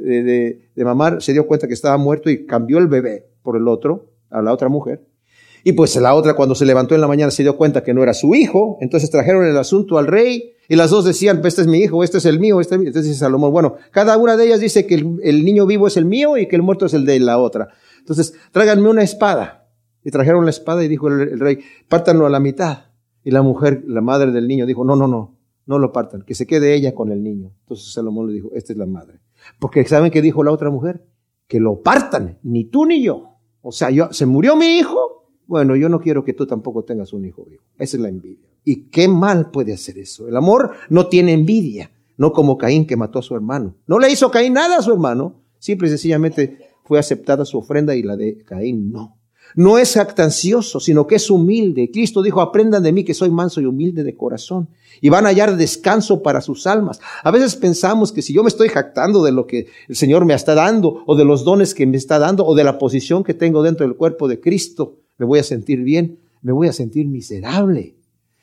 de 0.74 0.84
mamar, 0.84 1.20
se 1.20 1.34
dio 1.34 1.46
cuenta 1.46 1.68
que 1.68 1.74
estaba 1.74 1.98
muerto 1.98 2.30
y 2.30 2.46
cambió 2.46 2.78
el 2.78 2.86
bebé 2.86 3.26
por 3.42 3.56
el 3.56 3.68
otro, 3.68 4.12
a 4.30 4.40
la 4.40 4.52
otra 4.52 4.70
mujer. 4.70 5.04
Y 5.64 5.72
pues 5.72 5.94
la 5.96 6.14
otra 6.14 6.34
cuando 6.34 6.54
se 6.54 6.66
levantó 6.66 6.94
en 6.94 7.00
la 7.00 7.06
mañana 7.06 7.30
se 7.30 7.42
dio 7.42 7.56
cuenta 7.56 7.84
que 7.84 7.94
no 7.94 8.02
era 8.02 8.14
su 8.14 8.34
hijo, 8.34 8.78
entonces 8.80 9.10
trajeron 9.10 9.46
el 9.46 9.56
asunto 9.56 9.98
al 9.98 10.08
rey 10.08 10.54
y 10.68 10.76
las 10.76 10.90
dos 10.90 11.04
decían, 11.04 11.40
pues 11.40 11.52
este 11.54 11.62
es 11.62 11.68
mi 11.68 11.78
hijo, 11.78 12.02
este 12.02 12.18
es 12.18 12.24
el 12.24 12.40
mío, 12.40 12.60
este 12.60 12.74
es 12.74 12.80
Entonces 12.80 13.04
dice 13.04 13.20
Salomón, 13.20 13.52
bueno, 13.52 13.76
cada 13.90 14.16
una 14.16 14.36
de 14.36 14.46
ellas 14.46 14.60
dice 14.60 14.86
que 14.86 14.94
el, 14.94 15.44
niño 15.44 15.66
vivo 15.66 15.86
es 15.86 15.96
el 15.96 16.04
mío 16.04 16.36
y 16.36 16.48
que 16.48 16.56
el 16.56 16.62
muerto 16.62 16.86
es 16.86 16.94
el 16.94 17.04
de 17.04 17.20
la 17.20 17.38
otra. 17.38 17.68
Entonces, 17.98 18.34
tráiganme 18.50 18.88
una 18.88 19.02
espada. 19.02 19.68
Y 20.04 20.10
trajeron 20.10 20.44
la 20.44 20.50
espada 20.50 20.82
y 20.82 20.88
dijo 20.88 21.06
el, 21.08 21.38
rey, 21.38 21.60
pártanlo 21.88 22.26
a 22.26 22.30
la 22.30 22.40
mitad. 22.40 22.86
Y 23.22 23.30
la 23.30 23.42
mujer, 23.42 23.84
la 23.86 24.00
madre 24.00 24.32
del 24.32 24.48
niño, 24.48 24.66
dijo, 24.66 24.84
no, 24.84 24.96
no, 24.96 25.06
no, 25.06 25.36
no 25.66 25.78
lo 25.78 25.92
partan, 25.92 26.22
que 26.22 26.34
se 26.34 26.46
quede 26.46 26.74
ella 26.74 26.94
con 26.94 27.12
el 27.12 27.22
niño. 27.22 27.52
Entonces 27.60 27.92
Salomón 27.92 28.28
le 28.28 28.34
dijo, 28.34 28.50
esta 28.54 28.72
es 28.72 28.78
la 28.78 28.86
madre. 28.86 29.20
Porque 29.58 29.84
¿saben 29.84 30.10
qué 30.10 30.22
dijo 30.22 30.42
la 30.44 30.52
otra 30.52 30.70
mujer? 30.70 31.04
Que 31.46 31.60
lo 31.60 31.82
partan, 31.82 32.38
ni 32.42 32.64
tú 32.64 32.86
ni 32.86 33.02
yo. 33.02 33.36
O 33.60 33.72
sea, 33.72 33.88
se 34.10 34.26
murió 34.26 34.56
mi 34.56 34.78
hijo, 34.78 35.28
bueno, 35.46 35.76
yo 35.76 35.88
no 35.88 36.00
quiero 36.00 36.24
que 36.24 36.32
tú 36.32 36.46
tampoco 36.46 36.84
tengas 36.84 37.12
un 37.12 37.24
hijo 37.24 37.44
vivo. 37.44 37.62
Esa 37.78 37.96
es 37.96 38.02
la 38.02 38.08
envidia. 38.08 38.48
¿Y 38.64 38.88
qué 38.90 39.08
mal 39.08 39.50
puede 39.50 39.72
hacer 39.72 39.98
eso? 39.98 40.28
El 40.28 40.36
amor 40.36 40.72
no 40.88 41.08
tiene 41.08 41.32
envidia, 41.32 41.90
no 42.16 42.32
como 42.32 42.58
Caín 42.58 42.86
que 42.86 42.96
mató 42.96 43.18
a 43.18 43.22
su 43.22 43.34
hermano. 43.34 43.76
No 43.86 43.98
le 43.98 44.10
hizo 44.10 44.30
Caín 44.30 44.54
nada 44.54 44.78
a 44.78 44.82
su 44.82 44.92
hermano, 44.92 45.42
simple 45.58 45.88
y 45.88 45.90
sencillamente 45.90 46.58
fue 46.84 46.98
aceptada 46.98 47.44
su 47.44 47.58
ofrenda 47.58 47.94
y 47.94 48.02
la 48.02 48.16
de 48.16 48.38
Caín 48.44 48.90
no. 48.90 49.18
No 49.54 49.78
es 49.78 49.94
jactancioso, 49.94 50.80
sino 50.80 51.06
que 51.06 51.16
es 51.16 51.30
humilde. 51.30 51.90
Cristo 51.92 52.22
dijo, 52.22 52.40
aprendan 52.40 52.82
de 52.82 52.92
mí 52.92 53.04
que 53.04 53.14
soy 53.14 53.30
manso 53.30 53.60
y 53.60 53.66
humilde 53.66 54.04
de 54.04 54.16
corazón. 54.16 54.68
Y 55.00 55.08
van 55.08 55.26
a 55.26 55.30
hallar 55.30 55.56
descanso 55.56 56.22
para 56.22 56.40
sus 56.40 56.66
almas. 56.66 57.00
A 57.22 57.30
veces 57.30 57.56
pensamos 57.56 58.12
que 58.12 58.22
si 58.22 58.32
yo 58.32 58.42
me 58.42 58.48
estoy 58.48 58.68
jactando 58.68 59.22
de 59.22 59.32
lo 59.32 59.46
que 59.46 59.66
el 59.88 59.96
Señor 59.96 60.24
me 60.24 60.34
está 60.34 60.54
dando, 60.54 61.02
o 61.06 61.16
de 61.16 61.24
los 61.24 61.44
dones 61.44 61.74
que 61.74 61.86
me 61.86 61.96
está 61.96 62.18
dando, 62.18 62.46
o 62.46 62.54
de 62.54 62.64
la 62.64 62.78
posición 62.78 63.24
que 63.24 63.34
tengo 63.34 63.62
dentro 63.62 63.86
del 63.86 63.96
cuerpo 63.96 64.28
de 64.28 64.40
Cristo, 64.40 64.98
me 65.18 65.26
voy 65.26 65.38
a 65.38 65.44
sentir 65.44 65.82
bien, 65.82 66.18
me 66.40 66.52
voy 66.52 66.68
a 66.68 66.72
sentir 66.72 67.06
miserable. 67.06 67.96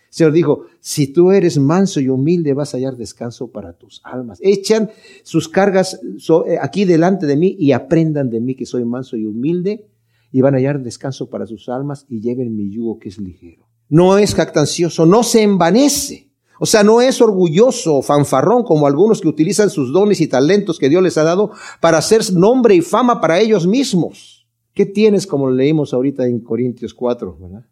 El 0.10 0.16
Señor 0.16 0.34
dijo, 0.34 0.66
si 0.80 1.08
tú 1.08 1.32
eres 1.32 1.60
manso 1.60 2.00
y 2.00 2.10
humilde, 2.10 2.54
vas 2.54 2.74
a 2.74 2.78
hallar 2.78 2.98
descanso 2.98 3.52
para 3.52 3.74
tus 3.74 4.02
almas. 4.04 4.40
Echan 4.42 4.90
sus 5.24 5.48
cargas 5.48 6.00
eh, 6.48 6.58
aquí 6.60 6.86
delante 6.86 7.28
de 7.28 7.38
mí 7.38 7.56
y 7.60 7.74
aprendan 7.74 8.30
de 8.30 8.42
mí 8.42 8.56
que 8.56 8.66
soy 8.66 8.86
manso 8.86 9.18
y 9.18 9.26
humilde 9.26 9.86
y 10.32 10.42
van 10.42 10.54
a 10.54 10.58
hallar 10.58 10.82
descanso 10.82 11.30
para 11.30 11.46
sus 11.46 11.70
almas 11.70 12.06
y 12.10 12.22
lleven 12.22 12.56
mi 12.56 12.70
yugo 12.70 13.00
que 13.00 13.10
es 13.10 13.18
ligero. 13.20 13.68
No 13.90 14.18
es 14.18 14.36
jactancioso, 14.36 15.06
no 15.06 15.24
se 15.24 15.42
envanece. 15.42 16.30
O 16.60 16.66
sea, 16.66 16.84
no 16.84 17.02
es 17.02 17.22
orgulloso 17.22 17.96
o 17.96 18.02
fanfarrón 18.02 18.64
como 18.64 18.86
algunos 18.86 19.22
que 19.22 19.30
utilizan 19.30 19.70
sus 19.70 19.94
dones 19.94 20.20
y 20.20 20.28
talentos 20.28 20.78
que 20.78 20.90
Dios 20.90 21.02
les 21.02 21.18
ha 21.18 21.24
dado 21.24 21.52
para 21.80 21.98
hacer 21.98 22.22
nombre 22.34 22.76
y 22.76 22.82
fama 22.82 23.22
para 23.22 23.40
ellos 23.40 23.66
mismos. 23.66 24.48
¿Qué 24.74 24.86
tienes 24.86 25.26
como 25.26 25.50
leímos 25.50 25.94
ahorita 25.94 26.28
en 26.28 26.42
Corintios 26.42 26.94
4, 26.94 27.38
¿verdad? 27.40 27.66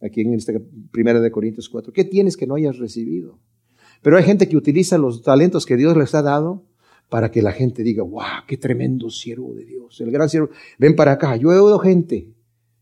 Aquí 0.00 0.20
en 0.20 0.34
esta 0.34 0.52
primera 0.92 1.20
de 1.20 1.30
Corintios 1.30 1.68
4. 1.68 1.92
¿Qué 1.92 2.04
tienes 2.04 2.36
que 2.36 2.46
no 2.46 2.54
hayas 2.54 2.78
recibido? 2.78 3.38
Pero 4.02 4.16
hay 4.16 4.22
gente 4.22 4.48
que 4.48 4.56
utiliza 4.56 4.98
los 4.98 5.22
talentos 5.22 5.66
que 5.66 5.76
Dios 5.76 5.96
les 5.96 6.14
ha 6.14 6.22
dado 6.22 6.64
para 7.08 7.30
que 7.30 7.42
la 7.42 7.52
gente 7.52 7.82
diga, 7.82 8.02
wow, 8.02 8.44
qué 8.46 8.56
tremendo 8.56 9.10
siervo 9.10 9.54
de 9.54 9.64
Dios, 9.64 10.00
el 10.00 10.10
gran 10.10 10.28
siervo. 10.28 10.50
Ven 10.78 10.94
para 10.94 11.12
acá. 11.12 11.36
Yo 11.36 11.52
he 11.52 11.58
oído 11.58 11.78
gente 11.78 12.28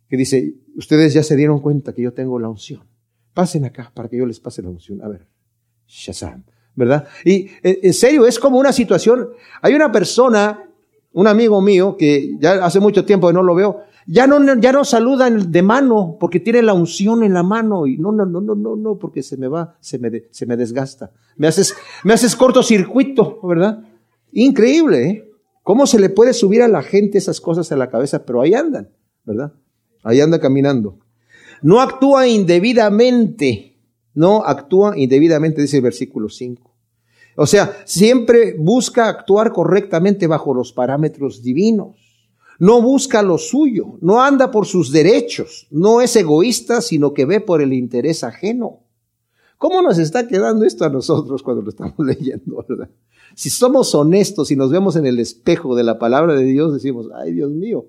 que 0.09 0.17
dice, 0.17 0.55
ustedes 0.77 1.15
ya 1.15 1.23
se 1.23 1.37
dieron 1.37 1.61
cuenta 1.61 1.93
que 1.93 2.03
yo 2.03 2.13
tengo 2.13 2.39
la 2.39 2.49
unción. 2.49 2.83
Pasen 3.35 3.65
acá 3.65 3.93
para 3.95 4.09
que 4.09 4.17
yo 4.17 4.27
les 4.27 4.41
pase 4.41 4.63
la 4.63 4.71
unción. 4.71 5.03
A 5.03 5.09
ver, 5.09 5.27
Shazam, 5.87 6.45
¿verdad? 6.75 7.07
Y 7.25 7.49
eh, 7.63 7.81
en 7.83 7.93
serio, 7.93 8.27
es 8.27 8.39
como 8.39 8.59
una 8.59 8.73
situación. 8.73 9.29
Hay 9.63 9.75
una 9.75 9.93
persona 9.93 10.67
un 11.17 11.27
amigo 11.27 11.63
mío 11.63 11.97
que 11.97 12.37
ya 12.39 12.63
hace 12.63 12.79
mucho 12.79 13.07
tiempo 13.07 13.29
que 13.29 13.33
no 13.33 13.43
lo 13.43 13.55
veo, 13.55 13.85
ya 14.07 14.27
no, 14.27 14.39
ya 14.61 14.71
no 14.71 14.85
saluda 14.85 15.31
de 15.31 15.63
mano 15.63 16.19
porque 16.21 16.41
tiene 16.41 16.63
la 16.63 16.75
unción 16.75 17.25
en 17.25 17.33
la 17.33 17.43
mano 17.43 17.87
y 17.87 17.97
no, 17.97 18.13
no, 18.13 18.27
no, 18.27 18.43
no, 18.43 18.55
no, 18.55 18.77
no, 18.77 18.99
porque 18.99 19.23
se 19.23 19.39
me 19.39 19.49
va, 19.49 19.77
se 19.81 19.99
me, 19.99 20.25
se 20.31 20.45
me 20.45 20.59
desgasta. 20.59 21.13
Me 21.37 21.47
haces, 21.47 21.75
me 22.05 22.13
haces 22.13 22.37
cortocircuito, 22.37 23.41
¿verdad? 23.45 23.83
Increíble, 24.33 25.09
¿eh? 25.09 25.31
¿Cómo 25.63 25.87
se 25.87 25.99
le 25.99 26.11
puede 26.11 26.33
subir 26.33 26.63
a 26.63 26.69
la 26.69 26.83
gente 26.83 27.19
esas 27.19 27.41
cosas 27.41 27.73
a 27.73 27.77
la 27.77 27.91
cabeza? 27.91 28.25
Pero 28.25 28.41
ahí 28.41 28.55
andan, 28.55 28.91
¿verdad? 29.25 29.53
Ahí 30.05 30.21
anda 30.21 30.39
caminando. 30.39 31.01
No 31.61 31.81
actúa 31.81 32.29
indebidamente, 32.29 33.77
no 34.15 34.45
actúa 34.45 34.97
indebidamente, 34.97 35.63
dice 35.63 35.79
el 35.79 35.83
versículo 35.83 36.29
5. 36.29 36.73
O 37.37 37.47
sea, 37.47 37.83
siempre 37.85 38.55
busca 38.59 39.09
actuar 39.09 39.53
correctamente 39.53 40.27
bajo 40.27 40.55
los 40.55 40.73
parámetros 40.73 41.43
divinos. 41.43 41.97
No 42.59 42.81
busca 42.81 43.23
lo 43.23 43.37
suyo, 43.37 43.99
no 44.01 44.23
anda 44.23 44.51
por 44.51 44.67
sus 44.67 44.91
derechos, 44.91 45.67
no 45.71 46.01
es 46.01 46.17
egoísta, 46.17 46.81
sino 46.81 47.13
que 47.13 47.27
ve 47.27 47.41
por 47.41 47.61
el 47.61 47.75
interés 47.75 48.25
ajeno. 48.25 48.86
¿Cómo 49.59 49.81
nos 49.83 49.99
está 49.99 50.29
quedando 50.29 50.65
esto 50.65 50.85
a 50.85 50.91
nosotros 50.91 51.43
cuando 51.43 51.63
lo 51.63 51.71
estamos 51.71 51.95
leyendo? 51.99 52.65
Si 53.35 53.51
somos 53.51 53.95
honestos 53.95 54.51
y 54.51 54.57
nos 54.57 54.71
vemos 54.71 54.97
en 54.97 55.07
el 55.07 55.19
espejo 55.19 55.75
de 55.75 55.85
la 55.85 55.99
palabra 55.99 56.35
de 56.35 56.45
Dios, 56.45 56.73
decimos, 56.73 57.09
ay 57.15 57.33
Dios 57.33 57.51
mío. 57.51 57.87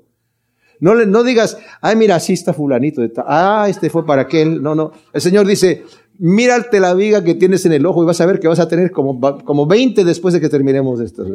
No, 0.79 0.93
le, 0.93 1.07
no 1.07 1.23
digas, 1.23 1.57
ay 1.81 1.95
mira, 1.95 2.15
así 2.15 2.33
está 2.33 2.53
fulanito, 2.53 3.01
ah, 3.25 3.65
este 3.69 3.89
fue 3.89 4.05
para 4.05 4.23
aquel. 4.23 4.61
No, 4.61 4.75
no. 4.75 4.91
El 5.11 5.21
Señor 5.21 5.47
dice, 5.47 5.83
mírate 6.19 6.79
la 6.79 6.93
viga 6.93 7.23
que 7.23 7.35
tienes 7.35 7.65
en 7.65 7.73
el 7.73 7.85
ojo 7.85 8.03
y 8.03 8.05
vas 8.05 8.21
a 8.21 8.25
ver 8.25 8.39
que 8.39 8.47
vas 8.47 8.59
a 8.59 8.67
tener 8.67 8.91
como, 8.91 9.19
como 9.43 9.65
20 9.65 10.03
después 10.03 10.33
de 10.33 10.41
que 10.41 10.49
terminemos 10.49 10.99
esto. 10.99 11.25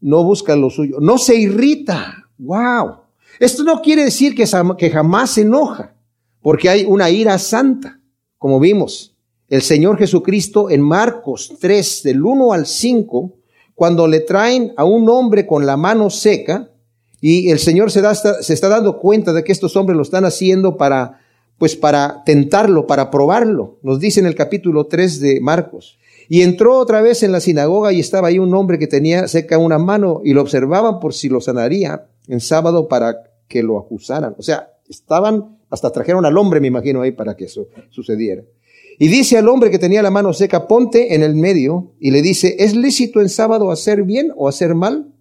No 0.00 0.24
busca 0.24 0.56
lo 0.56 0.70
suyo, 0.70 0.98
no 1.00 1.18
se 1.18 1.36
irrita. 1.36 2.30
Wow. 2.38 3.00
Esto 3.38 3.62
no 3.62 3.80
quiere 3.82 4.04
decir 4.04 4.34
que, 4.34 4.44
que 4.78 4.90
jamás 4.90 5.30
se 5.30 5.42
enoja, 5.42 5.94
porque 6.40 6.68
hay 6.68 6.84
una 6.84 7.10
ira 7.10 7.38
santa, 7.38 8.00
como 8.38 8.58
vimos. 8.58 9.09
El 9.50 9.62
Señor 9.62 9.98
Jesucristo 9.98 10.70
en 10.70 10.80
Marcos 10.80 11.56
3, 11.60 12.04
del 12.04 12.24
1 12.24 12.52
al 12.52 12.66
5, 12.66 13.32
cuando 13.74 14.06
le 14.06 14.20
traen 14.20 14.72
a 14.76 14.84
un 14.84 15.08
hombre 15.08 15.46
con 15.46 15.66
la 15.66 15.76
mano 15.76 16.08
seca, 16.08 16.70
y 17.20 17.50
el 17.50 17.58
Señor 17.58 17.90
se, 17.90 18.00
da, 18.00 18.14
se 18.14 18.54
está 18.54 18.68
dando 18.68 18.98
cuenta 18.98 19.32
de 19.32 19.44
que 19.44 19.52
estos 19.52 19.76
hombres 19.76 19.96
lo 19.96 20.02
están 20.02 20.24
haciendo 20.24 20.78
para 20.78 21.20
pues 21.60 21.76
para 21.76 22.24
tentarlo, 22.24 22.86
para 22.86 23.10
probarlo. 23.10 23.76
Nos 23.82 24.00
dice 24.00 24.18
en 24.18 24.24
el 24.24 24.34
capítulo 24.34 24.86
3 24.86 25.20
de 25.20 25.40
Marcos. 25.42 25.98
Y 26.26 26.40
entró 26.40 26.78
otra 26.78 27.02
vez 27.02 27.22
en 27.22 27.32
la 27.32 27.40
sinagoga 27.40 27.92
y 27.92 28.00
estaba 28.00 28.28
ahí 28.28 28.38
un 28.38 28.54
hombre 28.54 28.78
que 28.78 28.86
tenía 28.86 29.28
seca 29.28 29.58
una 29.58 29.76
mano 29.76 30.22
y 30.24 30.32
lo 30.32 30.40
observaban 30.40 31.00
por 31.00 31.12
si 31.12 31.28
lo 31.28 31.42
sanaría 31.42 32.06
en 32.28 32.40
sábado 32.40 32.88
para 32.88 33.24
que 33.46 33.62
lo 33.62 33.78
acusaran. 33.78 34.34
O 34.38 34.42
sea, 34.42 34.70
estaban, 34.88 35.58
hasta 35.68 35.92
trajeron 35.92 36.24
al 36.24 36.38
hombre, 36.38 36.60
me 36.60 36.68
imagino, 36.68 37.02
ahí 37.02 37.12
para 37.12 37.36
que 37.36 37.44
eso 37.44 37.66
sucediera. 37.90 38.42
Y 39.02 39.08
dice 39.08 39.38
al 39.38 39.48
hombre 39.48 39.70
que 39.70 39.78
tenía 39.78 40.02
la 40.02 40.10
mano 40.10 40.34
seca, 40.34 40.68
ponte 40.68 41.14
en 41.14 41.22
el 41.22 41.34
medio 41.34 41.94
y 41.98 42.10
le 42.10 42.20
dice, 42.20 42.56
¿es 42.58 42.76
lícito 42.76 43.22
en 43.22 43.30
sábado 43.30 43.70
hacer 43.70 44.02
bien 44.02 44.30
o 44.36 44.46
hacer 44.46 44.74
mal? 44.74 45.14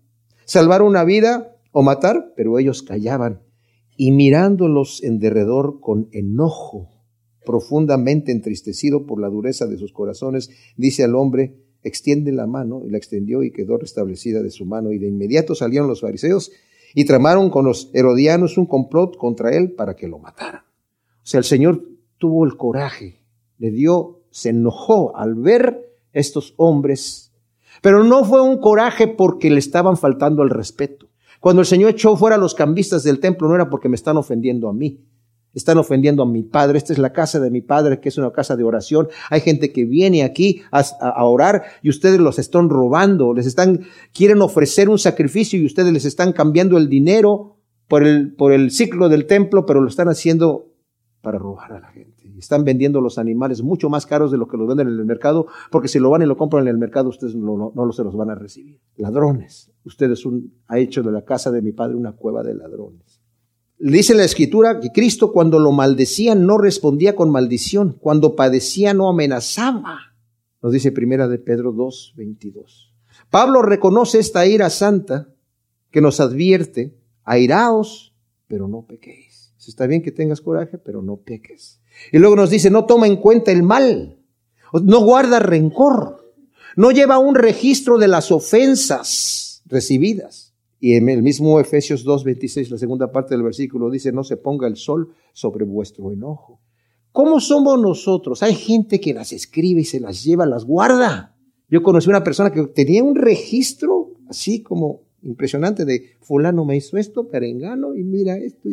¿Salvar 0.44 0.82
una 0.82 1.06
vida 1.06 1.56
o 1.72 1.82
matar? 1.82 2.34
Pero 2.36 2.60
ellos 2.60 2.84
callaban 2.84 3.42
y 3.96 4.12
mirándolos 4.12 5.02
en 5.02 5.20
derredor 5.20 5.80
con 5.80 6.10
enojo 6.12 6.90
profundamente 7.46 8.34
entristecido 8.34 9.06
por 9.06 9.22
la 9.22 9.30
dureza 9.30 9.66
de 9.66 9.78
sus 9.78 9.94
corazones, 9.94 10.50
dice 10.76 11.06
al 11.06 11.16
hombre, 11.16 11.56
extiende 11.82 12.34
la 12.34 12.48
mano, 12.48 12.84
y 12.86 12.90
la 12.90 12.98
extendió 12.98 13.44
y 13.44 13.52
quedó 13.54 13.78
restablecida 13.78 14.44
de 14.44 14.52
su 14.52 14.66
mano. 14.66 14.92
Y 14.92 15.00
de 15.00 15.08
inmediato 15.08 15.56
salieron 15.56 15.88
los 15.88 16.02
fariseos 16.02 16.52
y 16.94 17.06
tramaron 17.06 17.50
con 17.50 17.64
los 17.64 17.92
herodianos 17.94 18.58
un 18.58 18.66
complot 18.66 19.16
contra 19.16 19.56
él 19.56 19.72
para 19.72 19.96
que 19.96 20.10
lo 20.10 20.20
mataran. 20.20 20.64
O 21.24 21.26
sea, 21.26 21.38
el 21.38 21.46
Señor 21.46 21.88
tuvo 22.18 22.46
el 22.46 22.58
coraje, 22.58 23.19
le 23.60 23.72
dio, 23.72 24.22
se 24.32 24.50
enojó 24.50 25.16
al 25.16 25.36
ver 25.36 25.94
estos 26.12 26.56
hombres, 26.58 27.32
pero 27.82 28.04
no 28.04 28.26
fue 28.26 28.42
un 28.42 28.58
coraje 28.60 29.08
porque 29.08 29.52
le 29.52 29.60
estaban 29.60 29.98
faltando 29.98 30.42
el 30.42 30.50
respeto. 30.50 31.08
Cuando 31.40 31.62
el 31.62 31.68
Señor 31.68 31.92
echó 31.92 32.18
fuera 32.18 32.36
a 32.36 32.40
los 32.40 32.56
cambistas 32.56 33.04
del 33.04 33.20
templo 33.20 33.48
no 33.48 33.56
era 33.56 33.70
porque 33.70 33.88
me 33.88 33.96
están 33.96 34.18
ofendiendo 34.18 34.68
a 34.68 34.74
mí, 34.74 35.00
están 35.54 35.78
ofendiendo 35.78 36.24
a 36.24 36.26
mi 36.26 36.44
padre. 36.44 36.78
Esta 36.78 36.94
es 36.94 37.00
la 37.00 37.14
casa 37.14 37.40
de 37.40 37.50
mi 37.50 37.62
padre, 37.62 38.00
que 38.00 38.10
es 38.10 38.18
una 38.18 38.32
casa 38.32 38.56
de 38.56 38.64
oración. 38.64 39.08
Hay 39.30 39.42
gente 39.42 39.72
que 39.72 39.86
viene 39.86 40.24
aquí 40.24 40.62
a, 40.72 41.24
orar 41.26 41.64
y 41.82 41.90
ustedes 41.90 42.20
los 42.20 42.40
están 42.40 42.70
robando. 42.70 43.34
Les 43.34 43.46
están, 43.46 43.82
quieren 44.14 44.42
ofrecer 44.42 44.90
un 44.90 45.00
sacrificio 45.00 45.60
y 45.60 45.66
ustedes 45.66 45.92
les 45.92 46.06
están 46.06 46.34
cambiando 46.34 46.78
el 46.78 46.90
dinero 46.90 47.58
por 47.88 48.06
el, 48.06 48.34
por 48.34 48.52
el 48.52 48.72
ciclo 48.72 49.10
del 49.10 49.26
templo, 49.26 49.66
pero 49.66 49.82
lo 49.82 49.88
están 49.88 50.10
haciendo 50.10 50.68
para 51.22 51.40
robar 51.40 51.74
a 51.74 51.80
la 51.80 51.88
gente. 51.88 52.09
Están 52.40 52.64
vendiendo 52.64 53.02
los 53.02 53.18
animales 53.18 53.62
mucho 53.62 53.90
más 53.90 54.06
caros 54.06 54.32
de 54.32 54.38
lo 54.38 54.48
que 54.48 54.56
los 54.56 54.68
venden 54.68 54.88
en 54.88 54.94
el 54.98 55.06
mercado, 55.06 55.48
porque 55.72 55.90
si 55.90 56.00
lo 56.00 56.10
van 56.10 56.22
y 56.22 56.26
lo 56.26 56.38
compran 56.38 56.64
en 56.64 56.70
el 56.70 56.78
mercado, 56.78 57.10
ustedes 57.10 57.36
no, 57.36 57.74
no, 57.76 57.92
se 57.92 58.04
los 58.04 58.16
van 58.16 58.30
a 58.30 58.36
recibir. 58.36 58.80
Ladrones. 58.96 59.72
Ustedes 59.84 60.26
un, 60.26 60.54
ha 60.68 60.80
hecho 60.80 61.04
de 61.04 61.12
la 61.12 61.24
casa 61.24 61.52
de 61.52 61.62
mi 61.62 61.74
padre 61.74 61.96
una 61.96 62.14
cueva 62.14 62.42
de 62.42 62.56
ladrones. 62.56 63.22
Dice 63.78 64.16
la 64.16 64.24
escritura 64.24 64.80
que 64.80 64.92
Cristo 64.92 65.32
cuando 65.32 65.60
lo 65.60 65.72
maldecían 65.72 66.46
no 66.46 66.58
respondía 66.58 67.16
con 67.16 67.30
maldición, 67.30 67.98
cuando 68.00 68.36
padecía 68.36 68.94
no 68.94 69.10
amenazaba. 69.10 70.00
Nos 70.62 70.72
dice 70.72 70.92
primera 70.92 71.28
de 71.28 71.40
Pedro 71.40 71.72
2, 71.74 72.14
22. 72.16 72.94
Pablo 73.30 73.62
reconoce 73.62 74.20
esta 74.20 74.46
ira 74.46 74.70
santa 74.70 75.30
que 75.92 76.02
nos 76.02 76.20
advierte, 76.20 76.98
airaos, 77.24 78.14
pero 78.48 78.68
no 78.68 78.86
pequéis. 78.86 79.29
Está 79.70 79.88
bien 79.88 80.02
que 80.02 80.12
tengas 80.12 80.42
coraje, 80.42 80.78
pero 80.78 81.02
no 81.02 81.18
peques. 81.18 81.80
Y 82.12 82.18
luego 82.18 82.36
nos 82.36 82.50
dice, 82.50 82.70
no 82.70 82.86
toma 82.86 83.08
en 83.08 83.18
cuenta 83.18 83.52
el 83.52 83.64
mal, 83.64 84.20
no 84.74 85.04
guarda 85.04 85.40
rencor, 85.40 86.34
no 86.76 86.92
lleva 86.92 87.20
un 87.20 87.36
registro 87.36 87.98
de 87.98 88.08
las 88.08 88.32
ofensas 88.32 89.64
recibidas 89.66 90.50
y 90.80 90.94
en 90.94 91.10
el 91.10 91.22
mismo 91.22 91.60
Efesios 91.60 92.06
2.26, 92.06 92.70
la 92.70 92.78
segunda 92.78 93.12
parte 93.12 93.34
del 93.34 93.44
versículo 93.44 93.90
dice, 93.90 94.12
no 94.12 94.24
se 94.24 94.38
ponga 94.38 94.68
el 94.68 94.78
sol 94.78 95.14
sobre 95.34 95.66
vuestro 95.66 96.12
enojo. 96.12 96.62
¿Cómo 97.12 97.40
somos 97.40 97.80
nosotros? 97.80 98.44
Hay 98.44 98.56
gente 98.56 99.02
que 99.02 99.14
las 99.14 99.34
escribe 99.34 99.82
y 99.82 99.86
se 99.86 100.00
las 100.00 100.24
lleva, 100.24 100.46
las 100.46 100.64
guarda. 100.64 101.36
Yo 101.70 101.84
conocí 101.84 102.10
una 102.10 102.24
persona 102.24 102.52
que 102.52 102.64
tenía 102.68 103.04
un 103.04 103.16
registro 103.16 104.14
así 104.30 104.62
como 104.62 105.02
impresionante 105.22 105.84
de 105.84 106.18
fulano 106.22 106.64
me 106.64 106.78
hizo 106.78 106.98
esto, 106.98 107.28
perengano, 107.28 107.96
y 107.96 108.04
mira 108.04 108.38
esto. 108.38 108.70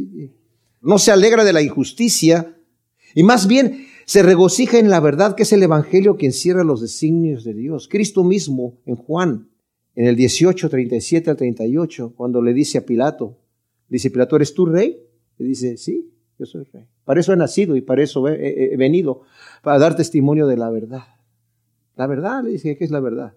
No 0.87 0.99
se 0.99 1.11
alegra 1.11 1.45
de 1.45 1.53
la 1.53 1.63
injusticia 1.63 2.57
y 3.15 3.23
más 3.23 3.47
bien 3.47 3.87
se 4.05 4.23
regocija 4.23 4.79
en 4.79 4.89
la 4.89 5.01
verdad 5.01 5.35
que 5.35 5.43
es 5.43 5.53
el 5.53 5.63
Evangelio 5.63 6.17
que 6.17 6.27
encierra 6.27 6.63
los 6.63 6.81
designios 6.81 7.43
de 7.43 7.55
Dios. 7.55 7.89
Cristo 7.89 8.23
mismo 8.23 8.79
en 8.87 8.95
Juan 8.95 9.49
en 9.97 10.07
el 10.07 10.15
18, 10.15 10.69
37 10.69 11.31
al 11.31 11.37
38, 11.37 12.13
cuando 12.15 12.41
le 12.41 12.53
dice 12.53 12.79
a 12.79 12.87
Pilato, 12.87 13.39
dice, 13.89 14.11
Pilato, 14.11 14.37
¿eres 14.37 14.55
tú 14.55 14.67
rey? 14.67 15.03
Le 15.39 15.47
dice, 15.47 15.77
sí, 15.77 16.13
yo 16.39 16.47
soy 16.47 16.65
rey. 16.65 16.87
Para 17.05 17.21
eso 17.21 17.33
he 17.33 17.37
nacido 17.37 17.77
y 17.77 17.81
para 17.81 18.03
eso 18.03 18.29
he, 18.29 18.77
venido, 18.77 19.23
para 19.63 19.79
dar 19.79 19.97
testimonio 19.97 20.47
de 20.47 20.57
la 20.57 20.71
verdad. 20.71 21.05
La 21.97 22.07
verdad, 22.07 22.45
le 22.45 22.51
dice, 22.51 22.77
¿qué 22.77 22.85
es 22.85 22.91
la 22.91 23.01
verdad? 23.01 23.35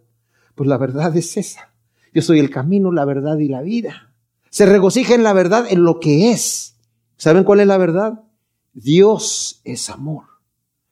Pues 0.53 0.67
la 0.67 0.77
verdad 0.77 1.15
es 1.15 1.37
esa. 1.37 1.73
Yo 2.13 2.21
soy 2.21 2.39
el 2.39 2.49
camino, 2.49 2.91
la 2.91 3.05
verdad 3.05 3.37
y 3.37 3.47
la 3.47 3.61
vida. 3.61 4.13
Se 4.49 4.65
regocija 4.65 5.15
en 5.15 5.23
la 5.23 5.33
verdad, 5.33 5.65
en 5.69 5.83
lo 5.83 5.99
que 5.99 6.31
es. 6.31 6.75
¿Saben 7.19 7.43
cuál 7.43 7.59
es 7.59 7.67
la 7.67 7.77
verdad? 7.77 8.23
Dios 8.73 9.59
es 9.65 9.89
amor. 9.89 10.23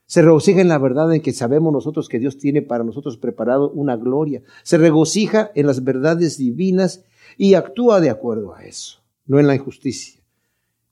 Se 0.08 0.22
regocija 0.22 0.60
en 0.60 0.68
la 0.68 0.78
verdad 0.78 1.14
en 1.14 1.22
que 1.22 1.32
sabemos 1.32 1.72
nosotros 1.72 2.10
que 2.10 2.20
Dios 2.20 2.38
tiene 2.38 2.62
para 2.62 2.84
nosotros 2.84 3.16
preparado 3.16 3.72
una 3.72 3.96
gloria. 3.96 4.44
Se 4.64 4.78
regocija 4.78 5.52
en 5.56 5.68
las 5.68 5.86
verdades 5.86 6.38
divinas 6.38 7.06
y 7.38 7.54
actúa 7.54 8.02
de 8.02 8.10
acuerdo 8.10 8.54
a 8.54 8.66
eso, 8.66 9.00
no 9.26 9.40
en 9.40 9.48
la 9.48 9.56
injusticia. 9.56 10.22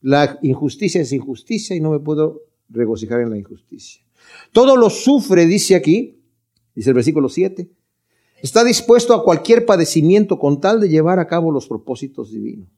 La 0.02 0.40
injusticia 0.42 1.02
es 1.02 1.12
injusticia 1.12 1.76
y 1.76 1.82
no 1.82 1.92
me 1.92 2.00
puedo 2.00 2.44
regocijar 2.70 3.20
en 3.20 3.30
la 3.30 3.38
injusticia. 3.38 4.02
Todo 4.54 4.78
lo 4.78 4.90
sufre, 4.90 5.46
dice 5.46 5.76
aquí, 5.76 6.18
dice 6.74 6.92
el 6.92 6.96
versículo 6.96 7.28
7. 7.28 7.70
Está 8.42 8.64
dispuesto 8.64 9.14
a 9.14 9.26
cualquier 9.26 9.66
padecimiento 9.66 10.40
con 10.40 10.62
tal 10.62 10.80
de 10.80 10.88
llevar 10.88 11.20
a 11.20 11.28
cabo 11.28 11.52
los 11.52 11.68
propósitos 11.68 12.32
divinos. 12.32 12.70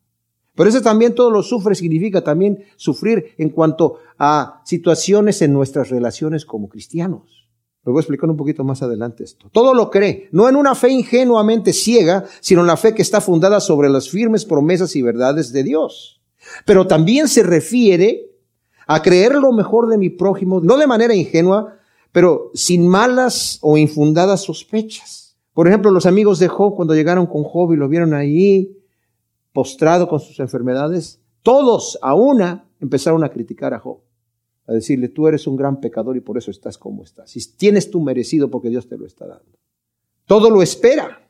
Pero 0.58 0.72
eso 0.72 0.82
también 0.82 1.14
todo 1.14 1.30
lo 1.30 1.44
sufre 1.44 1.76
significa 1.76 2.24
también 2.24 2.66
sufrir 2.78 3.36
en 3.38 3.50
cuanto 3.50 4.00
a 4.18 4.64
situaciones 4.66 5.44
en 5.44 5.54
nuestras 5.54 5.90
relaciones 5.90 6.48
como 6.48 6.68
cristianos. 6.68 7.48
Lo 7.84 7.92
voy 7.94 8.00
a 8.00 8.02
explicar 8.02 8.28
un 8.28 8.38
poquito 8.38 8.64
más 8.64 8.82
adelante 8.82 9.24
esto. 9.24 9.50
Todo 9.52 9.76
lo 9.76 9.92
cree, 9.92 10.30
no 10.32 10.50
en 10.50 10.56
una 10.56 10.74
fe 10.74 10.90
ingenuamente 10.90 11.74
ciega, 11.74 12.26
sino 12.42 12.62
en 12.62 12.68
la 12.68 12.76
fe 12.76 12.96
que 12.96 13.04
está 13.04 13.22
fundada 13.22 13.60
sobre 13.60 13.88
las 13.88 14.10
firmes 14.10 14.46
promesas 14.46 14.96
y 14.96 15.04
verdades 15.04 15.54
de 15.54 15.62
Dios. 15.62 16.22
Pero 16.66 16.88
también 16.88 17.28
se 17.28 17.44
refiere 17.44 18.32
a 18.88 19.04
creer 19.04 19.36
lo 19.36 19.54
mejor 19.54 19.88
de 19.88 20.00
mi 20.00 20.10
prójimo, 20.10 20.60
no 20.60 20.76
de 20.78 20.88
manera 20.88 21.14
ingenua, 21.14 21.76
pero 22.12 22.50
sin 22.56 22.88
malas 22.88 23.60
o 23.62 23.78
infundadas 23.78 24.42
sospechas. 24.42 25.38
Por 25.54 25.68
ejemplo, 25.68 25.92
los 25.92 26.08
amigos 26.08 26.40
de 26.40 26.48
Job, 26.48 26.76
cuando 26.76 26.96
llegaron 26.96 27.28
con 27.28 27.44
Job 27.44 27.74
y 27.74 27.78
lo 27.78 27.88
vieron 27.88 28.16
ahí, 28.16 28.74
postrado 29.58 30.08
con 30.08 30.20
sus 30.20 30.40
enfermedades, 30.40 31.20
todos 31.42 31.98
a 32.04 32.14
una 32.14 32.70
empezaron 32.80 33.24
a 33.24 33.30
criticar 33.30 33.74
a 33.74 33.80
Job, 33.80 34.02
a 34.68 34.74
decirle, 34.74 35.08
tú 35.08 35.28
eres 35.28 35.48
un 35.48 35.56
gran 35.56 35.82
pecador 35.82 36.16
y 36.16 36.20
por 36.20 36.38
eso 36.38 36.52
estás 36.52 36.78
como 36.78 37.04
estás. 37.04 37.36
Y 37.36 37.40
tienes 37.58 37.90
tu 37.90 38.00
merecido 38.00 38.52
porque 38.52 38.70
Dios 38.70 38.88
te 38.88 39.00
lo 39.00 39.08
está 39.08 39.26
dando. 39.26 39.58
Todo 40.28 40.52
lo 40.52 40.62
espera, 40.62 41.28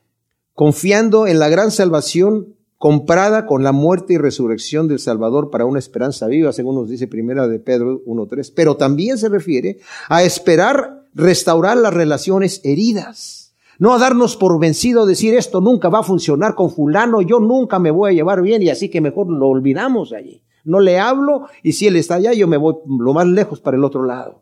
confiando 0.54 1.26
en 1.26 1.40
la 1.40 1.48
gran 1.48 1.72
salvación 1.72 2.58
comprada 2.78 3.46
con 3.46 3.64
la 3.64 3.72
muerte 3.72 4.16
y 4.16 4.18
resurrección 4.18 4.90
del 4.90 5.00
Salvador 5.00 5.50
para 5.50 5.64
una 5.64 5.80
esperanza 5.80 6.28
viva, 6.28 6.52
según 6.52 6.76
nos 6.76 6.90
dice 6.90 7.08
primera 7.08 7.48
de 7.48 7.60
Pedro 7.60 8.04
1.3. 8.04 8.52
Pero 8.54 8.76
también 8.76 9.18
se 9.18 9.30
refiere 9.30 9.80
a 10.10 10.24
esperar 10.24 11.06
restaurar 11.14 11.78
las 11.78 11.94
relaciones 11.94 12.60
heridas 12.66 13.47
no 13.80 14.00
darnos 14.00 14.36
por 14.38 14.60
vencido, 14.60 15.06
decir 15.06 15.36
esto 15.36 15.62
nunca 15.62 15.90
va 15.90 16.00
a 16.00 16.04
funcionar 16.04 16.56
con 16.56 16.72
fulano, 16.72 17.22
yo 17.22 17.40
nunca 17.40 17.80
me 17.80 17.92
voy 17.92 18.12
a 18.12 18.14
llevar 18.14 18.42
bien 18.42 18.62
y 18.64 18.70
así 18.70 18.90
que 18.90 19.02
mejor 19.02 19.30
lo 19.30 19.48
olvidamos 19.48 20.14
allí. 20.14 20.42
No 20.64 20.80
le 20.80 21.00
hablo 21.00 21.46
y 21.64 21.74
si 21.74 21.88
él 21.88 21.96
está 21.96 22.16
allá, 22.16 22.34
yo 22.34 22.48
me 22.48 22.58
voy 22.58 22.76
lo 22.88 23.14
más 23.14 23.28
lejos 23.28 23.62
para 23.62 23.78
el 23.78 23.84
otro 23.84 24.04
lado. 24.04 24.42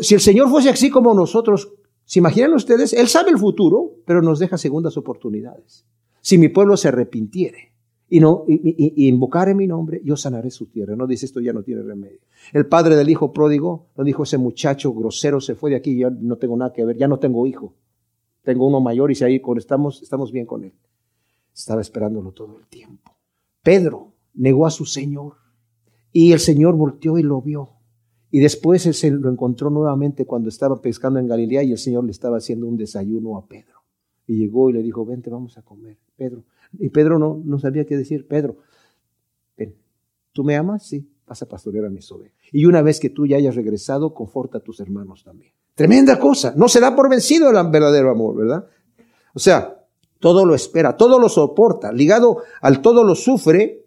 Si 0.00 0.14
el 0.14 0.20
Señor 0.20 0.48
fuese 0.48 0.70
así 0.70 0.90
como 0.90 1.14
nosotros, 1.14 1.72
¿se 2.04 2.18
imaginan 2.18 2.54
ustedes? 2.54 2.92
Él 2.92 3.08
sabe 3.08 3.30
el 3.30 3.38
futuro, 3.38 3.92
pero 4.04 4.22
nos 4.22 4.38
deja 4.38 4.58
segundas 4.58 4.96
oportunidades. 4.96 5.84
Si 6.20 6.38
mi 6.38 6.48
pueblo 6.48 6.76
se 6.76 6.88
arrepintiere 6.88 7.72
y 8.08 8.20
no 8.20 8.44
y, 8.48 9.06
invocare 9.08 9.54
mi 9.54 9.66
nombre, 9.66 10.00
yo 10.04 10.16
sanaré 10.16 10.50
su 10.50 10.66
tierra. 10.66 10.96
No 10.96 11.06
dice 11.06 11.26
esto 11.26 11.40
ya 11.40 11.52
no 11.52 11.62
tiene 11.62 11.82
remedio. 11.82 12.18
El 12.52 12.66
padre 12.66 12.96
del 12.96 13.08
hijo 13.08 13.32
pródigo 13.32 13.86
no 13.96 14.04
dijo 14.04 14.24
ese 14.24 14.38
muchacho 14.38 14.92
grosero 14.92 15.40
se 15.40 15.54
fue 15.54 15.70
de 15.70 15.76
aquí, 15.76 15.96
yo 15.96 16.10
no 16.10 16.36
tengo 16.36 16.56
nada 16.56 16.72
que 16.72 16.84
ver, 16.84 16.96
ya 16.96 17.08
no 17.08 17.18
tengo 17.18 17.46
hijo 17.46 17.74
tengo 18.46 18.64
uno 18.64 18.80
mayor 18.80 19.10
y 19.10 19.16
si 19.16 19.24
ahí 19.24 19.42
estamos, 19.56 20.00
estamos 20.02 20.30
bien 20.30 20.46
con 20.46 20.62
él. 20.62 20.72
Estaba 21.52 21.80
esperándolo 21.80 22.30
todo 22.30 22.60
el 22.60 22.66
tiempo. 22.68 23.10
Pedro 23.60 24.12
negó 24.34 24.66
a 24.66 24.70
su 24.70 24.86
Señor 24.86 25.34
y 26.12 26.30
el 26.30 26.38
Señor 26.38 26.76
volteó 26.76 27.18
y 27.18 27.24
lo 27.24 27.42
vio. 27.42 27.70
Y 28.30 28.38
después 28.38 28.86
él 28.86 28.94
se 28.94 29.10
lo 29.10 29.30
encontró 29.30 29.68
nuevamente 29.68 30.26
cuando 30.26 30.48
estaba 30.48 30.80
pescando 30.80 31.18
en 31.18 31.26
Galilea 31.26 31.64
y 31.64 31.72
el 31.72 31.78
Señor 31.78 32.04
le 32.04 32.12
estaba 32.12 32.36
haciendo 32.36 32.68
un 32.68 32.76
desayuno 32.76 33.36
a 33.36 33.48
Pedro. 33.48 33.82
Y 34.28 34.36
llegó 34.36 34.70
y 34.70 34.74
le 34.74 34.82
dijo, 34.82 35.04
vente, 35.04 35.28
vamos 35.28 35.58
a 35.58 35.62
comer. 35.62 35.98
Pedro. 36.14 36.44
Y 36.78 36.90
Pedro 36.90 37.18
no, 37.18 37.42
no 37.44 37.58
sabía 37.58 37.84
qué 37.84 37.96
decir. 37.96 38.28
Pedro, 38.28 38.58
ven, 39.58 39.74
¿tú 40.32 40.44
me 40.44 40.54
amas? 40.54 40.86
Sí. 40.86 41.10
vas 41.26 41.42
a 41.42 41.48
pastorear 41.48 41.86
a 41.86 41.90
mis 41.90 42.12
ovejas. 42.12 42.38
Y 42.52 42.66
una 42.66 42.80
vez 42.80 43.00
que 43.00 43.10
tú 43.10 43.26
ya 43.26 43.38
hayas 43.38 43.56
regresado, 43.56 44.14
conforta 44.14 44.58
a 44.58 44.60
tus 44.60 44.78
hermanos 44.78 45.24
también. 45.24 45.55
Tremenda 45.76 46.18
cosa. 46.18 46.54
No 46.56 46.68
se 46.68 46.80
da 46.80 46.96
por 46.96 47.10
vencido 47.10 47.50
el 47.50 47.70
verdadero 47.70 48.10
amor, 48.10 48.34
¿verdad? 48.34 48.66
O 49.34 49.38
sea, 49.38 49.84
todo 50.18 50.46
lo 50.46 50.54
espera, 50.54 50.96
todo 50.96 51.18
lo 51.18 51.28
soporta. 51.28 51.92
Ligado 51.92 52.38
al 52.62 52.80
todo 52.80 53.04
lo 53.04 53.14
sufre, 53.14 53.84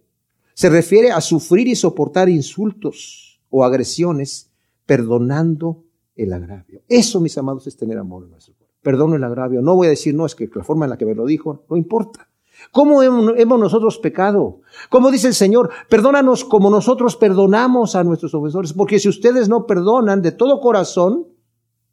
se 0.54 0.70
refiere 0.70 1.12
a 1.12 1.20
sufrir 1.20 1.68
y 1.68 1.76
soportar 1.76 2.30
insultos 2.30 3.42
o 3.50 3.66
agresiones, 3.66 4.52
perdonando 4.86 5.84
el 6.16 6.32
agravio. 6.32 6.84
Eso, 6.88 7.20
mis 7.20 7.36
amados, 7.40 7.66
es 7.66 7.76
tener 7.76 7.98
amor 7.98 8.24
en 8.26 8.32
nuestro 8.32 8.54
corazón. 8.54 8.76
Perdono 8.84 9.16
el 9.16 9.24
agravio. 9.24 9.64
No 9.64 9.76
voy 9.76 9.88
a 9.88 9.90
decir, 9.90 10.14
no, 10.14 10.28
es 10.28 10.36
que 10.36 10.48
la 10.54 10.64
forma 10.64 10.86
en 10.86 10.92
la 10.92 10.98
que 10.98 11.08
me 11.08 11.16
lo 11.16 11.26
dijo, 11.26 11.64
no 11.68 11.76
importa. 11.76 12.30
¿Cómo 12.72 13.02
hemos 13.02 13.60
nosotros 13.60 13.98
pecado? 13.98 14.62
¿Cómo 14.90 15.10
dice 15.10 15.28
el 15.28 15.34
Señor? 15.34 15.72
Perdónanos 15.90 16.46
como 16.46 16.70
nosotros 16.70 17.16
perdonamos 17.16 17.96
a 17.96 18.04
nuestros 18.04 18.36
ofensores. 18.36 18.74
Porque 18.74 19.00
si 19.00 19.10
ustedes 19.10 19.50
no 19.50 19.66
perdonan 19.66 20.22
de 20.22 20.34
todo 20.34 20.60
corazón 20.60 21.29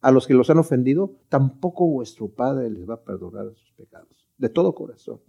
a 0.06 0.12
los 0.12 0.28
que 0.28 0.34
los 0.34 0.48
han 0.50 0.58
ofendido, 0.58 1.16
tampoco 1.28 1.84
vuestro 1.84 2.28
Padre 2.28 2.70
les 2.70 2.88
va 2.88 2.94
a 2.94 3.02
perdonar 3.02 3.46
sus 3.56 3.72
pecados. 3.72 4.30
De 4.38 4.48
todo 4.48 4.72
corazón. 4.72 5.20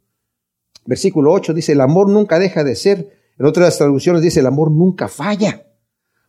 Versículo 0.85 1.33
8 1.33 1.55
dice, 1.55 1.71
el 1.71 1.81
amor 1.81 2.07
nunca 2.09 2.37
deja 2.37 2.63
de 2.63 2.75
ser. 2.75 3.09
En 3.39 3.47
otras 3.47 3.75
traducciones 3.75 4.21
dice, 4.21 4.41
el 4.41 4.45
amor 4.45 4.69
nunca 4.69 5.07
falla. 5.07 5.65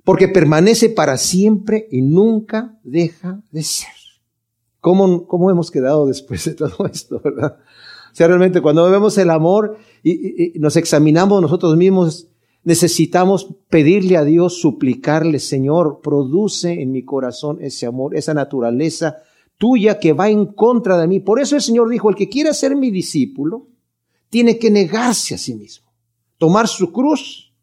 Porque 0.03 0.29
permanece 0.29 0.89
para 0.89 1.19
siempre 1.19 1.89
y 1.91 2.01
nunca 2.01 2.81
deja 2.85 3.43
de 3.51 3.63
ser. 3.63 3.93
¿Cómo, 4.81 5.27
cómo 5.27 5.51
hemos 5.51 5.71
quedado 5.71 6.07
después 6.07 6.47
de 6.47 6.55
todo 6.55 6.87
esto, 6.91 7.21
verdad? 7.23 7.59
O 8.11 8.15
sea, 8.15 8.29
realmente 8.29 8.63
cuando 8.63 8.91
vemos 8.91 9.19
el 9.19 9.29
amor 9.29 9.77
y, 10.03 10.55
nos 10.59 10.77
examinamos 10.77 11.43
nosotros 11.43 11.77
mismos, 11.77 12.29
necesitamos 12.69 13.49
pedirle 13.71 14.19
a 14.19 14.25
Dios, 14.25 14.61
suplicarle, 14.61 15.39
Señor, 15.39 16.01
produce 16.03 16.83
en 16.83 16.93
mi 16.93 17.03
corazón 17.03 17.57
ese 17.63 17.87
amor, 17.87 18.15
esa 18.15 18.35
naturaleza 18.35 19.23
tuya 19.57 19.99
que 19.99 20.13
va 20.13 20.29
en 20.29 20.45
contra 20.45 20.99
de 20.99 21.09
mí. 21.09 21.19
Por 21.19 21.41
eso 21.41 21.57
el 21.57 21.63
Señor 21.63 21.89
dijo, 21.89 22.11
el 22.11 22.15
que 22.15 22.29
quiera 22.29 22.53
ser 22.53 22.77
mi 22.77 22.91
discípulo, 22.91 23.69
tiene 24.29 24.59
que 24.59 24.71
negarse 24.71 25.35
a 25.35 25.39
sí 25.39 25.55
mismo, 25.55 25.89
tomar 26.37 26.69
su 26.69 26.93
cruz 26.93 27.55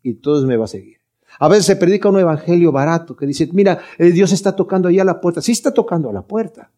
y 0.00 0.10
entonces 0.10 0.46
me 0.46 0.56
va 0.56 0.66
a 0.66 0.68
seguir. 0.68 0.98
A 1.40 1.48
veces 1.48 1.66
se 1.66 1.74
predica 1.74 2.08
un 2.08 2.20
evangelio 2.20 2.70
barato 2.70 3.16
que 3.16 3.26
dice, 3.26 3.48
mira, 3.52 3.80
Dios 3.98 4.30
está 4.30 4.54
tocando 4.54 4.86
allá 4.86 5.02
a 5.02 5.06
la 5.06 5.20
puerta. 5.20 5.42
Sí 5.42 5.50
está 5.50 5.74
tocando 5.74 6.08
a 6.08 6.12
la 6.12 6.22
puerta. 6.22 6.70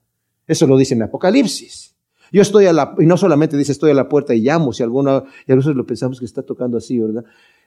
Eso 0.47 0.67
lo 0.67 0.79
dice 0.79 0.95
en 0.95 1.03
Apocalipsis. 1.03 1.95
Yo 2.33 2.41
estoy 2.41 2.65
a 2.65 2.73
la, 2.73 2.95
y 2.99 3.05
no 3.05 3.19
solamente 3.19 3.59
dice 3.59 3.73
estoy 3.73 3.91
a 3.91 3.95
la 3.95 4.09
puerta 4.09 4.35
y 4.35 4.41
llamo, 4.41 4.73
si 4.73 4.83
alguna, 4.83 5.23
y 5.47 5.53
a 5.53 5.55
veces 5.55 5.77
lo 5.77 5.85
pensamos 5.85 6.19
que 6.19 6.25
está 6.25 6.43
tocando 6.43 6.79
así, 6.79 6.99
¿verdad? 6.99 7.25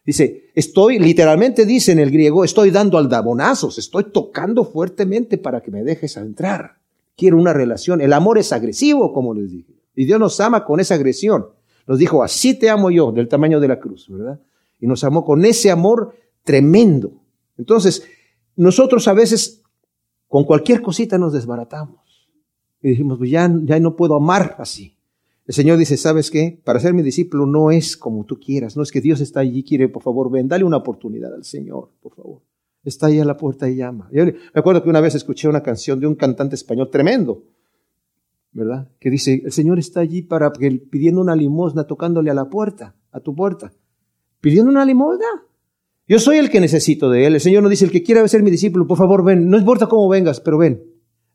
Dice, 0.08 0.51
estoy, 0.55 0.99
literalmente 0.99 1.66
dice 1.66 1.91
en 1.91 1.99
el 1.99 2.12
griego, 2.12 2.45
estoy 2.45 2.72
dando 2.72 2.97
aldabonazos, 2.97 3.78
estoy 3.78 4.05
tocando 4.05 4.64
fuertemente 4.64 5.38
para 5.38 5.60
que 5.60 5.70
me 5.70 5.84
dejes 5.84 6.16
entrar. 6.16 6.78
Quiero 7.18 7.36
una 7.36 7.51
relación. 7.51 7.99
El 7.99 8.14
amor 8.14 8.38
es 8.38 8.53
agresivo, 8.53 9.12
como 9.12 9.34
les 9.34 9.51
dije. 9.51 9.74
Y 9.97 10.05
Dios 10.05 10.18
nos 10.18 10.39
ama 10.39 10.64
con 10.64 10.80
esa 10.80 10.95
agresión. 10.95 11.47
Nos 11.86 11.99
dijo, 11.99 12.24
así 12.24 12.58
te 12.58 12.70
amo 12.70 12.89
yo, 12.89 13.12
del 13.12 13.28
tamaño 13.28 13.60
de 13.60 13.68
la 13.68 13.82
cruz, 13.82 14.08
¿verdad? 14.08 14.39
Y 14.80 14.88
nos 14.88 15.03
amó 15.03 15.26
con 15.26 15.43
ese 15.43 15.72
amor 15.72 16.16
tremendo. 16.45 17.12
Entonces, 17.58 18.03
nosotros 18.55 19.10
a 19.10 19.14
veces 19.14 19.62
con 20.30 20.45
cualquier 20.45 20.82
cosita 20.82 21.18
nos 21.18 21.34
desbaratamos. 21.34 22.30
Y 22.82 22.91
dijimos, 22.91 23.18
pues 23.18 23.30
ya, 23.30 23.53
ya 23.66 23.78
no 23.82 23.97
puedo 23.97 24.16
amar 24.16 24.55
así. 24.58 24.97
El 25.48 25.54
Señor 25.54 25.78
dice, 25.78 25.95
¿sabes 25.95 26.30
qué? 26.30 26.60
Para 26.66 26.82
ser 26.82 26.93
mi 26.93 27.02
discípulo 27.02 27.45
no 27.45 27.72
es 27.72 27.95
como 27.95 28.26
tú 28.26 28.38
quieras, 28.38 28.76
no 28.76 28.84
es 28.84 28.91
que 28.91 29.00
Dios 29.00 29.22
está 29.22 29.39
allí, 29.39 29.64
quiere, 29.64 29.88
por 29.88 30.04
favor, 30.04 30.30
ven, 30.30 30.50
dale 30.50 30.66
una 30.66 30.76
oportunidad 30.76 31.34
al 31.34 31.45
Señor, 31.45 31.91
por 32.02 32.16
favor. 32.16 32.41
Está 32.84 33.08
ahí 33.08 33.20
a 33.20 33.26
la 33.26 33.38
puerta 33.38 33.70
y 33.70 33.78
llama. 33.78 34.10
Yo 34.12 34.26
me 34.26 34.34
acuerdo 34.54 34.84
que 34.84 34.89
una 34.89 35.00
vez 35.00 35.16
escuché 35.16 35.48
una 35.48 35.64
canción 35.64 36.02
de 36.02 36.08
un 36.08 36.16
cantante 36.16 36.56
español 36.56 36.89
tremendo, 36.91 37.45
¿verdad? 38.52 38.89
Que 39.00 39.10
dice, 39.10 39.41
el 39.45 39.52
Señor 39.54 39.80
está 39.80 40.02
allí 40.02 40.22
para 40.22 40.52
pidiendo 40.52 41.22
una 41.22 41.36
limosna, 41.36 41.86
tocándole 41.86 42.30
a 42.30 42.34
la 42.34 42.50
puerta, 42.50 42.95
a 43.12 43.22
tu 43.22 43.34
puerta. 43.34 43.72
¿Pidiendo 44.41 44.70
una 44.70 44.84
limosna? 44.84 45.26
Yo 46.10 46.20
soy 46.20 46.38
el 46.38 46.50
que 46.50 46.60
necesito 46.60 47.10
de 47.10 47.26
Él. 47.26 47.36
El 47.36 47.41
Señor 47.41 47.64
no 47.64 47.70
dice, 47.70 47.86
el 47.86 47.91
que 47.91 48.04
quiera 48.04 48.28
ser 48.28 48.43
mi 48.43 48.52
discípulo, 48.52 48.86
por 48.86 48.98
favor, 48.98 49.24
ven. 49.24 49.50
No 49.50 49.58
importa 49.58 49.88
cómo 49.88 50.10
vengas, 50.10 50.41
pero 50.41 50.58
ven. 50.58 50.84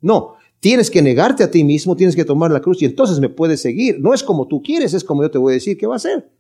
No, 0.00 0.34
Tienes 0.62 0.92
que 0.92 1.02
negarte 1.02 1.42
a 1.42 1.50
ti 1.50 1.64
mismo, 1.64 1.96
tienes 1.96 2.14
que 2.14 2.24
tomar 2.24 2.52
la 2.52 2.60
cruz 2.60 2.80
y 2.82 2.84
entonces 2.84 3.18
me 3.18 3.28
puedes 3.28 3.60
seguir. 3.60 3.98
No 3.98 4.14
es 4.14 4.22
como 4.22 4.46
tú 4.46 4.62
quieres, 4.62 4.94
es 4.94 5.02
como 5.02 5.24
yo 5.24 5.28
te 5.28 5.36
voy 5.36 5.50
a 5.50 5.54
decir 5.54 5.76
que 5.76 5.88
va 5.88 5.96
a 5.96 5.98
ser. 5.98 6.30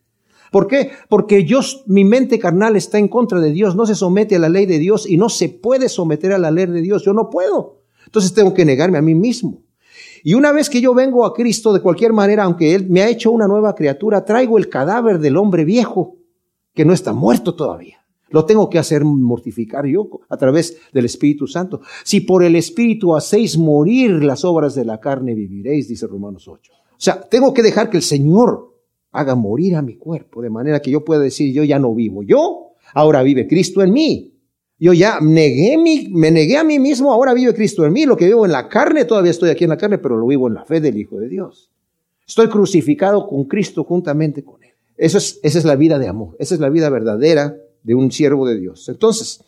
¿Por 0.52 0.68
qué? 0.68 0.92
Porque 1.08 1.44
yo, 1.44 1.58
mi 1.86 2.04
mente 2.04 2.38
carnal 2.38 2.76
está 2.76 2.98
en 2.98 3.08
contra 3.08 3.40
de 3.40 3.50
Dios, 3.50 3.74
no 3.74 3.84
se 3.84 3.96
somete 3.96 4.36
a 4.36 4.38
la 4.38 4.48
ley 4.48 4.64
de 4.64 4.78
Dios 4.78 5.10
y 5.10 5.16
no 5.16 5.28
se 5.28 5.48
puede 5.48 5.88
someter 5.88 6.32
a 6.32 6.38
la 6.38 6.52
ley 6.52 6.66
de 6.66 6.82
Dios. 6.82 7.04
Yo 7.04 7.12
no 7.12 7.30
puedo. 7.30 7.80
Entonces 8.06 8.32
tengo 8.32 8.54
que 8.54 8.64
negarme 8.64 8.96
a 8.96 9.02
mí 9.02 9.16
mismo. 9.16 9.64
Y 10.22 10.34
una 10.34 10.52
vez 10.52 10.70
que 10.70 10.80
yo 10.80 10.94
vengo 10.94 11.26
a 11.26 11.34
Cristo, 11.34 11.72
de 11.72 11.80
cualquier 11.80 12.12
manera, 12.12 12.44
aunque 12.44 12.76
Él 12.76 12.86
me 12.88 13.02
ha 13.02 13.08
hecho 13.08 13.32
una 13.32 13.48
nueva 13.48 13.74
criatura, 13.74 14.24
traigo 14.24 14.56
el 14.56 14.68
cadáver 14.68 15.18
del 15.18 15.36
hombre 15.36 15.64
viejo, 15.64 16.14
que 16.74 16.84
no 16.84 16.92
está 16.92 17.12
muerto 17.12 17.56
todavía. 17.56 18.01
Lo 18.32 18.44
tengo 18.44 18.68
que 18.68 18.78
hacer 18.78 19.04
mortificar 19.04 19.86
yo 19.86 20.08
a 20.28 20.36
través 20.36 20.78
del 20.92 21.04
Espíritu 21.04 21.46
Santo. 21.46 21.82
Si 22.02 22.20
por 22.20 22.42
el 22.42 22.56
Espíritu 22.56 23.14
hacéis 23.14 23.56
morir 23.56 24.24
las 24.24 24.44
obras 24.44 24.74
de 24.74 24.84
la 24.84 24.98
carne, 24.98 25.34
viviréis, 25.34 25.88
dice 25.88 26.06
Romanos 26.06 26.48
8. 26.48 26.72
O 26.72 26.94
sea, 26.96 27.20
tengo 27.20 27.52
que 27.52 27.62
dejar 27.62 27.90
que 27.90 27.98
el 27.98 28.02
Señor 28.02 28.72
haga 29.12 29.34
morir 29.34 29.76
a 29.76 29.82
mi 29.82 29.96
cuerpo, 29.96 30.40
de 30.40 30.50
manera 30.50 30.80
que 30.80 30.90
yo 30.90 31.04
pueda 31.04 31.20
decir, 31.20 31.52
yo 31.52 31.62
ya 31.64 31.78
no 31.78 31.94
vivo 31.94 32.22
yo, 32.22 32.72
ahora 32.94 33.22
vive 33.22 33.46
Cristo 33.46 33.82
en 33.82 33.92
mí. 33.92 34.28
Yo 34.78 34.92
ya 34.92 35.20
negué 35.20 35.78
mi, 35.78 36.08
me 36.08 36.30
negué 36.30 36.56
a 36.56 36.64
mí 36.64 36.78
mismo, 36.78 37.12
ahora 37.12 37.34
vive 37.34 37.54
Cristo 37.54 37.84
en 37.84 37.92
mí. 37.92 38.04
Lo 38.04 38.16
que 38.16 38.26
vivo 38.26 38.44
en 38.44 38.50
la 38.50 38.68
carne, 38.68 39.04
todavía 39.04 39.30
estoy 39.30 39.50
aquí 39.50 39.62
en 39.64 39.70
la 39.70 39.76
carne, 39.76 39.98
pero 39.98 40.16
lo 40.16 40.26
vivo 40.26 40.48
en 40.48 40.54
la 40.54 40.64
fe 40.64 40.80
del 40.80 40.96
Hijo 40.96 41.18
de 41.18 41.28
Dios. 41.28 41.70
Estoy 42.26 42.48
crucificado 42.48 43.28
con 43.28 43.44
Cristo 43.44 43.84
juntamente 43.84 44.42
con 44.42 44.62
Él. 44.62 44.70
Eso 44.96 45.18
es, 45.18 45.38
esa 45.42 45.58
es 45.58 45.64
la 45.64 45.76
vida 45.76 45.98
de 46.00 46.08
amor. 46.08 46.34
Esa 46.40 46.54
es 46.54 46.60
la 46.60 46.68
vida 46.68 46.88
verdadera 46.88 47.56
de 47.82 47.94
un 47.94 48.10
siervo 48.10 48.46
de 48.46 48.58
Dios. 48.58 48.88
Entonces, 48.88 49.44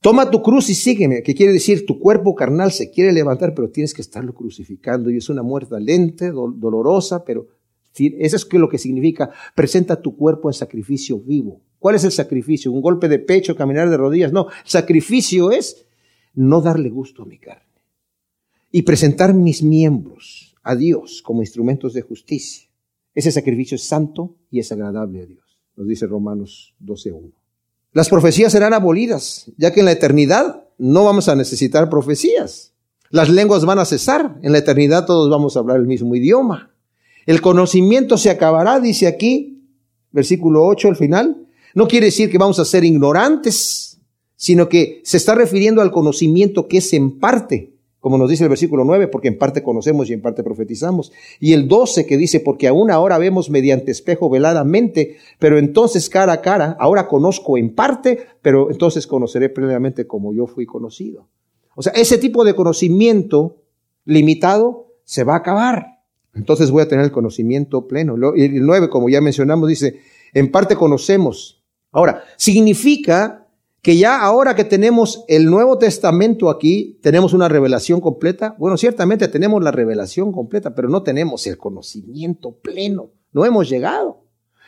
toma 0.00 0.30
tu 0.30 0.42
cruz 0.42 0.68
y 0.70 0.74
sígueme, 0.74 1.22
que 1.22 1.34
quiere 1.34 1.52
decir 1.52 1.86
tu 1.86 1.98
cuerpo 1.98 2.34
carnal 2.34 2.72
se 2.72 2.90
quiere 2.90 3.12
levantar, 3.12 3.54
pero 3.54 3.70
tienes 3.70 3.94
que 3.94 4.02
estarlo 4.02 4.34
crucificando 4.34 5.10
y 5.10 5.16
es 5.16 5.28
una 5.28 5.42
muerte 5.42 5.80
lenta, 5.80 6.30
dolorosa, 6.30 7.24
pero 7.24 7.48
eso 7.96 8.36
es 8.36 8.52
lo 8.52 8.68
que 8.68 8.78
significa, 8.78 9.30
presenta 9.54 10.00
tu 10.00 10.16
cuerpo 10.16 10.48
en 10.48 10.54
sacrificio 10.54 11.18
vivo. 11.18 11.60
¿Cuál 11.78 11.96
es 11.96 12.04
el 12.04 12.12
sacrificio? 12.12 12.72
¿Un 12.72 12.80
golpe 12.80 13.08
de 13.08 13.18
pecho, 13.18 13.54
caminar 13.56 13.90
de 13.90 13.96
rodillas? 13.96 14.32
No, 14.32 14.48
sacrificio 14.64 15.52
es 15.52 15.86
no 16.34 16.60
darle 16.60 16.88
gusto 16.88 17.22
a 17.22 17.26
mi 17.26 17.38
carne 17.38 17.62
y 18.70 18.82
presentar 18.82 19.34
mis 19.34 19.62
miembros 19.62 20.56
a 20.62 20.74
Dios 20.74 21.22
como 21.22 21.42
instrumentos 21.42 21.92
de 21.92 22.02
justicia. 22.02 22.68
Ese 23.14 23.30
sacrificio 23.30 23.76
es 23.76 23.84
santo 23.84 24.34
y 24.50 24.58
es 24.58 24.72
agradable 24.72 25.22
a 25.22 25.26
Dios, 25.26 25.60
nos 25.76 25.86
dice 25.86 26.06
Romanos 26.06 26.74
12.1. 26.80 27.32
Las 27.94 28.08
profecías 28.08 28.50
serán 28.50 28.74
abolidas, 28.74 29.52
ya 29.56 29.72
que 29.72 29.80
en 29.80 29.86
la 29.86 29.92
eternidad 29.92 30.64
no 30.78 31.04
vamos 31.04 31.28
a 31.28 31.36
necesitar 31.36 31.88
profecías. 31.88 32.72
Las 33.08 33.28
lenguas 33.28 33.64
van 33.64 33.78
a 33.78 33.84
cesar. 33.84 34.36
En 34.42 34.50
la 34.50 34.58
eternidad 34.58 35.06
todos 35.06 35.30
vamos 35.30 35.56
a 35.56 35.60
hablar 35.60 35.78
el 35.78 35.86
mismo 35.86 36.16
idioma. 36.16 36.74
El 37.24 37.40
conocimiento 37.40 38.18
se 38.18 38.30
acabará, 38.30 38.80
dice 38.80 39.06
aquí, 39.06 39.62
versículo 40.10 40.66
8 40.66 40.88
al 40.88 40.96
final. 40.96 41.46
No 41.74 41.86
quiere 41.86 42.06
decir 42.06 42.30
que 42.30 42.36
vamos 42.36 42.58
a 42.58 42.64
ser 42.64 42.84
ignorantes, 42.84 44.00
sino 44.34 44.68
que 44.68 45.00
se 45.04 45.16
está 45.16 45.36
refiriendo 45.36 45.80
al 45.80 45.92
conocimiento 45.92 46.66
que 46.66 46.78
es 46.78 46.92
en 46.94 47.20
parte 47.20 47.73
como 48.04 48.18
nos 48.18 48.28
dice 48.28 48.42
el 48.42 48.50
versículo 48.50 48.84
9, 48.84 49.08
porque 49.08 49.28
en 49.28 49.38
parte 49.38 49.62
conocemos 49.62 50.10
y 50.10 50.12
en 50.12 50.20
parte 50.20 50.42
profetizamos. 50.42 51.10
Y 51.40 51.54
el 51.54 51.68
12 51.68 52.04
que 52.04 52.18
dice, 52.18 52.38
porque 52.38 52.68
aún 52.68 52.90
ahora 52.90 53.16
vemos 53.16 53.48
mediante 53.48 53.90
espejo 53.90 54.28
veladamente, 54.28 55.16
pero 55.38 55.56
entonces 55.56 56.10
cara 56.10 56.34
a 56.34 56.42
cara, 56.42 56.76
ahora 56.78 57.08
conozco 57.08 57.56
en 57.56 57.74
parte, 57.74 58.26
pero 58.42 58.70
entonces 58.70 59.06
conoceré 59.06 59.48
plenamente 59.48 60.06
como 60.06 60.34
yo 60.34 60.46
fui 60.46 60.66
conocido. 60.66 61.30
O 61.76 61.82
sea, 61.82 61.94
ese 61.94 62.18
tipo 62.18 62.44
de 62.44 62.54
conocimiento 62.54 63.62
limitado 64.04 64.92
se 65.04 65.24
va 65.24 65.32
a 65.32 65.38
acabar. 65.38 66.02
Entonces 66.34 66.70
voy 66.70 66.82
a 66.82 66.88
tener 66.88 67.06
el 67.06 67.10
conocimiento 67.10 67.88
pleno. 67.88 68.16
Y 68.36 68.42
el 68.42 68.66
9, 68.66 68.90
como 68.90 69.08
ya 69.08 69.22
mencionamos, 69.22 69.66
dice, 69.66 70.00
en 70.34 70.50
parte 70.50 70.76
conocemos. 70.76 71.64
Ahora, 71.90 72.22
significa 72.36 73.43
que 73.84 73.98
ya 73.98 74.22
ahora 74.22 74.54
que 74.54 74.64
tenemos 74.64 75.26
el 75.28 75.44
Nuevo 75.44 75.76
Testamento 75.76 76.48
aquí, 76.48 76.98
tenemos 77.02 77.34
una 77.34 77.50
revelación 77.50 78.00
completa. 78.00 78.56
Bueno, 78.58 78.78
ciertamente 78.78 79.28
tenemos 79.28 79.62
la 79.62 79.72
revelación 79.72 80.32
completa, 80.32 80.74
pero 80.74 80.88
no 80.88 81.02
tenemos 81.02 81.46
el 81.46 81.58
conocimiento 81.58 82.52
pleno. 82.52 83.10
No 83.32 83.44
hemos 83.44 83.68
llegado. 83.68 84.22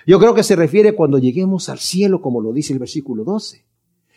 Yo 0.06 0.18
creo 0.18 0.34
que 0.34 0.42
se 0.42 0.54
refiere 0.54 0.94
cuando 0.94 1.16
lleguemos 1.16 1.70
al 1.70 1.78
cielo, 1.78 2.20
como 2.20 2.42
lo 2.42 2.52
dice 2.52 2.74
el 2.74 2.78
versículo 2.78 3.24
12. 3.24 3.64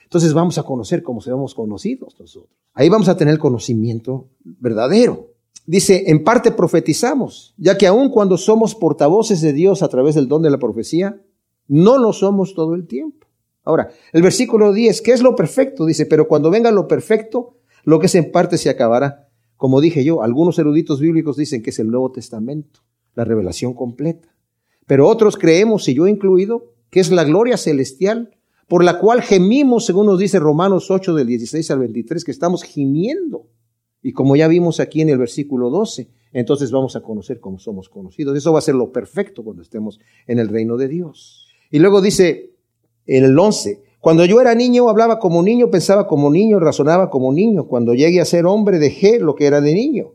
Entonces 0.03 0.33
vamos 0.33 0.57
a 0.57 0.63
conocer 0.63 1.01
como 1.01 1.21
seremos 1.21 1.55
conocidos 1.55 2.17
nosotros. 2.19 2.51
Ahí 2.73 2.89
vamos 2.89 3.07
a 3.07 3.15
tener 3.15 3.39
conocimiento 3.39 4.27
verdadero. 4.43 5.29
Dice, 5.65 6.03
en 6.07 6.25
parte 6.25 6.51
profetizamos, 6.51 7.53
ya 7.55 7.77
que 7.77 7.87
aun 7.87 8.09
cuando 8.09 8.37
somos 8.37 8.75
portavoces 8.75 9.39
de 9.39 9.53
Dios 9.53 9.81
a 9.81 9.87
través 9.87 10.15
del 10.15 10.27
don 10.27 10.41
de 10.41 10.49
la 10.49 10.59
profecía, 10.59 11.21
no 11.69 11.97
lo 11.97 12.11
somos 12.11 12.53
todo 12.53 12.75
el 12.75 12.85
tiempo. 12.85 13.28
Ahora, 13.63 13.89
el 14.13 14.21
versículo 14.21 14.73
10, 14.73 15.01
¿qué 15.01 15.11
es 15.11 15.21
lo 15.21 15.35
perfecto? 15.35 15.85
Dice, 15.85 16.05
pero 16.05 16.27
cuando 16.27 16.49
venga 16.49 16.71
lo 16.71 16.87
perfecto, 16.87 17.57
lo 17.83 17.99
que 17.99 18.07
es 18.07 18.15
en 18.15 18.31
parte 18.31 18.57
se 18.57 18.69
acabará. 18.69 19.29
Como 19.57 19.81
dije 19.81 20.03
yo, 20.03 20.23
algunos 20.23 20.57
eruditos 20.57 20.99
bíblicos 20.99 21.35
dicen 21.35 21.61
que 21.61 21.71
es 21.71 21.79
el 21.79 21.91
Nuevo 21.91 22.11
Testamento, 22.11 22.81
la 23.15 23.25
revelación 23.25 23.73
completa. 23.73 24.33
Pero 24.87 25.07
otros 25.07 25.37
creemos, 25.37 25.87
y 25.89 25.93
yo 25.93 26.07
incluido, 26.07 26.73
que 26.89 26.99
es 26.99 27.11
la 27.11 27.23
gloria 27.23 27.57
celestial, 27.57 28.35
por 28.67 28.83
la 28.83 28.99
cual 28.99 29.21
gemimos, 29.21 29.85
según 29.85 30.05
nos 30.05 30.19
dice 30.19 30.39
Romanos 30.39 30.89
8 30.89 31.13
del 31.13 31.27
16 31.27 31.71
al 31.71 31.79
23, 31.79 32.23
que 32.23 32.31
estamos 32.31 32.63
gimiendo. 32.63 33.47
Y 34.01 34.13
como 34.13 34.35
ya 34.35 34.47
vimos 34.47 34.79
aquí 34.79 35.01
en 35.01 35.09
el 35.09 35.17
versículo 35.17 35.69
12, 35.69 36.09
entonces 36.31 36.71
vamos 36.71 36.95
a 36.95 37.01
conocer 37.01 37.39
cómo 37.39 37.59
somos 37.59 37.89
conocidos. 37.89 38.37
Eso 38.37 38.53
va 38.53 38.59
a 38.59 38.63
ser 38.63 38.75
lo 38.75 38.91
perfecto 38.91 39.43
cuando 39.43 39.61
estemos 39.61 39.99
en 40.27 40.39
el 40.39 40.47
reino 40.47 40.77
de 40.77 40.87
Dios. 40.87 41.47
Y 41.69 41.79
luego 41.79 42.01
dice 42.01 42.48
el 43.09 43.37
11, 43.37 43.81
cuando 43.99 44.23
yo 44.23 44.39
era 44.39 44.55
niño 44.55 44.87
hablaba 44.87 45.19
como 45.19 45.43
niño, 45.43 45.69
pensaba 45.69 46.07
como 46.07 46.29
niño, 46.29 46.59
razonaba 46.59 47.09
como 47.09 47.33
niño. 47.33 47.67
Cuando 47.67 47.93
llegué 47.93 48.21
a 48.21 48.25
ser 48.25 48.45
hombre 48.45 48.79
dejé 48.79 49.19
lo 49.19 49.35
que 49.35 49.45
era 49.45 49.59
de 49.59 49.73
niño. 49.73 50.13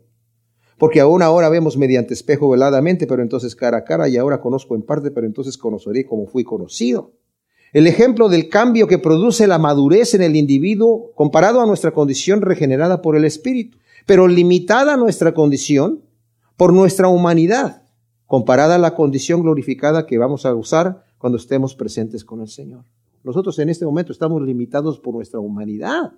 Porque 0.79 0.99
aún 0.99 1.21
ahora 1.21 1.49
vemos 1.49 1.77
mediante 1.77 2.13
espejo 2.13 2.49
veladamente, 2.49 3.05
pero 3.07 3.21
entonces 3.21 3.55
cara 3.55 3.77
a 3.77 3.83
cara, 3.83 4.09
y 4.09 4.17
ahora 4.17 4.41
conozco 4.41 4.75
en 4.75 4.81
parte, 4.81 5.11
pero 5.11 5.27
entonces 5.27 5.57
conoceré 5.57 6.05
como 6.05 6.25
fui 6.25 6.43
conocido. 6.43 7.13
El 7.73 7.87
ejemplo 7.87 8.27
del 8.27 8.49
cambio 8.49 8.87
que 8.87 8.97
produce 8.97 9.47
la 9.47 9.59
madurez 9.59 10.13
en 10.15 10.21
el 10.21 10.35
individuo 10.35 11.11
comparado 11.13 11.61
a 11.61 11.65
nuestra 11.65 11.91
condición 11.91 12.41
regenerada 12.41 13.01
por 13.01 13.15
el 13.15 13.25
Espíritu, 13.25 13.77
pero 14.05 14.27
limitada 14.27 14.93
a 14.93 14.97
nuestra 14.97 15.33
condición 15.33 16.01
por 16.57 16.73
nuestra 16.73 17.07
humanidad, 17.07 17.83
comparada 18.25 18.75
a 18.75 18.79
la 18.79 18.95
condición 18.95 19.41
glorificada 19.41 20.05
que 20.05 20.17
vamos 20.17 20.45
a 20.45 20.55
usar 20.55 21.04
cuando 21.17 21.37
estemos 21.37 21.75
presentes 21.75 22.23
con 22.23 22.41
el 22.41 22.47
Señor. 22.47 22.85
Nosotros 23.23 23.57
en 23.59 23.69
este 23.69 23.85
momento 23.85 24.11
estamos 24.11 24.41
limitados 24.41 24.99
por 24.99 25.15
nuestra 25.15 25.39
humanidad, 25.39 26.13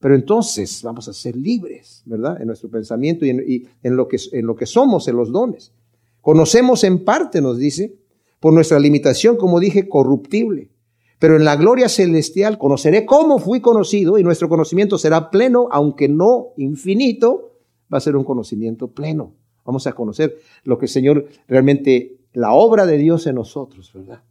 pero 0.00 0.14
entonces 0.14 0.82
vamos 0.82 1.08
a 1.08 1.12
ser 1.12 1.36
libres, 1.36 2.02
¿verdad? 2.06 2.40
En 2.40 2.46
nuestro 2.46 2.70
pensamiento 2.70 3.24
y 3.24 3.30
en, 3.30 3.96
lo, 3.96 4.06
que, 4.06 4.18
en 4.32 4.46
lo 4.46 4.54
que 4.54 4.66
somos, 4.66 5.08
en 5.08 5.16
los 5.16 5.32
dones. 5.32 5.72
Conocemos 6.20 6.84
en 6.84 7.04
parte, 7.04 7.40
nos 7.40 7.58
dice, 7.58 7.96
por 8.40 8.52
nuestra 8.52 8.78
limitación, 8.78 9.36
como 9.36 9.58
dije, 9.60 9.88
corruptible. 9.88 10.70
Pero 11.18 11.36
en 11.36 11.44
la 11.44 11.56
gloria 11.56 11.88
celestial 11.88 12.58
conoceré 12.58 13.04
cómo 13.04 13.38
fui 13.38 13.60
conocido 13.60 14.18
y 14.18 14.22
nuestro 14.22 14.48
conocimiento 14.48 14.98
será 14.98 15.30
pleno, 15.30 15.68
aunque 15.72 16.08
no 16.08 16.48
infinito, 16.56 17.54
va 17.92 17.98
a 17.98 18.02
ser 18.02 18.14
un 18.16 18.24
conocimiento 18.24 18.88
pleno. 18.88 19.34
Vamos 19.64 19.86
a 19.86 19.92
conocer 19.92 20.38
lo 20.62 20.78
que 20.78 20.86
el 20.86 20.90
Señor 20.90 21.26
realmente, 21.48 22.17
la 22.32 22.52
obra 22.52 22.86
de 22.86 22.98
Dios 22.98 23.26
en 23.26 23.36
nosotros, 23.36 23.90
¿verdad? 23.94 24.22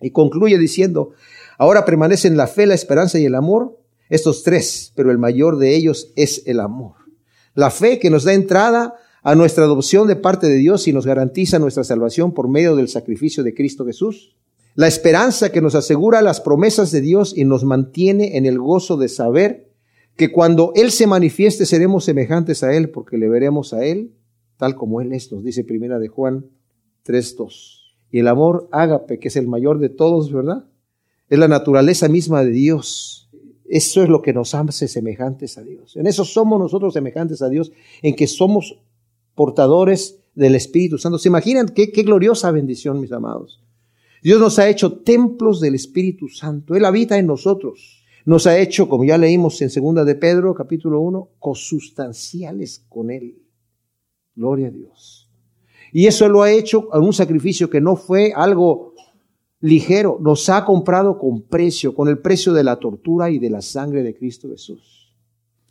Y 0.00 0.10
concluye 0.10 0.58
diciendo, 0.58 1.12
ahora 1.58 1.84
permanecen 1.84 2.36
la 2.36 2.46
fe, 2.46 2.66
la 2.66 2.74
esperanza 2.74 3.18
y 3.18 3.26
el 3.26 3.34
amor, 3.34 3.78
estos 4.08 4.42
tres, 4.42 4.92
pero 4.94 5.10
el 5.10 5.18
mayor 5.18 5.58
de 5.58 5.76
ellos 5.76 6.12
es 6.16 6.42
el 6.46 6.60
amor. 6.60 6.94
La 7.54 7.70
fe 7.70 7.98
que 7.98 8.10
nos 8.10 8.24
da 8.24 8.32
entrada 8.32 8.94
a 9.22 9.34
nuestra 9.34 9.64
adopción 9.64 10.08
de 10.08 10.16
parte 10.16 10.48
de 10.48 10.56
Dios 10.56 10.88
y 10.88 10.92
nos 10.92 11.06
garantiza 11.06 11.58
nuestra 11.58 11.84
salvación 11.84 12.32
por 12.32 12.48
medio 12.48 12.76
del 12.76 12.88
sacrificio 12.88 13.44
de 13.44 13.54
Cristo 13.54 13.84
Jesús. 13.84 14.36
La 14.74 14.88
esperanza 14.88 15.52
que 15.52 15.60
nos 15.60 15.74
asegura 15.74 16.22
las 16.22 16.40
promesas 16.40 16.90
de 16.90 17.00
Dios 17.00 17.36
y 17.36 17.44
nos 17.44 17.64
mantiene 17.64 18.36
en 18.36 18.46
el 18.46 18.58
gozo 18.58 18.96
de 18.96 19.08
saber 19.08 19.70
que 20.16 20.32
cuando 20.32 20.72
Él 20.74 20.90
se 20.90 21.06
manifieste 21.06 21.66
seremos 21.66 22.04
semejantes 22.04 22.62
a 22.62 22.72
Él 22.72 22.90
porque 22.90 23.18
le 23.18 23.28
veremos 23.28 23.74
a 23.74 23.84
Él 23.84 24.14
tal 24.60 24.76
como 24.76 25.00
Él 25.00 25.12
es, 25.14 25.32
nos 25.32 25.42
dice 25.42 25.64
primera 25.64 25.98
de 25.98 26.08
Juan 26.08 26.44
3.2. 27.04 27.80
Y 28.10 28.20
el 28.20 28.28
amor 28.28 28.68
ágape, 28.72 29.18
que 29.18 29.28
es 29.28 29.36
el 29.36 29.46
mayor 29.46 29.78
de 29.78 29.88
todos, 29.88 30.32
¿verdad? 30.32 30.66
Es 31.28 31.38
la 31.38 31.48
naturaleza 31.48 32.08
misma 32.08 32.44
de 32.44 32.50
Dios. 32.50 33.30
Eso 33.64 34.02
es 34.02 34.08
lo 34.08 34.20
que 34.20 34.32
nos 34.32 34.54
hace 34.54 34.88
semejantes 34.88 35.56
a 35.56 35.62
Dios. 35.62 35.96
En 35.96 36.06
eso 36.06 36.24
somos 36.24 36.58
nosotros 36.58 36.92
semejantes 36.92 37.40
a 37.40 37.48
Dios, 37.48 37.70
en 38.02 38.16
que 38.16 38.26
somos 38.26 38.80
portadores 39.34 40.18
del 40.34 40.56
Espíritu 40.56 40.98
Santo. 40.98 41.18
¿Se 41.18 41.28
imaginan 41.28 41.68
qué, 41.68 41.92
qué 41.92 42.02
gloriosa 42.02 42.50
bendición, 42.50 43.00
mis 43.00 43.12
amados? 43.12 43.62
Dios 44.22 44.40
nos 44.40 44.58
ha 44.58 44.68
hecho 44.68 44.98
templos 44.98 45.60
del 45.60 45.74
Espíritu 45.74 46.28
Santo. 46.28 46.74
Él 46.74 46.84
habita 46.84 47.16
en 47.16 47.26
nosotros. 47.26 48.04
Nos 48.26 48.46
ha 48.46 48.58
hecho, 48.58 48.88
como 48.88 49.04
ya 49.04 49.16
leímos 49.16 49.62
en 49.62 49.70
segunda 49.70 50.04
de 50.04 50.14
Pedro, 50.14 50.54
capítulo 50.54 51.00
1, 51.00 51.30
consustanciales 51.38 52.84
con 52.88 53.10
Él. 53.10 53.38
Gloria 54.34 54.68
a 54.68 54.70
Dios. 54.70 55.19
Y 55.92 56.06
eso 56.06 56.28
lo 56.28 56.42
ha 56.42 56.52
hecho 56.52 56.88
en 56.94 57.02
un 57.02 57.12
sacrificio 57.12 57.68
que 57.68 57.80
no 57.80 57.96
fue 57.96 58.32
algo 58.34 58.94
ligero. 59.60 60.18
Nos 60.20 60.48
ha 60.48 60.64
comprado 60.64 61.18
con 61.18 61.42
precio, 61.42 61.94
con 61.94 62.08
el 62.08 62.18
precio 62.18 62.52
de 62.52 62.64
la 62.64 62.76
tortura 62.76 63.30
y 63.30 63.38
de 63.38 63.50
la 63.50 63.62
sangre 63.62 64.02
de 64.02 64.14
Cristo 64.14 64.48
Jesús. 64.48 65.14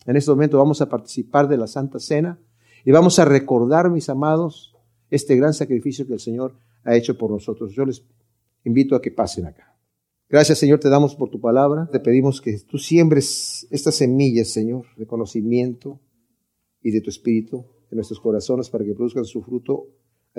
En 0.06 0.16
este 0.16 0.32
momento 0.32 0.58
vamos 0.58 0.82
a 0.82 0.90
participar 0.90 1.48
de 1.48 1.58
la 1.58 1.68
Santa 1.68 2.00
Cena 2.00 2.40
y 2.86 2.92
vamos 2.92 3.20
a 3.20 3.26
recordar, 3.26 3.90
mis 3.92 4.10
amados, 4.10 4.76
este 5.10 5.36
gran 5.36 5.54
sacrificio 5.54 6.08
que 6.08 6.14
el 6.14 6.20
Señor 6.20 6.56
ha 6.84 6.96
hecho 6.96 7.18
por 7.18 7.32
nosotros. 7.32 7.74
Yo 7.74 7.86
les 7.86 8.04
invito 8.64 8.96
a 8.96 9.02
que 9.02 9.12
pasen 9.12 9.46
acá. 9.46 9.78
Gracias, 10.30 10.60
Señor, 10.60 10.80
te 10.80 10.90
damos 10.90 11.16
por 11.16 11.30
tu 11.30 11.42
palabra. 11.42 11.90
Te 11.92 12.00
pedimos 12.00 12.40
que 12.40 12.58
tú 12.60 12.78
siembres 12.78 13.68
estas 13.72 13.96
semillas, 13.96 14.50
Señor, 14.50 14.86
de 14.96 15.08
conocimiento 15.08 16.00
y 16.82 16.92
de 16.92 17.02
tu 17.02 17.10
espíritu 17.10 17.66
en 17.90 17.96
nuestros 17.96 18.20
corazones 18.20 18.70
para 18.70 18.86
que 18.86 18.94
produzcan 18.94 19.26
su 19.26 19.42
fruto, 19.42 19.88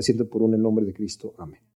haciendo 0.00 0.28
por 0.28 0.42
un 0.42 0.54
el 0.54 0.62
nombre 0.62 0.84
de 0.84 0.92
Cristo. 0.92 1.34
Amén. 1.38 1.60